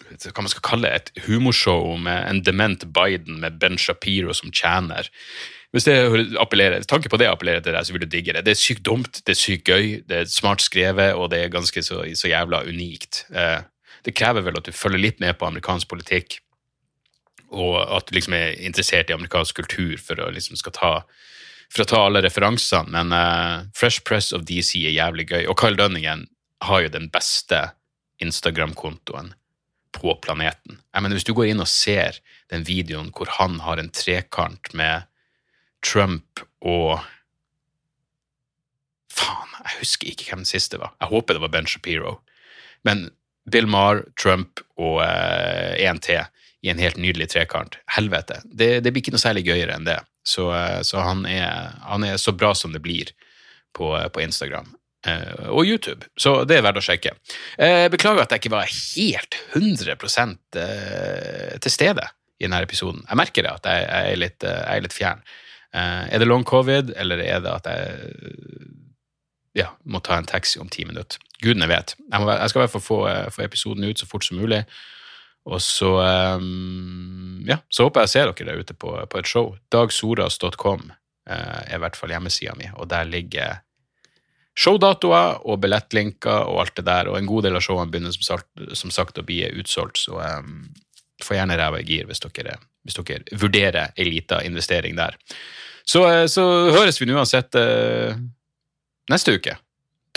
hva 0.10 0.41
man 0.41 0.51
skal 0.51 0.63
kalle 0.63 0.91
et 0.95 1.10
humorshow 1.25 1.97
med 1.99 2.23
en 2.29 2.43
dement 2.45 2.86
Biden 2.95 3.41
med 3.41 3.60
Ben 3.60 3.77
Shapiro 3.77 4.33
som 4.33 4.52
tjener 4.52 5.10
hvis 5.69 5.85
det 5.85 5.96
appellerer, 6.41 6.81
tanken 6.89 7.12
på 7.13 7.17
det 7.21 7.27
appellerer 7.29 7.62
til 7.62 7.75
deg, 7.75 7.85
så 7.85 7.94
vil 7.94 8.02
du 8.02 8.10
digge 8.10 8.33
det. 8.33 8.41
Det 8.48 8.56
er 8.56 8.58
sykt 8.58 8.81
dumt, 8.87 9.19
det 9.21 9.35
er 9.35 9.37
sykt 9.37 9.69
gøy, 9.69 10.00
det 10.10 10.15
er 10.17 10.31
smart 10.31 10.63
skrevet, 10.65 11.13
og 11.13 11.29
det 11.29 11.44
er 11.44 11.52
ganske 11.54 11.83
så, 11.85 12.02
så 12.17 12.31
jævla 12.31 12.63
unikt. 12.65 13.27
Eh, 13.29 13.60
det 14.06 14.15
krever 14.17 14.48
vel 14.48 14.58
at 14.58 14.65
du 14.65 14.73
følger 14.73 15.04
litt 15.04 15.21
med 15.21 15.37
på 15.37 15.46
amerikansk 15.46 15.91
politikk, 15.91 16.39
og 17.54 17.77
at 17.83 18.10
du 18.10 18.17
liksom 18.17 18.33
er 18.37 18.58
interessert 18.65 19.13
i 19.13 19.17
amerikansk 19.17 19.62
kultur 19.62 19.94
for 20.02 20.21
å 20.21 20.31
liksom 20.33 20.58
skal 20.58 20.73
ta 20.73 20.91
for 21.70 21.84
å 21.84 21.90
ta 21.90 22.00
alle 22.08 22.24
referansene, 22.26 22.90
men 22.94 23.13
uh, 23.13 23.67
Fresh 23.78 24.04
Press 24.08 24.32
of 24.34 24.48
DC 24.50 24.80
er 24.82 24.96
jævlig 24.96 25.28
gøy. 25.30 25.44
Og 25.52 25.58
Kyle 25.60 25.78
Dunningen 25.78 26.26
har 26.65 26.82
jo 26.84 26.94
den 26.94 27.10
beste 27.13 27.70
Instagram-kontoen 28.24 29.34
på 29.96 30.15
planeten. 30.24 30.80
Jeg 30.94 31.04
mener, 31.04 31.15
Hvis 31.17 31.28
du 31.28 31.34
går 31.38 31.52
inn 31.52 31.63
og 31.63 31.70
ser 31.72 32.20
den 32.52 32.65
videoen 32.67 33.13
hvor 33.15 33.30
han 33.38 33.62
har 33.65 33.82
en 33.82 33.92
trekant 33.94 34.74
med 34.74 35.08
Trump 35.86 36.44
og 36.62 37.00
Faen, 39.13 39.56
jeg 39.65 39.80
husker 39.82 40.12
ikke 40.12 40.30
hvem 40.30 40.44
den 40.44 40.50
siste 40.50 40.80
var. 40.80 40.94
Jeg 41.02 41.12
håper 41.12 41.36
det 41.36 41.44
var 41.44 41.54
Ben 41.54 41.67
Shapiro. 41.67 42.20
Men 42.88 43.10
Bill 43.50 43.67
Maher, 43.67 44.06
Trump 44.20 44.62
og 44.78 45.02
eh, 45.04 45.98
til 46.04 46.22
i 46.62 46.71
en 46.71 46.81
helt 46.81 46.97
nydelig 46.99 47.29
trekant. 47.33 47.77
Helvete. 47.95 48.41
Det, 48.43 48.79
det 48.83 48.91
blir 48.91 49.03
ikke 49.03 49.15
noe 49.15 49.21
særlig 49.21 49.45
gøyere 49.47 49.77
enn 49.77 49.87
det. 49.87 49.99
Så, 50.27 50.49
eh, 50.55 50.81
så 50.87 51.03
han, 51.03 51.23
er, 51.29 51.75
han, 51.87 52.03
er, 52.03 52.19
så 52.19 52.35
bra 52.35 52.51
som 52.57 52.75
det 52.75 52.83
blir 52.83 53.13
på, 53.75 53.93
på 54.13 54.23
Instagram. 54.25 54.75
Uh, 55.07 55.47
og 55.55 55.63
YouTube, 55.63 56.03
så 56.19 56.41
det 56.43 56.57
er 56.57 56.63
verdt 56.65 56.81
å 56.81 56.83
sjekke. 56.83 57.13
Uh, 57.55 57.85
beklager 57.87 58.25
at 58.25 58.33
jeg 58.35 58.41
ikke 58.41 58.51
var 58.51 58.67
helt 58.67 59.37
100 59.55 59.93
uh, 59.95 61.53
til 61.63 61.71
stede 61.71 62.03
i 62.35 62.43
denne 62.43 62.60
episoden. 62.65 63.05
Jeg 63.07 63.19
merker 63.21 63.47
det, 63.47 63.53
at 63.62 63.69
jeg, 63.69 63.85
jeg, 63.85 64.10
er, 64.10 64.19
litt, 64.19 64.43
jeg 64.43 64.75
er, 64.75 64.83
litt, 64.83 64.95
fjern. 64.95 65.23
er 65.71 66.19
det 66.19 66.27
long 66.27 66.43
covid, 66.43 66.91
eller 66.99 67.23
er 67.23 67.39
det 67.43 67.51
at 67.53 67.71
jeg 67.71 68.12
ja, 69.60 69.69
må 69.87 70.03
ta 70.03 70.19
en 70.19 70.27
taxi 70.27 70.60
om 70.60 70.67
ti 70.71 70.83
minutter? 70.87 71.19
Gudene 71.39 71.67
vet. 71.71 71.95
Jeg, 71.99 72.19
må, 72.19 72.31
jeg 72.35 72.51
skal 72.51 72.60
i 72.60 72.63
hvert 72.65 72.75
fall 72.75 72.83
få, 72.83 72.99
få, 73.35 73.43
episoden 73.47 73.87
ut 73.87 74.03
så 74.03 74.07
fort 74.07 74.27
som 74.27 74.39
mulig. 74.39 74.65
Og 75.50 75.62
så 75.65 75.89
um, 76.37 77.41
ja, 77.47 77.58
så 77.73 77.87
håper 77.87 78.06
jeg 78.06 78.10
å 78.10 78.13
se 78.13 78.25
dere 78.27 78.47
der 78.52 78.62
ute 78.62 78.75
på, 78.77 78.93
på 79.10 79.21
et 79.21 79.29
show. 79.29 79.56
Dagsoras.com 79.73 80.91
er 81.29 81.75
i 81.75 81.81
hvert 81.81 81.97
fall 81.97 82.13
hjemmesida 82.13 82.56
mi, 82.58 82.69
og 82.73 82.89
der 82.89 83.10
ligger 83.10 83.60
showdatoer 84.60 85.45
og 85.47 85.62
billettlinker 85.63 86.50
og 86.50 86.63
alt 86.63 86.75
det 86.79 86.85
der, 86.87 87.10
og 87.10 87.19
en 87.19 87.29
god 87.29 87.47
del 87.47 87.60
av 87.60 87.63
showene 87.63 87.91
begynner 87.91 88.15
som 88.15 88.25
sagt, 88.27 88.50
som 88.77 88.93
sagt 88.93 89.21
å 89.21 89.25
bli 89.27 89.43
utsolgt, 89.62 90.02
så 90.02 90.19
um, 90.19 90.67
få 91.23 91.37
gjerne 91.37 91.58
ræva 91.60 91.81
i 91.81 91.87
gir 91.87 92.10
hvis 92.10 92.23
dere, 92.25 92.58
hvis 92.87 92.97
dere 93.00 93.39
vurderer 93.39 93.95
ei 93.95 94.08
lita 94.08 94.41
investering 94.47 94.97
der. 95.00 95.17
Så, 95.89 96.04
eh, 96.10 96.25
så, 96.29 96.43
høres 96.75 97.00
vi 97.02 97.08
nå 97.10 97.17
uansett 97.17 97.56
uh, 97.58 98.13
neste 99.10 99.37
uke. 99.39 99.56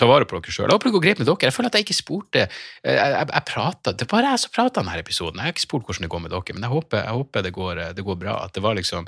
Ta 0.03 0.09
vare 0.11 0.27
på 0.27 0.35
dere 0.35 0.51
sjøl. 0.51 0.67
Jeg 0.67 0.75
håper 0.75 0.89
det 0.89 0.95
går 0.97 1.05
greit 1.05 1.21
med 1.21 1.29
dere. 1.29 1.47
Jeg 1.47 1.55
føler 1.55 1.71
at 1.71 1.77
jeg 1.79 1.87
ikke 1.87 1.95
spurte 1.95 2.41
eh, 2.43 2.49
Jeg, 2.91 3.13
jeg, 3.13 3.29
jeg 3.29 3.47
pratet, 3.53 3.99
Det 4.01 4.07
er 4.09 4.11
bare 4.11 4.33
jeg 4.33 4.43
som 4.43 4.55
prater 4.57 4.81
denne 4.81 4.99
episoden. 4.99 5.39
Jeg 5.39 5.47
har 5.47 5.55
ikke 5.55 5.65
spurt 5.69 5.87
hvordan 5.87 6.09
det 6.09 6.11
går 6.15 6.25
med 6.25 6.35
dere, 6.35 6.57
men 6.57 6.67
jeg 6.67 6.73
håper, 6.73 7.05
jeg 7.05 7.21
håper 7.21 7.47
det, 7.47 7.53
går, 7.55 7.83
det, 7.95 8.07
går, 8.09 8.19
bra. 8.25 8.35
At 8.49 8.57
det 8.57 8.65
var 8.65 8.75
liksom 8.79 9.07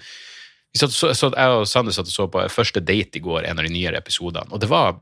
så, 0.75 0.89
så, 0.91 1.31
Jeg 1.35 1.59
og 1.59 1.67
Sander 1.71 1.95
satt 1.95 2.11
og 2.11 2.15
så 2.15 2.29
på 2.31 2.47
første 2.51 2.83
date 2.83 3.19
i 3.19 3.25
går, 3.25 3.43
en 3.49 3.59
av 3.59 3.67
de 3.67 3.75
nyere 3.75 3.99
episodene, 3.99 4.51
og 4.51 4.63
det 4.63 4.71
var 4.71 4.97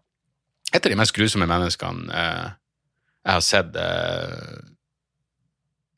et 0.73 0.81
av 0.81 0.93
de 0.93 0.99
mest 1.01 1.15
grusomme 1.17 1.49
menneskene 1.49 2.13
eh, 2.17 2.51
jeg 3.23 3.37
har 3.37 3.45
sett, 3.45 3.77
eh, 3.77 4.57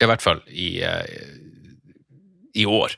i 0.02 0.08
hvert 0.10 0.22
fall 0.22 0.42
i, 0.50 0.68
eh, 0.82 1.38
i 2.54 2.66
år. 2.66 2.94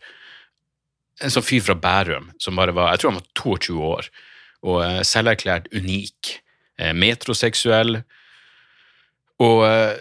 En 1.25 1.33
sånn 1.33 1.45
fyr 1.47 1.63
fra 1.65 1.77
Bærum 1.77 2.33
som 2.41 2.57
bare 2.57 2.75
var 2.77 2.91
Jeg 2.93 3.01
tror 3.01 3.13
han 3.13 3.21
var 3.21 3.29
22 3.37 3.79
år, 3.85 4.11
og 4.65 4.83
eh, 4.85 5.03
selverklært 5.07 5.71
unik. 5.73 6.41
Eh, 6.77 6.93
metroseksuell. 6.93 8.01
Og 9.43 9.63
eh, 9.67 9.95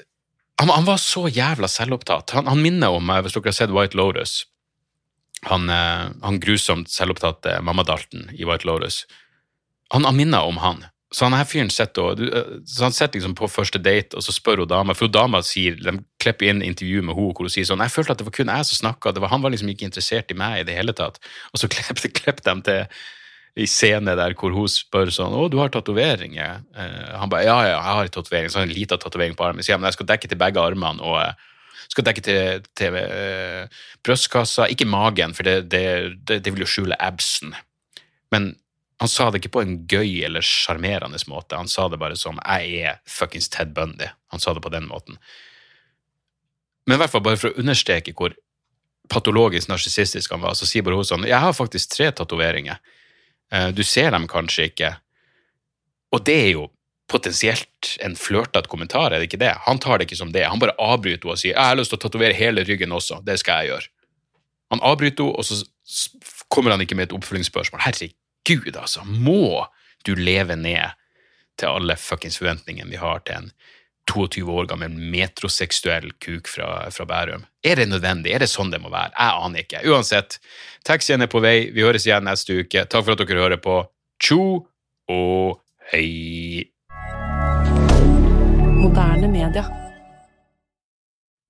han, 0.61 0.71
han, 0.71 0.88
var 0.88 0.99
så 1.01 1.28
jævla 1.28 1.69
selvopptatt. 1.71 2.36
Han, 2.38 2.49
han 2.51 2.63
minner 2.63 2.95
om, 2.95 3.11
hvis 3.23 3.36
dere 3.36 3.51
har 3.51 3.57
sett 3.57 3.73
White 3.76 3.97
Lotus 3.99 4.45
Han, 5.51 5.67
han 5.69 6.39
grusomt 6.41 6.89
selvopptatte 6.89 7.59
mamma 7.61 7.84
Dalton 7.86 8.30
i 8.34 8.47
White 8.47 8.65
Lotus. 8.65 9.03
Han, 9.93 10.07
minner 10.15 10.47
om 10.47 10.57
han. 10.57 10.86
Så 11.15 11.28
han 11.28 11.36
her 11.38 11.45
fyren 11.47 11.69
sitter 11.71 12.23
eh, 12.26 13.09
liksom 13.13 13.36
på 13.38 13.47
første 13.47 13.80
date, 13.80 14.17
og 14.17 14.23
så 14.26 14.34
spør 14.34 14.63
hun 14.63 14.71
dama, 14.71 14.95
for 14.97 15.07
hun 15.07 15.13
dama 15.15 15.41
sier, 15.45 15.78
de 15.78 15.99
klipper 16.19 16.49
inn 16.49 16.63
intervju 16.65 17.03
med 17.05 17.15
henne 17.15 17.36
hvor 17.36 17.47
hun 17.47 17.53
sier 17.53 17.67
sånn 17.67 17.84
Jeg 17.86 17.93
følte 17.93 18.15
at 18.15 18.19
det 18.19 18.28
var 18.28 18.36
kun 18.36 18.51
jeg 18.51 18.67
som 18.67 18.82
snakka, 18.82 19.13
han 19.32 19.45
var 19.45 19.53
liksom 19.53 19.69
ikke 19.71 19.88
interessert 19.88 20.34
i 20.34 20.39
meg 20.39 20.63
i 20.63 20.65
det 20.67 20.76
hele 20.76 20.95
tatt. 20.97 21.21
Og 21.53 21.61
så 21.61 21.69
klipper 21.71 22.11
klipp 22.19 22.41
de 22.43 22.55
til 22.67 22.82
i 23.56 23.66
scene 23.72 24.18
der 24.20 24.36
hvor 24.36 24.51
hun 24.51 24.68
spør 24.68 25.12
sånn 25.14 25.32
'Å, 25.32 25.47
du 25.49 25.58
har 25.62 25.72
tatoveringer?' 25.72 26.64
Uh, 26.76 27.20
han 27.20 27.30
bare 27.30 27.45
'Ja, 27.45 27.60
ja, 27.64 27.78
jeg 27.80 27.95
har 27.97 28.03
en 28.03 28.10
tatovering', 28.10 28.49
så 28.51 28.60
har 28.60 28.68
en 28.68 28.76
liten 28.76 28.99
tatovering 28.99 29.36
på 29.36 29.45
armen. 29.45 29.64
Så 29.64 29.72
ja, 29.72 29.78
men 29.78 29.88
jeg 29.88 29.93
skal 29.93 30.12
dekke 30.12 30.28
til 30.28 30.38
begge 30.38 30.60
armene 30.60 31.01
og 31.01 31.16
uh, 31.22 31.34
skal 31.88 32.03
dekke 32.03 32.22
til, 32.22 32.62
til 32.76 32.93
uh, 32.93 33.68
brystkassa. 34.03 34.68
Ikke 34.68 34.86
magen, 34.86 35.34
for 35.34 35.43
det, 35.43 35.70
det, 35.72 36.20
det, 36.28 36.43
det 36.43 36.53
vil 36.53 36.66
jo 36.66 36.72
skjule 36.74 36.99
absen. 36.99 37.56
Men 38.32 38.56
han 38.99 39.12
sa 39.12 39.30
det 39.30 39.41
ikke 39.41 39.56
på 39.58 39.64
en 39.64 39.76
gøy 39.88 40.24
eller 40.26 40.43
sjarmerende 40.43 41.20
måte, 41.28 41.56
han 41.60 41.68
sa 41.68 41.88
det 41.88 41.99
bare 41.99 42.16
som 42.16 42.39
'jeg 42.39 42.84
er 42.84 42.99
fuckings 43.06 43.49
Ted 43.49 43.74
Bundy'. 43.76 44.12
Han 44.32 44.39
sa 44.39 44.53
det 44.53 44.64
på 44.64 44.72
den 44.72 44.88
måten. 44.88 45.18
Men 46.88 46.95
i 46.95 46.97
hvert 46.97 47.12
fall 47.12 47.22
bare 47.22 47.38
for 47.38 47.49
å 47.49 47.60
understreke 47.60 48.14
hvor 48.14 48.36
patologisk 49.10 49.70
narsissistisk 49.70 50.32
han 50.32 50.41
var, 50.41 50.53
så 50.53 50.66
sier 50.66 50.84
bare 50.84 50.95
hun 50.95 51.03
sånn 51.03 51.28
'Jeg 51.28 51.39
har 51.39 51.53
faktisk 51.53 51.89
tre 51.89 52.12
tatoveringer. 52.12 52.78
Eh, 53.52 53.70
du 53.76 53.84
ser 53.84 54.12
dem 54.12 54.28
kanskje 54.28 54.70
ikke.' 54.72 54.96
Og 56.16 56.24
det 56.26 56.36
er 56.36 56.52
jo 56.54 56.70
potensielt 57.12 57.98
en 58.02 58.16
flørtete 58.16 58.70
kommentar, 58.72 59.12
er 59.12 59.20
det 59.20 59.30
ikke 59.30 59.41
det? 59.41 59.54
Han 59.66 59.80
tar 59.80 60.00
det 60.00 60.08
ikke 60.08 60.18
som 60.18 60.32
det. 60.32 60.46
Han 60.48 60.60
bare 60.60 60.76
avbryter 60.80 61.28
henne 61.28 61.32
og 61.32 61.38
sier 61.38 61.54
'Jeg 61.54 61.66
har 61.66 61.76
lyst 61.76 61.89
til 61.89 62.00
å 62.00 62.06
tatovere 62.06 62.34
hele 62.34 62.64
ryggen 62.64 62.91
også. 62.91 63.24
Det 63.26 63.39
skal 63.39 63.66
jeg 63.66 63.72
gjøre'. 63.72 63.89
Han 64.72 64.82
avbryter 64.82 65.24
henne, 65.24 65.36
og 65.36 65.46
så 65.46 65.66
kommer 66.50 66.72
han 66.72 66.82
ikke 66.82 66.96
med 66.96 67.12
et 67.12 67.18
oppfølgingsspørsmål. 67.18 67.82
Herregud 67.82 68.76
altså, 68.76 69.04
må 69.04 69.66
du 70.06 70.16
leve 70.16 70.56
ned 70.56 70.96
til 71.58 71.68
alle 71.68 71.96
fuckings 71.96 72.38
forventningene 72.38 72.89
vi 72.89 72.96
har 72.96 73.20
til 73.26 73.36
en 73.36 73.52
22 74.12 74.43
år 74.51 74.68
gammel 74.70 74.93
metroseksuell 75.14 76.12
kuk 76.24 76.49
fra, 76.51 76.89
fra, 76.93 77.08
Bærum. 77.10 77.45
Er 77.66 77.82
det 77.82 77.89
nødvendig? 77.89 78.34
Er 78.36 78.45
det 78.45 78.51
sånn 78.51 78.72
det 78.74 78.82
må 78.84 78.91
være? 78.93 79.14
Jeg 79.16 79.45
aner 79.47 79.66
ikke. 79.66 79.84
Uansett, 79.89 80.39
taxien 80.86 81.26
er 81.26 81.32
på 81.32 81.41
vei. 81.43 81.72
Vi 81.74 81.86
høres 81.86 82.06
igjen 82.08 82.28
neste 82.30 82.62
uke. 82.62 82.86
Takk 82.86 83.08
for 83.08 83.16
at 83.16 83.24
dere 83.26 83.41
hører 83.41 83.62
på. 83.62 83.80
Tjo 84.22 84.43
og 85.12 85.58
hei. 85.91 86.70
Moderne 88.82 89.32
media. 89.32 89.66